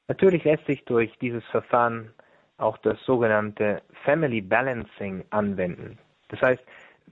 Natürlich 0.08 0.44
lässt 0.44 0.66
sich 0.66 0.84
durch 0.84 1.10
dieses 1.22 1.42
Verfahren 1.46 2.12
auch 2.58 2.76
das 2.76 3.02
sogenannte 3.06 3.80
Family 4.04 4.42
Balancing 4.42 5.24
anwenden. 5.30 5.96
Das 6.28 6.42
heißt, 6.42 6.62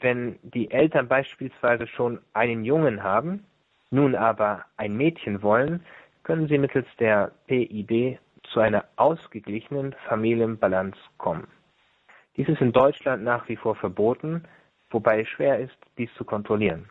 wenn 0.01 0.39
die 0.43 0.71
Eltern 0.71 1.09
beispielsweise 1.09 1.87
schon 1.87 2.21
einen 2.35 2.63
Jungen 2.63 3.03
haben, 3.03 3.47
nun 3.91 4.15
aber 4.15 4.67
ein 4.77 4.99
Mädchen 4.99 5.41
wollen, 5.41 5.83
können 6.25 6.47
sie 6.47 6.59
mittels 6.59 6.89
der 6.99 7.33
PID 7.47 8.19
zu 8.53 8.61
einer 8.61 8.85
ausgeglichenen 8.97 9.95
Familienbalance 10.07 10.99
kommen. 11.17 11.49
Dies 12.37 12.51
ist 12.51 12.61
in 12.61 12.73
Deutschland 12.73 13.25
nach 13.25 13.49
wie 13.49 13.57
vor 13.57 13.77
verboten, 13.77 14.45
wobei 14.91 15.21
es 15.21 15.29
schwer 15.29 15.59
ist, 15.59 15.77
dies 15.97 16.13
zu 16.15 16.25
kontrollieren. 16.25 16.89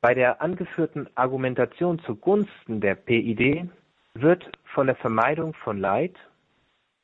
Bei 0.00 0.14
der 0.14 0.42
angeführten 0.42 1.08
Argumentation 1.16 2.00
zugunsten 2.00 2.80
der 2.80 2.96
PID 2.96 3.68
wird 4.14 4.50
von 4.74 4.86
der 4.86 4.96
Vermeidung 4.96 5.54
von 5.54 5.78
Leid, 5.78 6.16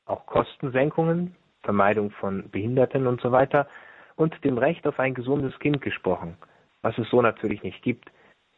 auch 0.06 0.26
Kostensenkungen, 0.26 1.36
Vermeidung 1.62 2.11
von 2.11 2.50
Behinderten 2.50 3.06
und 3.06 3.20
so 3.20 3.30
weiter 3.30 3.68
und 4.16 4.42
dem 4.44 4.59
Recht 4.59 4.86
auf 4.86 4.98
ein 4.98 5.14
gesundes 5.14 5.56
Kind 5.61 5.80
gesprochen, 5.80 6.36
was 6.82 6.96
es 6.98 7.09
so 7.11 7.22
natürlich 7.22 7.62
nicht 7.62 7.82
gibt, 7.82 8.11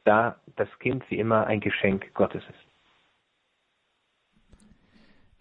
da 0.05 0.36
das 0.57 0.68
Kind 0.78 1.09
wie 1.11 1.18
immer 1.18 1.46
ein 1.46 1.61
Geschenk 1.61 2.12
Gottes 2.14 2.42
ist. 2.48 2.70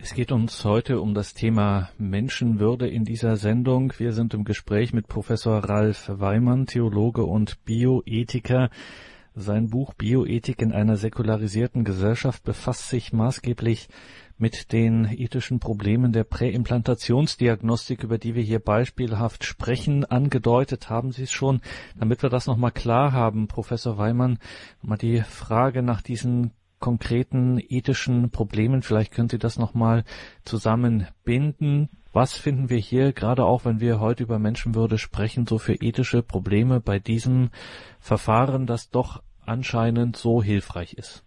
Es 0.02 0.14
geht 0.14 0.32
uns 0.32 0.64
heute 0.64 1.02
um 1.02 1.14
das 1.14 1.34
Thema 1.34 1.90
Menschenwürde 1.98 2.88
in 2.88 3.04
dieser 3.04 3.36
Sendung. 3.36 3.92
Wir 3.98 4.14
sind 4.14 4.34
im 4.34 4.46
Gespräch 4.46 4.94
mit 4.94 5.10
Professor 5.10 5.58
Ralf 5.66 6.10
Weimann, 6.14 6.68
Theologe 6.68 7.26
und 7.26 7.64
Bioethiker. 7.66 8.70
Sein 9.36 9.70
Buch 9.70 9.94
Bioethik 9.94 10.62
in 10.62 10.72
einer 10.72 10.96
säkularisierten 10.96 11.84
Gesellschaft 11.84 12.44
befasst 12.44 12.88
sich 12.88 13.12
maßgeblich 13.12 13.90
mit 14.38 14.72
den 14.72 15.04
ethischen 15.04 15.60
Problemen 15.60 16.14
der 16.14 16.24
Präimplantationsdiagnostik, 16.24 18.02
über 18.02 18.18
die 18.18 18.36
wir 18.36 18.44
hier 18.44 18.60
beispielhaft 18.60 19.44
sprechen. 19.44 20.06
Angedeutet 20.06 20.90
haben 20.90 21.12
Sie 21.12 21.24
es 21.24 21.32
schon. 21.32 21.60
Damit 21.98 22.24
wir 22.24 22.30
das 22.30 22.48
nochmal 22.48 22.72
klar 22.72 23.12
haben, 23.12 23.50
Professor 23.50 23.98
Weimann, 23.98 24.40
mal 24.82 24.98
die 24.98 25.22
Frage 25.24 25.84
nach 25.84 26.02
diesen 26.02 26.52
konkreten 26.80 27.60
ethischen 27.60 28.32
Problemen. 28.32 28.82
Vielleicht 28.82 29.14
können 29.14 29.30
Sie 29.30 29.38
das 29.38 29.60
nochmal 29.60 30.04
zusammenbinden. 30.44 31.90
Was 32.12 32.38
finden 32.38 32.70
wir 32.70 32.78
hier, 32.78 33.14
gerade 33.14 33.46
auch 33.46 33.66
wenn 33.66 33.80
wir 33.80 34.00
heute 34.00 34.24
über 34.24 34.40
Menschenwürde 34.40 34.98
sprechen, 34.98 35.46
so 35.46 35.60
für 35.60 35.76
ethische 35.76 36.24
Probleme 36.24 36.80
bei 36.80 37.00
diesem 37.00 37.50
Verfahren, 38.00 38.66
das 38.66 38.90
doch 38.90 39.22
anscheinend 39.46 40.16
so 40.16 40.42
hilfreich 40.42 40.94
ist. 40.94 41.24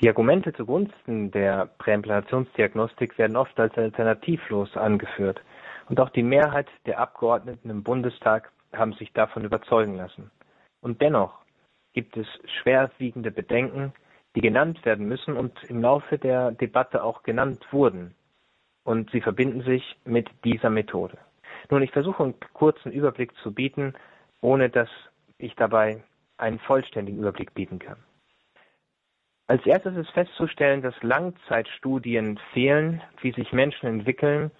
Die 0.00 0.08
Argumente 0.08 0.52
zugunsten 0.52 1.30
der 1.30 1.66
Präimplantationsdiagnostik 1.78 3.16
werden 3.18 3.36
oft 3.36 3.58
als 3.58 3.76
alternativlos 3.76 4.76
angeführt. 4.76 5.40
Und 5.88 6.00
auch 6.00 6.10
die 6.10 6.22
Mehrheit 6.22 6.66
der 6.86 6.98
Abgeordneten 6.98 7.70
im 7.70 7.82
Bundestag 7.82 8.50
haben 8.72 8.92
sich 8.94 9.12
davon 9.12 9.44
überzeugen 9.44 9.96
lassen. 9.96 10.30
Und 10.80 11.00
dennoch 11.00 11.38
gibt 11.92 12.16
es 12.16 12.26
schwerwiegende 12.60 13.30
Bedenken, 13.30 13.92
die 14.34 14.40
genannt 14.40 14.84
werden 14.84 15.06
müssen 15.06 15.36
und 15.36 15.62
im 15.64 15.80
Laufe 15.80 16.18
der 16.18 16.52
Debatte 16.52 17.02
auch 17.02 17.22
genannt 17.22 17.64
wurden. 17.70 18.14
Und 18.82 19.10
sie 19.10 19.20
verbinden 19.20 19.62
sich 19.62 19.96
mit 20.04 20.28
dieser 20.44 20.70
Methode. 20.70 21.16
Nun, 21.70 21.82
ich 21.82 21.92
versuche 21.92 22.22
einen 22.22 22.34
kurzen 22.52 22.92
Überblick 22.92 23.34
zu 23.42 23.52
bieten, 23.52 23.94
ohne 24.40 24.68
dass 24.68 24.88
ich 25.38 25.54
dabei 25.54 26.02
einen 26.36 26.58
vollständigen 26.58 27.20
Überblick 27.20 27.54
bieten 27.54 27.78
kann. 27.78 27.96
Als 29.46 29.64
erstes 29.66 29.96
ist 29.96 30.10
festzustellen, 30.10 30.82
dass 30.82 30.94
Langzeitstudien 31.02 32.38
fehlen, 32.52 33.02
wie 33.20 33.32
sich 33.32 33.52
Menschen 33.52 33.86
entwickeln, 33.86 34.50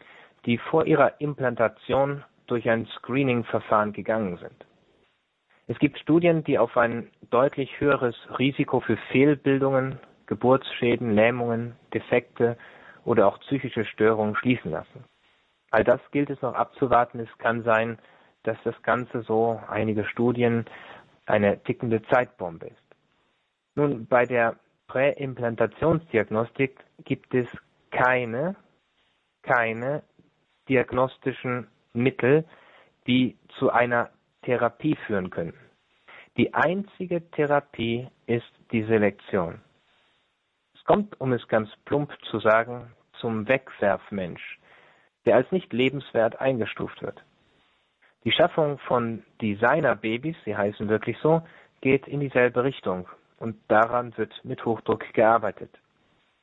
die 0.45 0.59
vor 0.59 0.87
ihrer 0.87 1.21
Implantation 1.21 2.23
durch 2.47 2.69
ein 2.69 2.87
Screening-Verfahren 2.87 3.93
gegangen 3.93 4.37
sind. 4.37 4.67
Es 5.67 5.79
gibt 5.79 5.99
Studien, 5.99 6.45
die 6.45 6.59
auf 6.59 6.77
ein 6.77 7.11
deutlich 7.31 7.81
höheres 7.81 8.15
Risiko 8.39 8.81
für 8.81 8.99
Fehlbildungen, 9.11 9.99
Geburtsschäden, 10.27 11.15
Lähmungen, 11.15 11.77
Defekte 11.93 12.59
oder 13.05 13.27
auch 13.27 13.41
psychische 13.41 13.85
Störungen 13.87 14.37
schließen 14.37 14.71
lassen. 14.71 15.05
All 15.71 15.85
das 15.85 16.01
gilt 16.13 16.31
es 16.31 16.41
noch 16.43 16.55
abzuwarten. 16.55 17.19
Es 17.19 17.39
kann 17.39 17.63
sein, 17.63 17.99
dass 18.43 18.59
das 18.65 18.81
Ganze 18.83 19.23
so 19.23 19.61
einige 19.69 20.05
Studien 20.05 20.67
eine 21.27 21.63
tickende 21.65 22.03
Zeitbombe 22.03 22.67
ist. 22.67 22.77
Nun, 23.75 24.07
bei 24.07 24.25
der 24.25 24.57
Präimplantationsdiagnostik 24.87 26.79
gibt 27.05 27.35
es 27.35 27.49
keine, 27.91 28.55
keine 29.43 30.03
diagnostischen 30.69 31.69
Mittel, 31.95 32.45
die 33.07 33.37
zu 33.59 33.71
einer 33.71 34.11
Therapie 34.45 34.97
führen 35.07 35.31
können. 35.31 35.55
Die 36.37 36.53
einzige 36.55 37.31
Therapie 37.31 38.09
ist 38.27 38.51
die 38.73 38.83
Selektion. 38.85 39.61
Es 40.75 40.85
kommt, 40.85 41.21
um 41.21 41.33
es 41.33 41.47
ganz 41.49 41.71
plump 41.85 42.13
zu 42.31 42.41
sagen, 42.41 42.93
zum 43.21 43.47
Wegwerfmensch, 43.49 44.59
der 45.27 45.37
als 45.37 45.51
nicht 45.53 45.73
lebenswert 45.73 46.41
eingestuft 46.41 47.03
wird. 47.03 47.25
Die 48.25 48.33
Schaffung 48.33 48.79
von 48.79 49.23
Designerbabys, 49.41 50.37
sie 50.45 50.57
heißen 50.57 50.89
wirklich 50.89 51.19
so, 51.19 51.43
geht 51.81 52.09
in 52.09 52.21
dieselbe 52.21 52.65
Richtung 52.65 53.09
und 53.39 53.57
daran 53.69 54.17
wird 54.17 54.33
mit 54.45 54.65
Hochdruck 54.65 55.13
gearbeitet. 55.13 55.71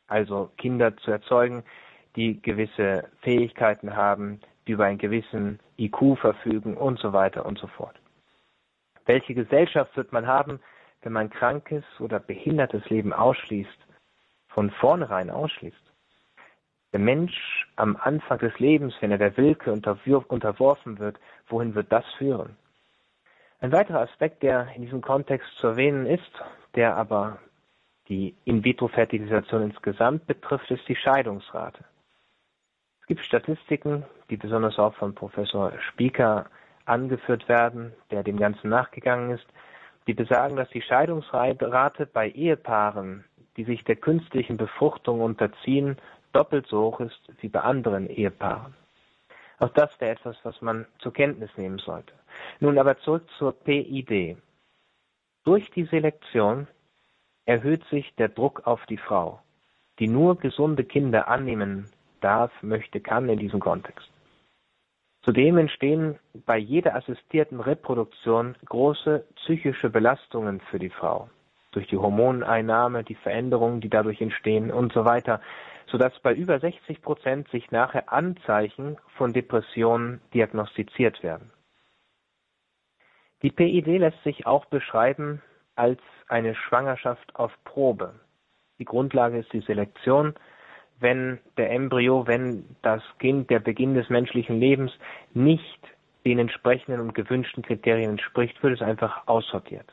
Also 0.08 0.52
Kinder 0.58 0.96
zu 0.98 1.12
erzeugen, 1.12 1.64
die 2.16 2.42
gewisse 2.42 3.10
Fähigkeiten 3.22 3.96
haben, 3.96 4.42
die 4.68 4.74
über 4.74 4.86
einen 4.86 4.98
gewissen 4.98 5.60
IQ 5.78 6.18
verfügen 6.20 6.78
und 6.78 7.00
so 7.00 7.14
weiter 7.14 7.46
und 7.46 7.58
so 7.58 7.68
fort. 7.68 7.96
Welche 9.06 9.34
Gesellschaft 9.34 9.96
wird 9.98 10.12
man 10.12 10.28
haben, 10.28 10.60
wenn 11.02 11.14
man 11.14 11.30
krankes 11.30 11.84
oder 12.00 12.20
behindertes 12.20 12.88
Leben 12.90 13.14
ausschließt, 13.14 13.70
von 14.50 14.70
vornherein 14.72 15.30
ausschließt? 15.30 15.76
Der 16.94 17.00
Mensch 17.00 17.68
am 17.78 17.96
Anfang 17.96 18.40
des 18.40 18.58
Lebens, 18.60 18.94
wenn 19.00 19.12
er 19.12 19.18
der 19.18 19.36
Willkür 19.38 19.74
unterworfen 19.74 21.00
wird, 21.00 21.18
wohin 21.48 21.74
wird 21.74 21.92
das 21.92 22.06
führen? 22.18 22.58
Ein 23.62 23.72
weiterer 23.72 24.02
Aspekt, 24.02 24.44
der 24.44 24.68
in 24.76 24.82
diesem 24.82 25.02
Kontext 25.02 25.48
zu 25.58 25.68
erwähnen 25.68 26.06
ist, 26.06 26.32
der 26.76 26.96
aber 26.96 27.38
die 28.10 28.36
In-vitro-Fertilisation 28.44 29.64
insgesamt 29.64 30.28
betrifft, 30.28 30.70
ist 30.72 30.88
die 30.88 30.96
Scheidungsrate. 30.96 31.86
Es 33.12 33.18
gibt 33.18 33.26
Statistiken, 33.26 34.06
die 34.30 34.38
besonders 34.38 34.80
auch 34.80 34.94
von 34.94 35.14
Professor 35.14 35.74
Spieker 35.90 36.46
angeführt 36.86 37.50
werden, 37.50 37.92
der 38.10 38.24
dem 38.24 38.38
Ganzen 38.38 38.70
nachgegangen 38.70 39.32
ist, 39.32 39.46
die 40.08 40.14
besagen, 40.14 40.56
dass 40.56 40.70
die 40.70 40.82
Scheidungsrate 40.82 42.06
bei 42.06 42.30
Ehepaaren, 42.30 43.26
die 43.58 43.66
sich 43.66 43.84
der 43.84 43.98
künstlichen 43.98 44.56
Befruchtung 44.56 45.20
unterziehen, 45.20 45.98
doppelt 46.32 46.68
so 46.68 46.84
hoch 46.84 47.02
ist 47.02 47.20
wie 47.42 47.50
bei 47.50 47.60
anderen 47.60 48.10
Ehepaaren. 48.10 48.76
Auch 49.60 49.74
das 49.74 50.00
wäre 50.00 50.12
etwas, 50.12 50.38
was 50.44 50.62
man 50.62 50.86
zur 51.00 51.12
Kenntnis 51.12 51.50
nehmen 51.58 51.80
sollte. 51.80 52.14
Nun 52.62 52.80
aber 52.80 52.98
zurück 53.00 53.28
zur 53.38 53.52
PID. 53.52 54.38
Durch 55.44 55.70
die 55.72 55.84
Selektion 55.84 56.66
erhöht 57.44 57.84
sich 57.90 58.16
der 58.16 58.30
Druck 58.30 58.66
auf 58.66 58.86
die 58.86 58.96
Frau, 58.96 59.42
die 60.00 60.08
nur 60.08 60.38
gesunde 60.38 60.86
Kinder 60.86 61.28
annehmen 61.28 61.90
darf, 62.22 62.52
möchte, 62.62 63.00
kann 63.00 63.30
in 63.30 63.40
diesem 63.40 63.60
Kontext. 63.60 64.10
Zudem 65.24 65.58
entstehen 65.58 66.18
bei 66.46 66.58
jeder 66.58 66.96
assistierten 66.96 67.60
Reproduktion 67.60 68.56
große 68.66 69.26
psychische 69.36 69.90
Belastungen 69.90 70.62
für 70.72 70.80
die 70.80 70.90
Frau 70.90 71.30
durch 71.72 71.88
die 71.88 71.98
Hormoneinnahme, 71.98 73.04
die 73.04 73.16
Veränderungen, 73.16 73.82
die 73.82 73.90
dadurch 73.90 74.20
entstehen 74.20 74.72
und 74.72 74.92
so 74.94 75.06
weiter 75.06 75.40
sodass 75.92 76.18
bei 76.20 76.34
über 76.34 76.60
60 76.60 77.02
Prozent 77.02 77.50
sich 77.50 77.70
nachher 77.70 78.12
Anzeichen 78.12 78.98
von 79.18 79.34
Depressionen 79.34 80.22
diagnostiziert 80.34 81.22
werden. 81.22 81.52
Die 83.42 83.52
PID 83.52 83.88
lässt 84.00 84.24
sich 84.24 84.46
auch 84.46 84.66
beschreiben 84.66 85.42
als 85.76 86.00
eine 86.28 86.56
Schwangerschaft 86.56 87.36
auf 87.36 87.52
Probe. 87.66 88.14
Die 88.80 88.86
Grundlage 88.86 89.40
ist 89.40 89.52
die 89.52 89.62
Selektion. 89.62 90.34
Wenn 91.02 91.40
der 91.58 91.72
Embryo, 91.72 92.28
wenn 92.28 92.64
das 92.84 93.02
Kind, 93.20 93.50
der 93.50 93.60
Beginn 93.60 93.96
des 93.96 94.10
menschlichen 94.10 94.60
Lebens 94.60 94.92
nicht 95.34 95.80
den 96.26 96.38
entsprechenden 96.38 97.02
und 97.02 97.16
gewünschten 97.16 97.64
Kriterien 97.64 98.12
entspricht, 98.12 98.62
wird 98.62 98.76
es 98.76 98.82
einfach 98.82 99.28
aussortiert. 99.28 99.92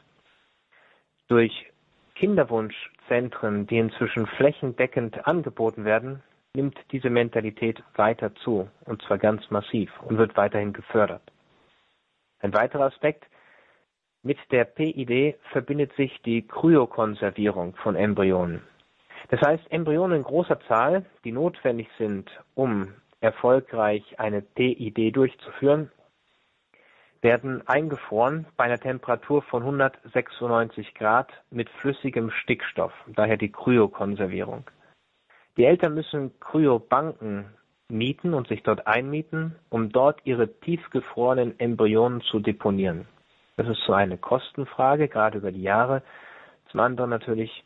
Durch 1.28 1.72
Kinderwunschzentren, 2.14 3.66
die 3.66 3.78
inzwischen 3.78 4.26
flächendeckend 4.26 5.26
angeboten 5.26 5.86
werden, 5.86 6.22
nimmt 6.54 6.78
diese 6.92 7.08
Mentalität 7.08 7.82
weiter 7.94 8.34
zu, 8.36 8.68
und 8.84 9.00
zwar 9.02 9.16
ganz 9.18 9.50
massiv 9.50 9.90
und 10.02 10.18
wird 10.18 10.36
weiterhin 10.36 10.74
gefördert. 10.74 11.22
Ein 12.40 12.52
weiterer 12.52 12.84
Aspekt, 12.84 13.24
mit 14.22 14.38
der 14.50 14.64
PID 14.64 15.36
verbindet 15.52 15.94
sich 15.94 16.20
die 16.22 16.46
Kryokonservierung 16.46 17.76
von 17.76 17.96
Embryonen. 17.96 18.62
Das 19.28 19.40
heißt, 19.42 19.70
Embryonen 19.70 20.18
in 20.18 20.22
großer 20.24 20.58
Zahl, 20.68 21.04
die 21.24 21.32
notwendig 21.32 21.88
sind, 21.98 22.30
um 22.54 22.94
erfolgreich 23.20 24.18
eine 24.18 24.40
PID 24.40 25.14
durchzuführen, 25.14 25.90
werden 27.20 27.66
eingefroren 27.66 28.46
bei 28.56 28.64
einer 28.64 28.78
Temperatur 28.78 29.42
von 29.42 29.62
196 29.62 30.94
Grad 30.94 31.28
mit 31.50 31.68
flüssigem 31.68 32.30
Stickstoff, 32.30 32.92
daher 33.08 33.36
die 33.36 33.50
Kryokonservierung. 33.50 34.64
Die 35.56 35.64
Eltern 35.64 35.94
müssen 35.94 36.38
Kryobanken 36.38 37.46
mieten 37.88 38.34
und 38.34 38.46
sich 38.48 38.62
dort 38.62 38.86
einmieten, 38.86 39.56
um 39.68 39.90
dort 39.90 40.20
ihre 40.24 40.60
tiefgefrorenen 40.60 41.58
Embryonen 41.58 42.20
zu 42.20 42.38
deponieren. 42.38 43.08
Das 43.56 43.66
ist 43.66 43.82
so 43.84 43.92
eine 43.92 44.18
Kostenfrage, 44.18 45.08
gerade 45.08 45.38
über 45.38 45.50
die 45.50 45.62
Jahre. 45.62 46.02
Zum 46.70 46.80
anderen 46.80 47.10
natürlich 47.10 47.64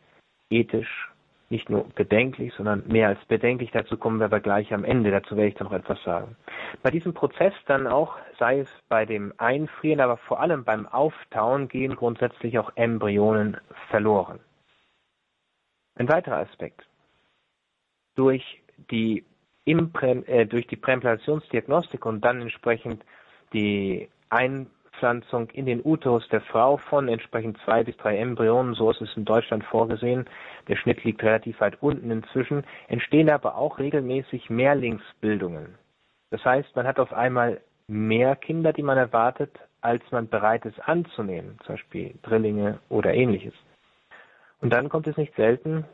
ethisch 0.49 1.12
nicht 1.53 1.71
nur 1.71 1.85
bedenklich, 1.95 2.53
sondern 2.55 2.83
mehr 2.89 3.09
als 3.09 3.25
bedenklich. 3.27 3.71
Dazu 3.71 3.97
kommen 3.97 4.19
wir 4.19 4.25
aber 4.25 4.41
gleich 4.41 4.73
am 4.73 4.85
Ende. 4.85 5.11
Dazu 5.11 5.37
werde 5.37 5.51
ich 5.51 5.55
dann 5.55 5.69
noch 5.69 5.75
etwas 5.75 6.03
sagen. 6.03 6.35
Bei 6.83 6.91
diesem 6.91 7.15
Prozess 7.15 7.53
dann 7.67 7.87
auch, 7.87 8.17
sei 8.39 8.61
es 8.61 8.69
bei 8.89 9.05
dem 9.05 9.33
Einfrieren, 9.37 10.01
aber 10.01 10.17
vor 10.17 10.41
allem 10.41 10.65
beim 10.65 10.87
Auftauen, 10.89 11.69
gehen 11.69 11.95
grundsätzlich 11.95 12.59
auch 12.59 12.73
Embryonen 12.75 13.59
verloren. 13.91 14.41
Ein 15.95 16.09
weiterer 16.09 16.39
Aspekt. 16.39 16.83
Durch 18.17 18.63
die, 18.91 19.25
Imprä 19.65 20.23
äh, 20.27 20.47
durch 20.47 20.67
die 20.67 20.77
Präimplantationsdiagnostik 20.77 22.05
und 22.07 22.23
dann 22.23 22.41
entsprechend 22.41 23.05
die 23.53 24.09
Ein 24.31 24.71
Fortpflanzung 24.93 25.51
in 25.51 25.67
den 25.67 25.81
Uterus 25.85 26.29
der 26.29 26.41
Frau 26.41 26.77
von 26.77 27.09
entsprechend 27.09 27.59
zwei 27.65 27.83
bis 27.83 27.97
drei 27.97 28.19
Embryonen, 28.19 28.75
so 28.75 28.91
ist 28.91 29.01
es 29.01 29.17
in 29.17 29.25
Deutschland 29.25 29.65
vorgesehen. 29.65 30.27
Der 30.69 30.77
Schnitt 30.77 31.03
liegt 31.05 31.23
relativ 31.23 31.61
weit 31.61 31.83
unten 31.83 32.11
inzwischen, 32.11 32.65
entstehen 32.89 33.31
aber 33.31 33.57
auch 33.57 33.79
regelmäßig 33.79 34.51
Mehrlingsbildungen. 34.51 35.75
Das 36.31 36.45
heißt, 36.45 36.75
man 36.77 36.87
hat 36.87 37.01
auf 37.01 37.13
einmal 37.13 37.61
mehr 37.89 38.37
Kinder, 38.37 38.73
die 38.73 38.83
man 38.83 38.99
erwartet, 38.99 39.51
als 39.81 40.03
man 40.11 40.29
bereit 40.29 40.65
ist 40.65 40.81
anzunehmen, 40.89 41.59
zum 41.65 41.75
Beispiel 41.75 42.15
Drillinge 42.23 42.79
oder 42.89 43.13
ähnliches. 43.13 43.55
Und 44.61 44.73
dann 44.73 44.89
kommt 44.89 45.09
es 45.09 45.17
nicht 45.17 45.35
selten, 45.35 45.85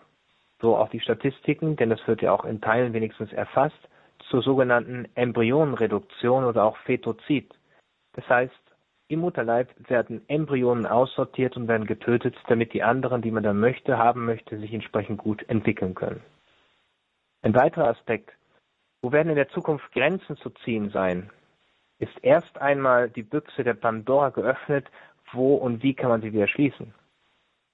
so 0.61 0.77
auch 0.77 0.91
die 0.91 1.01
Statistiken, 1.01 1.77
denn 1.77 1.89
das 1.89 2.07
wird 2.07 2.21
ja 2.21 2.33
auch 2.33 2.45
in 2.45 2.61
Teilen 2.61 2.93
wenigstens 2.93 3.33
erfasst, 3.33 3.89
zur 4.29 4.43
sogenannten 4.43 5.09
Embryonenreduktion 5.15 6.45
oder 6.45 6.65
auch 6.65 6.77
Fetozid. 6.79 7.55
Das 8.13 8.29
heißt, 8.29 8.68
im 9.09 9.21
Mutterleib 9.21 9.69
werden 9.89 10.23
Embryonen 10.29 10.87
aussortiert 10.87 11.57
und 11.57 11.67
werden 11.67 11.87
getötet, 11.87 12.37
damit 12.47 12.75
die 12.75 12.83
anderen, 12.83 13.23
die 13.23 13.31
man 13.31 13.43
dann 13.43 13.59
möchte, 13.59 13.97
haben 13.97 14.27
möchte, 14.27 14.59
sich 14.59 14.73
entsprechend 14.73 15.19
gut 15.19 15.49
entwickeln 15.49 15.95
können. 15.95 16.21
Ein 17.43 17.55
weiterer 17.55 17.89
Aspekt, 17.89 18.31
wo 19.01 19.11
werden 19.13 19.31
in 19.31 19.37
der 19.37 19.49
Zukunft 19.49 19.91
Grenzen 19.93 20.37
zu 20.37 20.51
ziehen 20.65 20.91
sein, 20.91 21.31
ist 21.99 22.13
erst 22.23 22.61
einmal 22.61 23.09
die 23.09 23.23
Büchse 23.23 23.65
der 23.65 23.75
Pandora 23.75 24.29
geöffnet, 24.31 24.87
wo 25.33 25.55
und 25.55 25.83
wie 25.83 25.95
kann 25.95 26.11
man 26.11 26.21
sie 26.21 26.33
wieder 26.33 26.49
schließen. 26.49 26.95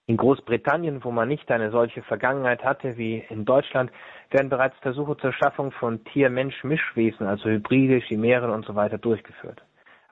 In 0.07 0.19
Großbritannien, 0.19 1.03
wo 1.03 1.11
man 1.11 1.29
nicht 1.29 1.51
eine 1.51 1.71
solche 1.71 2.03
Vergangenheit 2.03 2.63
hatte 2.63 2.99
wie 2.99 3.25
in 3.31 3.45
Deutschland, 3.45 3.91
werden 4.31 4.51
bereits 4.51 4.77
Versuche 4.81 5.17
zur 5.17 5.33
Schaffung 5.33 5.73
von 5.73 6.05
Tier-Mensch-Mischwesen, 6.05 7.27
also 7.27 7.49
Hybride, 7.49 8.01
Chimären 8.01 8.51
und 8.51 8.67
so 8.67 8.75
weiter 8.75 8.99
durchgeführt. 8.99 9.63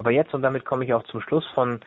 Aber 0.03 0.11
jetzt, 0.11 0.35
und 0.35 0.43
damit 0.43 0.65
komme 0.65 0.85
ich 0.85 0.93
auch 0.93 1.05
zum 1.05 1.21
Schluss 1.21 1.47
von 1.55 1.79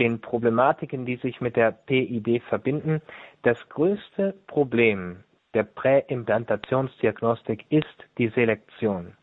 den 0.00 0.20
Problematiken, 0.20 1.06
die 1.06 1.14
sich 1.14 1.40
mit 1.40 1.54
der 1.54 1.70
PID 1.70 2.42
verbinden, 2.42 3.00
das 3.42 3.56
größte 3.68 4.34
Problem 4.48 5.22
der 5.54 5.62
Präimplantationsdiagnostik 5.62 7.66
ist 7.70 7.86
die 8.18 8.26
Selektion. 8.30 9.16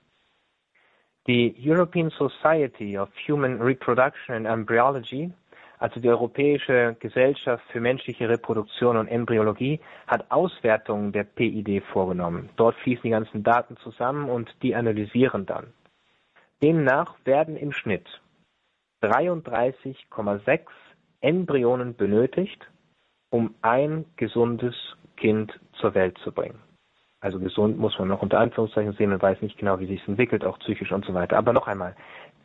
Die 1.28 1.54
European 1.60 2.10
Society 2.12 2.98
of 2.98 3.10
Human 3.28 3.62
Reproduction 3.62 4.34
and 4.34 4.48
Embryology, 4.48 5.30
also 5.80 6.00
die 6.00 6.08
Europäische 6.08 6.96
Gesellschaft 7.02 7.66
für 7.74 7.82
menschliche 7.82 8.30
Reproduktion 8.30 8.96
und 8.96 9.10
Embryologie, 9.10 9.82
hat 10.08 10.32
Auswertungen 10.32 11.12
der 11.12 11.26
PID 11.26 11.84
vorgenommen. 11.92 12.48
Dort 12.56 12.78
fließen 12.78 13.04
die 13.04 13.10
ganzen 13.10 13.44
Daten 13.44 13.76
zusammen 13.76 14.30
und 14.30 14.56
die 14.62 14.74
analysieren 14.74 15.46
dann. 15.46 15.74
Demnach 16.64 17.18
werden 17.26 17.58
im 17.58 17.74
Schnitt 17.74 18.08
33,6 19.02 20.62
Embryonen 21.22 21.96
benötigt, 21.96 22.66
um 23.30 23.56
ein 23.62 24.06
gesundes 24.16 24.76
Kind 25.18 25.60
zur 25.74 25.94
Welt 25.96 26.18
zu 26.20 26.32
bringen. 26.32 26.60
Also 27.20 27.40
gesund 27.40 27.78
muss 27.78 27.98
man 27.98 28.08
noch 28.08 28.22
unter 28.22 28.40
Anführungszeichen 28.40 28.94
sehen, 28.94 29.10
man 29.10 29.22
weiß 29.22 29.42
nicht 29.42 29.58
genau, 29.58 29.80
wie 29.80 29.88
sich 29.88 30.02
es 30.02 30.08
entwickelt, 30.08 30.46
auch 30.46 30.60
psychisch 30.60 30.92
und 30.92 31.06
so 31.06 31.14
weiter. 31.14 31.38
Aber 31.38 31.52
noch 31.52 31.68
einmal, 31.68 31.96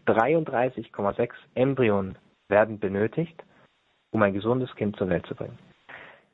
33,6 0.06 1.30
Embryonen 1.54 2.16
werden 2.48 2.78
benötigt, 2.78 3.42
um 4.12 4.22
ein 4.22 4.32
gesundes 4.32 4.74
Kind 4.76 4.96
zur 4.96 5.08
Welt 5.08 5.26
zu 5.26 5.34
bringen. 5.34 5.58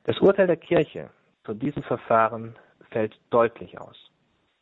Das 0.05 0.19
Urteil 0.21 0.47
der 0.47 0.57
Kirche 0.57 1.11
zu 1.45 1.55
diesem 1.55 1.83
Verfahren 1.83 2.57
fällt 2.91 3.19
deutlich 3.31 3.79
aus. 3.79 3.97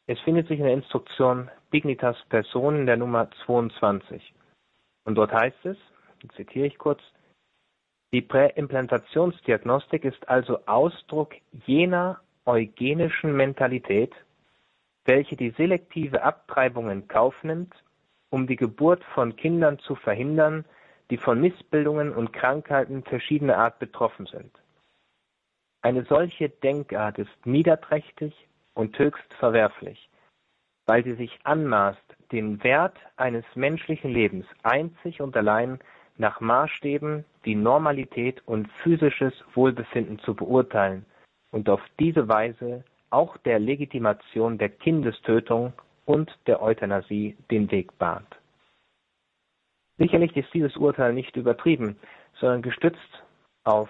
Es 0.07 0.19
findet 0.21 0.49
sich 0.49 0.59
in 0.59 0.65
der 0.65 0.75
Instruktion 0.75 1.51
Dignitas 1.73 2.17
Personen 2.29 2.87
der 2.87 2.97
Nummer 2.97 3.29
22. 3.45 4.35
Und 5.07 5.15
dort 5.15 5.33
heißt 5.33 5.65
es, 5.65 5.79
zitiere 6.35 6.67
ich 6.67 6.79
kurz, 6.79 7.01
die 8.13 8.23
Präimplantationsdiagnostik 8.23 10.05
ist 10.05 10.29
also 10.29 10.59
Ausdruck 10.67 11.35
jener 11.65 12.21
eugenischen 12.45 13.35
Mentalität, 13.37 14.13
welche 15.05 15.37
die 15.37 15.51
selektive 15.51 16.23
Abtreibung 16.23 16.91
in 16.91 17.07
Kauf 17.09 17.35
nimmt, 17.43 17.75
um 18.31 18.47
die 18.47 18.57
Geburt 18.57 19.03
von 19.15 19.37
Kindern 19.37 19.79
zu 19.79 19.95
verhindern, 19.95 20.65
die 21.11 21.17
von 21.17 21.41
Missbildungen 21.41 22.13
und 22.13 22.33
Krankheiten 22.33 23.05
verschiedener 23.05 23.59
Art 23.59 23.79
betroffen 23.79 24.27
sind. 24.27 24.53
Eine 25.83 26.05
solche 26.05 26.49
Denkart 26.49 27.19
ist 27.19 27.47
niederträchtig 27.47 28.35
und 28.75 28.99
höchst 28.99 29.33
verwerflich, 29.35 30.11
weil 30.87 31.05
sie 31.05 31.15
sich 31.15 31.39
anmaßt, 31.45 32.16
den 32.33 32.63
Wert 32.65 32.97
eines 33.17 33.45
menschlichen 33.55 34.11
Lebens 34.11 34.47
einzig 34.63 35.21
und 35.21 35.37
allein 35.37 35.79
nach 36.19 36.41
Maßstäben 36.41 37.25
wie 37.43 37.55
Normalität 37.55 38.43
und 38.47 38.69
physisches 38.83 39.33
Wohlbefinden 39.55 40.19
zu 40.21 40.35
beurteilen 40.35 41.05
und 41.51 41.69
auf 41.69 41.81
diese 41.99 42.29
Weise 42.29 42.85
auch 43.11 43.37
der 43.39 43.59
Legitimation 43.59 44.59
der 44.59 44.71
Kindestötung 44.71 45.73
und 46.05 46.31
der 46.47 46.63
Euthanasie 46.63 47.37
den 47.51 47.71
Weg 47.71 47.97
bahnt. 47.99 48.29
Sicherlich 49.99 50.37
ist 50.37 50.53
dieses 50.53 50.77
Urteil 50.77 51.13
nicht 51.13 51.37
übertrieben, 51.37 51.97
sondern 52.39 52.63
gestützt 52.63 53.25
auf 53.65 53.89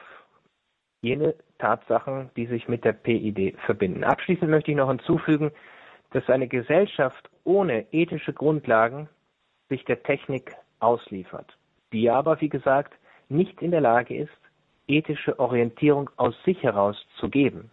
jene 1.03 1.35
Tatsachen, 1.59 2.31
die 2.37 2.47
sich 2.47 2.69
mit 2.69 2.85
der 2.85 2.93
PID 2.93 3.59
verbinden. 3.65 4.05
Abschließend 4.05 4.51
möchte 4.51 4.71
ich 4.71 4.77
noch 4.77 4.89
hinzufügen, 4.89 5.51
dass 6.11 6.29
eine 6.29 6.49
Gesellschaft 6.49 7.29
ohne 7.45 7.87
ethische 7.93 8.33
Grundlagen 8.33 9.09
sich 9.69 9.85
der 9.85 10.03
Technik 10.03 10.55
ausliefert, 10.81 11.57
die 11.93 12.11
aber, 12.11 12.41
wie 12.41 12.49
gesagt, 12.49 12.95
nicht 13.29 13.61
in 13.63 13.71
der 13.71 13.81
Lage 13.81 14.17
ist, 14.17 14.33
ethische 14.87 15.39
Orientierung 15.39 16.11
aus 16.17 16.35
sich 16.45 16.63
heraus 16.63 16.97
zu 17.19 17.29
geben. 17.29 17.71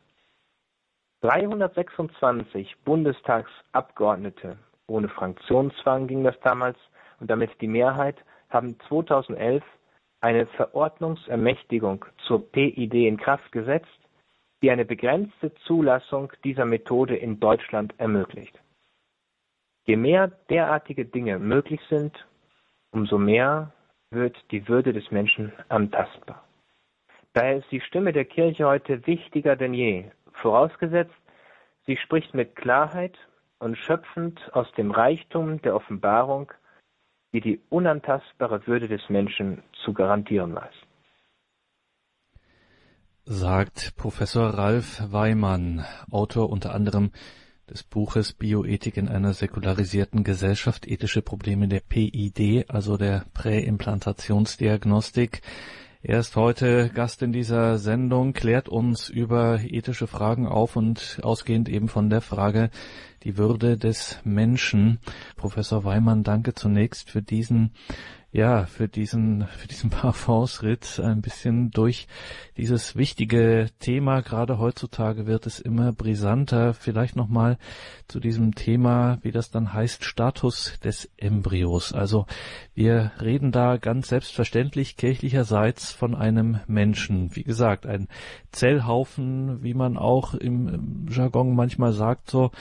326 1.21 2.75
Bundestagsabgeordnete, 2.83 4.57
ohne 4.87 5.07
Fraktionszwang 5.09 6.07
ging 6.07 6.23
das 6.23 6.39
damals, 6.41 6.77
und 7.19 7.29
damit 7.29 7.51
die 7.61 7.67
Mehrheit, 7.67 8.17
haben 8.49 8.77
2011 8.89 9.63
eine 10.19 10.45
Verordnungsermächtigung 10.47 12.05
zur 12.27 12.51
PID 12.51 12.93
in 12.93 13.17
Kraft 13.17 13.51
gesetzt, 13.51 13.87
die 14.63 14.71
eine 14.71 14.85
begrenzte 14.85 15.53
Zulassung 15.65 16.31
dieser 16.45 16.63
Methode 16.63 17.17
in 17.17 17.41
Deutschland 17.41 17.93
ermöglicht. 17.97 18.57
Je 19.85 19.97
mehr 19.97 20.29
derartige 20.49 21.03
Dinge 21.03 21.37
möglich 21.37 21.81
sind, 21.89 22.25
umso 22.91 23.17
mehr 23.17 23.73
wird 24.09 24.37
die 24.51 24.65
Würde 24.69 24.93
des 24.93 25.11
Menschen 25.11 25.51
antastbar. 25.67 26.47
Daher 27.33 27.57
ist 27.57 27.71
die 27.71 27.81
Stimme 27.81 28.13
der 28.13 28.23
Kirche 28.23 28.65
heute 28.65 29.05
wichtiger 29.05 29.57
denn 29.57 29.73
je, 29.73 30.05
vorausgesetzt, 30.31 31.13
sie 31.85 31.97
spricht 31.97 32.33
mit 32.33 32.55
Klarheit 32.55 33.17
und 33.59 33.77
schöpfend 33.77 34.39
aus 34.53 34.71
dem 34.73 34.91
Reichtum 34.91 35.61
der 35.61 35.75
Offenbarung, 35.75 36.53
die 37.33 37.41
die 37.41 37.59
unantastbare 37.69 38.65
Würde 38.65 38.87
des 38.87 39.09
Menschen 39.09 39.61
zu 39.83 39.91
garantieren 39.91 40.55
weiß. 40.55 40.75
Sagt 43.25 43.95
Professor 43.95 44.49
Ralf 44.49 45.01
Weimann, 45.09 45.85
Autor 46.11 46.49
unter 46.49 46.75
anderem 46.75 47.11
des 47.69 47.83
Buches 47.83 48.33
Bioethik 48.33 48.97
in 48.97 49.07
einer 49.07 49.33
säkularisierten 49.33 50.25
Gesellschaft, 50.25 50.85
ethische 50.85 51.21
Probleme 51.21 51.69
der 51.69 51.79
PID, 51.79 52.69
also 52.69 52.97
der 52.97 53.23
Präimplantationsdiagnostik. 53.33 55.41
Er 56.01 56.19
ist 56.19 56.35
heute 56.35 56.89
Gast 56.89 57.21
in 57.21 57.31
dieser 57.31 57.77
Sendung, 57.77 58.33
klärt 58.33 58.67
uns 58.67 59.07
über 59.07 59.61
ethische 59.61 60.07
Fragen 60.07 60.45
auf 60.45 60.75
und 60.75 61.21
ausgehend 61.23 61.69
eben 61.69 61.87
von 61.87 62.09
der 62.09 62.19
Frage 62.19 62.71
die 63.23 63.37
Würde 63.37 63.77
des 63.77 64.19
Menschen. 64.25 64.99
Professor 65.37 65.85
Weimann, 65.85 66.23
danke 66.23 66.55
zunächst 66.55 67.09
für 67.09 67.21
diesen 67.21 67.71
ja, 68.33 68.65
für 68.65 68.87
diesen, 68.87 69.47
für 69.57 69.67
diesen 69.67 69.91
Parfumsritt 69.91 70.99
ein 70.99 71.21
bisschen 71.21 71.69
durch 71.71 72.07
dieses 72.57 72.95
wichtige 72.95 73.69
Thema. 73.79 74.21
Gerade 74.21 74.57
heutzutage 74.57 75.27
wird 75.27 75.45
es 75.45 75.59
immer 75.59 75.93
brisanter. 75.93 76.73
Vielleicht 76.73 77.15
nochmal 77.15 77.57
zu 78.07 78.19
diesem 78.19 78.55
Thema, 78.55 79.19
wie 79.21 79.31
das 79.31 79.51
dann 79.51 79.73
heißt, 79.73 80.03
Status 80.03 80.79
des 80.83 81.09
Embryos. 81.17 81.93
Also 81.93 82.25
wir 82.73 83.11
reden 83.21 83.51
da 83.51 83.77
ganz 83.77 84.07
selbstverständlich 84.07 84.97
kirchlicherseits 84.97 85.91
von 85.91 86.15
einem 86.15 86.59
Menschen. 86.67 87.35
Wie 87.35 87.43
gesagt, 87.43 87.85
ein 87.85 88.07
Zellhaufen, 88.51 89.63
wie 89.63 89.73
man 89.75 89.97
auch 89.97 90.33
im 90.33 91.07
Jargon 91.09 91.55
manchmal 91.55 91.93
sagt, 91.93 92.31
so. 92.31 92.51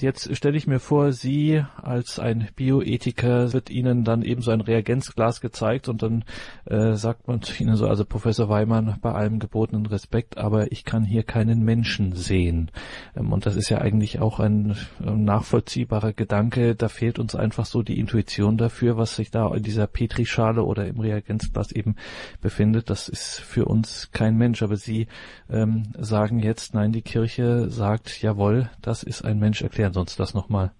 Jetzt 0.00 0.36
stelle 0.36 0.56
ich 0.56 0.66
mir 0.66 0.78
vor, 0.78 1.12
Sie 1.12 1.64
als 1.76 2.18
ein 2.18 2.48
Bioethiker 2.54 3.52
wird 3.52 3.70
Ihnen 3.70 4.04
dann 4.04 4.22
eben 4.22 4.42
so 4.42 4.52
ein 4.52 4.60
Reagenzglas 4.96 5.40
gezeigt 5.40 5.88
und 5.88 6.02
dann 6.02 6.24
äh, 6.64 6.92
sagt 6.94 7.28
man 7.28 7.42
zu 7.42 7.62
Ihnen 7.62 7.76
so, 7.76 7.86
also 7.86 8.04
Professor 8.04 8.48
Weimann, 8.48 8.96
bei 9.02 9.12
allem 9.12 9.38
gebotenen 9.38 9.86
Respekt, 9.86 10.38
aber 10.38 10.72
ich 10.72 10.84
kann 10.84 11.04
hier 11.04 11.22
keinen 11.22 11.64
Menschen 11.64 12.12
sehen. 12.12 12.70
Ähm, 13.16 13.32
und 13.32 13.46
das 13.46 13.56
ist 13.56 13.68
ja 13.68 13.78
eigentlich 13.78 14.20
auch 14.20 14.40
ein, 14.40 14.76
ein 15.00 15.24
nachvollziehbarer 15.24 16.12
Gedanke. 16.12 16.74
Da 16.74 16.88
fehlt 16.88 17.18
uns 17.18 17.34
einfach 17.34 17.66
so 17.66 17.82
die 17.82 17.98
Intuition 17.98 18.56
dafür, 18.56 18.96
was 18.96 19.16
sich 19.16 19.30
da 19.30 19.54
in 19.54 19.62
dieser 19.62 19.86
Petrischale 19.86 20.62
oder 20.62 20.86
im 20.86 20.98
Reagenzglas 21.00 21.72
eben 21.72 21.96
befindet. 22.40 22.90
Das 22.90 23.08
ist 23.08 23.40
für 23.40 23.66
uns 23.66 24.10
kein 24.12 24.36
Mensch, 24.36 24.62
aber 24.62 24.76
Sie 24.76 25.08
ähm, 25.50 25.92
sagen 25.98 26.40
jetzt, 26.40 26.74
nein, 26.74 26.92
die 26.92 27.02
Kirche 27.02 27.68
sagt, 27.68 28.22
jawohl, 28.22 28.70
das 28.80 29.02
ist 29.02 29.24
ein 29.24 29.38
Mensch. 29.38 29.62
Erklären 29.62 29.92
Sie 29.92 30.00
uns 30.00 30.16
das 30.16 30.34
nochmal. 30.34 30.72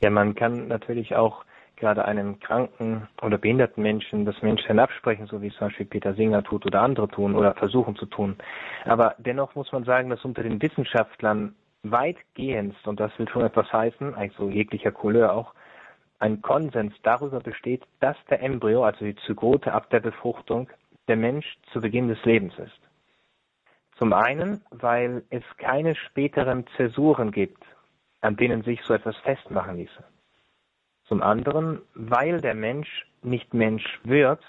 Ja, 0.00 0.10
man 0.10 0.34
kann 0.34 0.68
natürlich 0.68 1.14
auch 1.16 1.44
gerade 1.84 2.06
einem 2.06 2.40
kranken 2.40 3.08
oder 3.20 3.36
behinderten 3.36 3.82
Menschen 3.82 4.24
das 4.24 4.40
Menschsein 4.40 4.78
absprechen, 4.78 5.26
so 5.26 5.42
wie 5.42 5.48
es 5.48 5.54
zum 5.56 5.68
Beispiel 5.68 5.84
Peter 5.84 6.14
Singer 6.14 6.42
tut 6.42 6.64
oder 6.64 6.80
andere 6.80 7.08
tun 7.08 7.36
oder 7.36 7.52
versuchen 7.54 7.94
zu 7.94 8.06
tun. 8.06 8.36
Aber 8.86 9.14
dennoch 9.18 9.54
muss 9.54 9.70
man 9.70 9.84
sagen, 9.84 10.08
dass 10.08 10.24
unter 10.24 10.42
den 10.42 10.62
Wissenschaftlern 10.62 11.54
weitgehend, 11.82 12.74
und 12.86 13.00
das 13.00 13.12
will 13.18 13.28
schon 13.28 13.44
etwas 13.44 13.70
heißen, 13.70 14.14
eigentlich 14.14 14.36
so 14.38 14.48
jeglicher 14.48 14.92
Couleur 14.92 15.34
auch, 15.34 15.52
ein 16.20 16.40
Konsens 16.40 16.94
darüber 17.02 17.40
besteht, 17.40 17.82
dass 18.00 18.16
der 18.30 18.42
Embryo, 18.42 18.82
also 18.82 19.04
die 19.04 19.16
Zygote 19.26 19.70
ab 19.74 19.90
der 19.90 20.00
Befruchtung, 20.00 20.70
der 21.06 21.16
Mensch 21.16 21.46
zu 21.70 21.82
Beginn 21.82 22.08
des 22.08 22.24
Lebens 22.24 22.58
ist. 22.58 22.80
Zum 23.98 24.14
einen, 24.14 24.62
weil 24.70 25.22
es 25.28 25.44
keine 25.58 25.94
späteren 25.96 26.64
Zäsuren 26.78 27.30
gibt, 27.30 27.62
an 28.22 28.36
denen 28.36 28.62
sich 28.62 28.80
so 28.84 28.94
etwas 28.94 29.16
festmachen 29.18 29.76
ließe. 29.76 30.02
Zum 31.06 31.22
anderen, 31.22 31.80
weil 31.94 32.40
der 32.40 32.54
Mensch 32.54 33.06
nicht 33.22 33.52
Mensch 33.54 33.84
wird, 34.04 34.42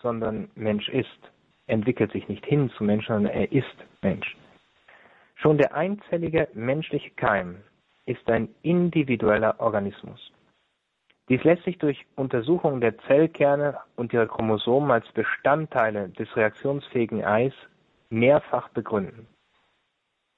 sondern 0.00 0.50
Mensch 0.54 0.88
ist, 0.88 1.18
entwickelt 1.66 2.12
sich 2.12 2.28
nicht 2.28 2.46
hin 2.46 2.70
zu 2.76 2.84
Mensch, 2.84 3.06
sondern 3.06 3.32
er 3.32 3.50
ist 3.52 3.76
Mensch. 4.02 4.36
Schon 5.36 5.58
der 5.58 5.74
einzellige 5.74 6.48
menschliche 6.54 7.10
Keim 7.12 7.56
ist 8.06 8.28
ein 8.30 8.48
individueller 8.62 9.58
Organismus. 9.58 10.32
Dies 11.28 11.42
lässt 11.44 11.62
sich 11.64 11.78
durch 11.78 12.06
Untersuchung 12.16 12.80
der 12.80 12.98
Zellkerne 13.06 13.78
und 13.96 14.12
ihrer 14.12 14.26
Chromosomen 14.26 14.90
als 14.90 15.06
Bestandteile 15.12 16.08
des 16.10 16.34
reaktionsfähigen 16.36 17.24
Eis 17.24 17.52
mehrfach 18.10 18.68
begründen. 18.70 19.28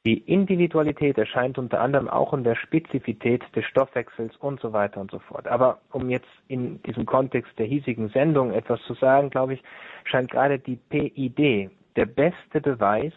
Die 0.05 0.19
Individualität 0.19 1.17
erscheint 1.17 1.59
unter 1.59 1.81
anderem 1.81 2.09
auch 2.09 2.35
in 2.35 2.43
der 2.43 2.57
Spezifität 2.57 3.45
des 3.55 3.65
Stoffwechsels 3.67 4.35
und 4.37 4.61
so 4.61 4.73
weiter 4.73 5.01
und 5.01 5.13
so 5.13 5.21
fort. 5.21 5.47
Aber 5.47 5.79
um 5.93 6.11
jetzt 6.11 6.29
in 6.49 6.83
diesem 6.83 7.07
Kontext 7.07 7.57
der 7.57 7.67
hiesigen 7.67 8.09
Sendung 8.09 8.53
etwas 8.53 8.83
zu 8.83 8.95
sagen, 8.95 9.31
glaube 9.31 9.55
ich, 9.55 9.63
scheint 10.05 10.33
gerade 10.33 10.59
die 10.59 10.75
PID 10.77 11.71
der 11.95 12.07
beste 12.07 12.61
Beweis 12.61 13.13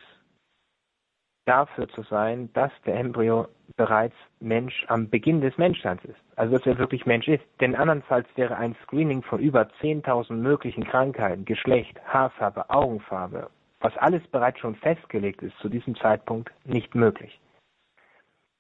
dafür 1.45 1.88
zu 1.89 2.03
sein, 2.03 2.51
dass 2.53 2.71
der 2.86 2.99
Embryo 2.99 3.47
bereits 3.77 4.15
Mensch 4.39 4.86
am 4.88 5.09
Beginn 5.09 5.41
des 5.41 5.57
Menschseins 5.57 6.03
ist. 6.05 6.19
Also 6.36 6.57
dass 6.57 6.67
er 6.67 6.77
wirklich 6.77 7.07
Mensch 7.07 7.27
ist. 7.27 7.43
Denn 7.61 7.75
andernfalls 7.75 8.27
wäre 8.36 8.57
ein 8.57 8.75
Screening 8.83 9.23
von 9.23 9.39
über 9.39 9.67
10.000 9.81 10.33
möglichen 10.33 10.83
Krankheiten, 10.83 11.45
Geschlecht, 11.45 11.99
Haarfarbe, 12.05 12.69
Augenfarbe 12.69 13.49
was 13.86 13.95
alles 13.97 14.25
bereits 14.29 14.57
schon 14.57 14.73
festgelegt 14.73 15.43
ist, 15.43 15.55
zu 15.59 15.69
diesem 15.69 15.95
Zeitpunkt 15.95 16.51
nicht 16.65 16.95
möglich. 16.95 17.39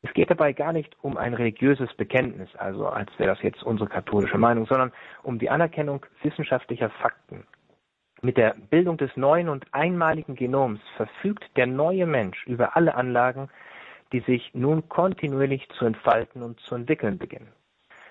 Es 0.03 0.13
geht 0.13 0.29
dabei 0.29 0.53
gar 0.53 0.71
nicht 0.71 0.95
um 1.01 1.17
ein 1.17 1.33
religiöses 1.33 1.91
Bekenntnis, 1.95 2.55
also 2.57 2.85
als 2.85 3.09
wäre 3.17 3.31
das 3.33 3.41
jetzt 3.41 3.63
unsere 3.63 3.89
katholische 3.89 4.37
Meinung, 4.37 4.67
sondern 4.67 4.91
um 5.23 5.39
die 5.39 5.49
Anerkennung 5.49 6.05
wissenschaftlicher 6.21 6.91
Fakten. 6.91 7.47
Mit 8.21 8.37
der 8.37 8.53
Bildung 8.69 8.97
des 8.97 9.17
neuen 9.17 9.49
und 9.49 9.65
einmaligen 9.71 10.35
Genoms 10.35 10.79
verfügt 10.95 11.45
der 11.57 11.65
neue 11.65 12.05
Mensch 12.05 12.45
über 12.45 12.75
alle 12.75 12.93
Anlagen, 12.93 13.49
die 14.11 14.19
sich 14.19 14.53
nun 14.53 14.87
kontinuierlich 14.89 15.67
zu 15.69 15.85
entfalten 15.85 16.43
und 16.43 16.59
zu 16.59 16.75
entwickeln 16.75 17.17
beginnen. 17.17 17.51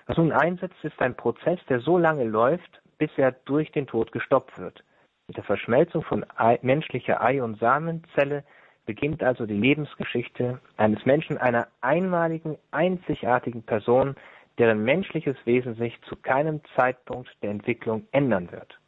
Was 0.05 0.17
nun 0.17 0.33
einsetzt, 0.33 0.83
ist 0.83 1.01
ein 1.01 1.15
Prozess, 1.15 1.61
der 1.69 1.79
so 1.79 1.97
lange 1.97 2.25
läuft, 2.25 2.81
bis 2.97 3.11
er 3.15 3.31
durch 3.31 3.71
den 3.71 3.87
Tod 3.87 4.11
gestoppt 4.11 4.59
wird. 4.59 4.83
Mit 5.27 5.37
der 5.37 5.43
Verschmelzung 5.43 6.03
von 6.03 6.25
Ei, 6.35 6.59
menschlicher 6.61 7.21
Ei- 7.21 7.41
und 7.41 7.59
Samenzelle 7.59 8.43
beginnt 8.85 9.23
also 9.23 9.47
die 9.47 9.57
Lebensgeschichte 9.57 10.59
eines 10.77 11.03
Menschen, 11.05 11.37
einer 11.37 11.67
einmaligen, 11.81 12.57
einzigartigen 12.69 13.63
Person, 13.63 14.15
deren 14.59 14.83
menschliches 14.83 15.35
Wesen 15.45 15.75
sich 15.75 15.99
zu 16.03 16.15
keinem 16.15 16.61
Zeitpunkt 16.75 17.29
der 17.41 17.49
Entwicklung 17.49 18.07
ändern 18.11 18.51
wird. 18.51 18.79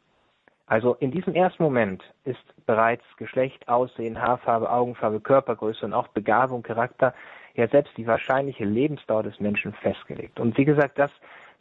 Also 0.66 0.94
in 0.94 1.10
diesem 1.10 1.34
ersten 1.34 1.62
Moment 1.62 2.04
ist 2.24 2.44
bereits 2.66 3.04
Geschlecht, 3.16 3.66
Aussehen, 3.68 4.20
Haarfarbe, 4.20 4.70
Augenfarbe, 4.70 5.20
Körpergröße 5.20 5.84
und 5.86 5.94
auch 5.94 6.08
Begabung, 6.08 6.62
Charakter, 6.62 7.14
ja 7.54 7.66
selbst 7.68 7.96
die 7.96 8.06
wahrscheinliche 8.06 8.64
Lebensdauer 8.64 9.24
des 9.24 9.40
Menschen 9.40 9.72
festgelegt. 9.72 10.38
Und 10.38 10.56
wie 10.56 10.64
gesagt, 10.64 10.98
das 10.98 11.10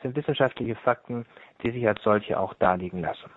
sind 0.03 0.15
wissenschaftliche 0.15 0.75
Fakten, 0.75 1.25
die 1.63 1.71
sich 1.71 1.87
als 1.87 2.03
solche 2.03 2.39
auch 2.39 2.53
darlegen 2.53 3.01
lassen. 3.01 3.31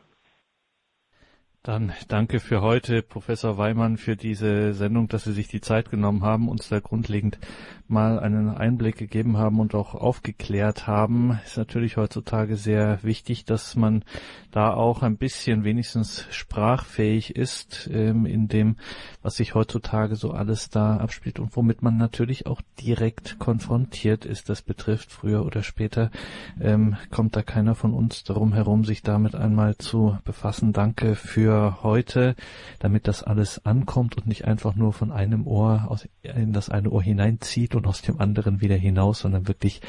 Dann 1.62 1.92
danke 2.08 2.40
für 2.40 2.62
heute, 2.62 3.02
Professor 3.02 3.58
Weimann, 3.58 3.98
für 3.98 4.16
diese 4.16 4.72
Sendung, 4.72 5.08
dass 5.08 5.24
Sie 5.24 5.34
sich 5.34 5.46
die 5.46 5.60
Zeit 5.60 5.90
genommen 5.90 6.22
haben, 6.22 6.48
uns 6.48 6.70
da 6.70 6.80
grundlegend 6.80 7.38
mal 7.86 8.18
einen 8.18 8.48
Einblick 8.48 8.96
gegeben 8.96 9.36
haben 9.36 9.60
und 9.60 9.74
auch 9.74 9.94
aufgeklärt 9.94 10.86
haben. 10.86 11.38
Ist 11.44 11.58
natürlich 11.58 11.98
heutzutage 11.98 12.56
sehr 12.56 13.02
wichtig, 13.02 13.44
dass 13.44 13.76
man 13.76 14.04
da 14.52 14.72
auch 14.72 15.02
ein 15.02 15.18
bisschen 15.18 15.62
wenigstens 15.64 16.24
sprachfähig 16.30 17.36
ist 17.36 17.90
ähm, 17.92 18.24
in 18.24 18.48
dem, 18.48 18.76
was 19.22 19.36
sich 19.36 19.54
heutzutage 19.54 20.16
so 20.16 20.30
alles 20.30 20.70
da 20.70 20.96
abspielt 20.96 21.38
und 21.40 21.54
womit 21.56 21.82
man 21.82 21.98
natürlich 21.98 22.46
auch 22.46 22.62
direkt 22.80 23.38
konfrontiert 23.38 24.24
ist. 24.24 24.48
Das 24.48 24.62
betrifft 24.62 25.12
früher 25.12 25.44
oder 25.44 25.62
später, 25.62 26.10
ähm, 26.58 26.96
kommt 27.10 27.36
da 27.36 27.42
keiner 27.42 27.74
von 27.74 27.92
uns 27.92 28.24
darum 28.24 28.54
herum, 28.54 28.84
sich 28.84 29.02
damit 29.02 29.34
einmal 29.34 29.76
zu 29.76 30.16
befassen. 30.24 30.72
Danke 30.72 31.16
für 31.16 31.49
für 31.50 31.82
heute, 31.82 32.36
damit 32.78 33.08
das 33.08 33.24
alles 33.24 33.66
ankommt 33.66 34.16
und 34.16 34.28
nicht 34.28 34.44
einfach 34.44 34.76
nur 34.76 34.92
von 34.92 35.10
einem 35.10 35.48
Ohr 35.48 35.86
aus, 35.88 36.08
in 36.22 36.52
das 36.52 36.70
eine 36.70 36.90
Ohr 36.90 37.02
hineinzieht 37.02 37.74
und 37.74 37.88
aus 37.88 38.02
dem 38.02 38.20
anderen 38.20 38.60
wieder 38.60 38.76
hinaus, 38.76 39.20
sondern 39.20 39.48
wirklich 39.48 39.80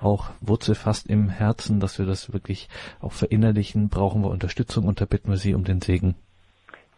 auch 0.00 0.30
wurzelfast 0.40 1.08
im 1.10 1.28
Herzen, 1.28 1.80
dass 1.80 1.98
wir 1.98 2.06
das 2.06 2.32
wirklich 2.32 2.68
auch 3.00 3.10
verinnerlichen, 3.10 3.88
brauchen 3.88 4.22
wir 4.22 4.30
Unterstützung 4.30 4.86
und 4.86 5.00
da 5.00 5.06
bitten 5.06 5.28
wir 5.28 5.38
Sie 5.38 5.54
um 5.54 5.64
den 5.64 5.80
Segen. 5.80 6.14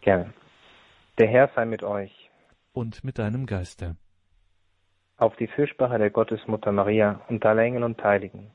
Gerne. 0.01 0.31
Der 1.17 1.27
Herr 1.27 1.49
sei 1.55 1.65
mit 1.65 1.81
euch. 1.81 2.29
Und 2.73 3.03
mit 3.03 3.17
deinem 3.17 3.47
Geiste. 3.47 3.95
Auf 5.17 5.35
die 5.37 5.47
Fürsprache 5.47 5.97
der 5.97 6.11
Gottesmutter 6.11 6.71
Maria 6.71 7.21
und 7.27 7.43
aller 7.43 7.63
Engel 7.63 7.83
und 7.83 8.03
Heiligen 8.03 8.51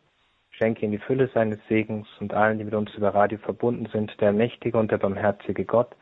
Schenke 0.57 0.85
in 0.85 0.93
die 0.93 0.99
Fülle 0.99 1.29
seines 1.35 1.59
Segens 1.69 2.09
und 2.21 2.33
allen, 2.33 2.59
die 2.59 2.65
mit 2.65 2.75
uns 2.75 2.93
über 2.95 3.15
Radio 3.15 3.39
verbunden 3.39 3.89
sind, 3.93 4.13
der 4.21 4.33
mächtige 4.33 4.79
und 4.79 4.91
der 4.91 4.99
barmherzige 4.99 5.65
Gott, 5.65 5.95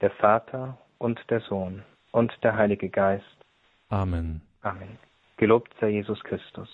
der 0.00 0.10
Vater 0.10 0.78
und 0.98 1.20
der 1.28 1.40
Sohn 1.40 1.82
und 2.12 2.32
der 2.42 2.56
Heilige 2.56 2.88
Geist. 2.88 3.24
Amen. 3.88 4.42
Amen. 4.62 4.98
Gelobt 5.36 5.72
sei 5.80 5.90
Jesus 5.90 6.22
Christus. 6.24 6.68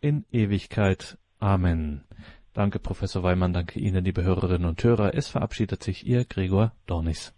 In 0.00 0.24
Ewigkeit. 0.32 1.16
Amen. 1.40 2.04
Danke, 2.52 2.78
Professor 2.78 3.22
Weimann. 3.22 3.52
Danke 3.52 3.80
Ihnen, 3.80 4.04
liebe 4.04 4.22
Hörerinnen 4.22 4.68
und 4.68 4.82
Hörer. 4.82 5.14
Es 5.14 5.28
verabschiedet 5.28 5.82
sich 5.82 6.06
Ihr 6.06 6.24
Gregor 6.24 6.72
Dornis. 6.86 7.34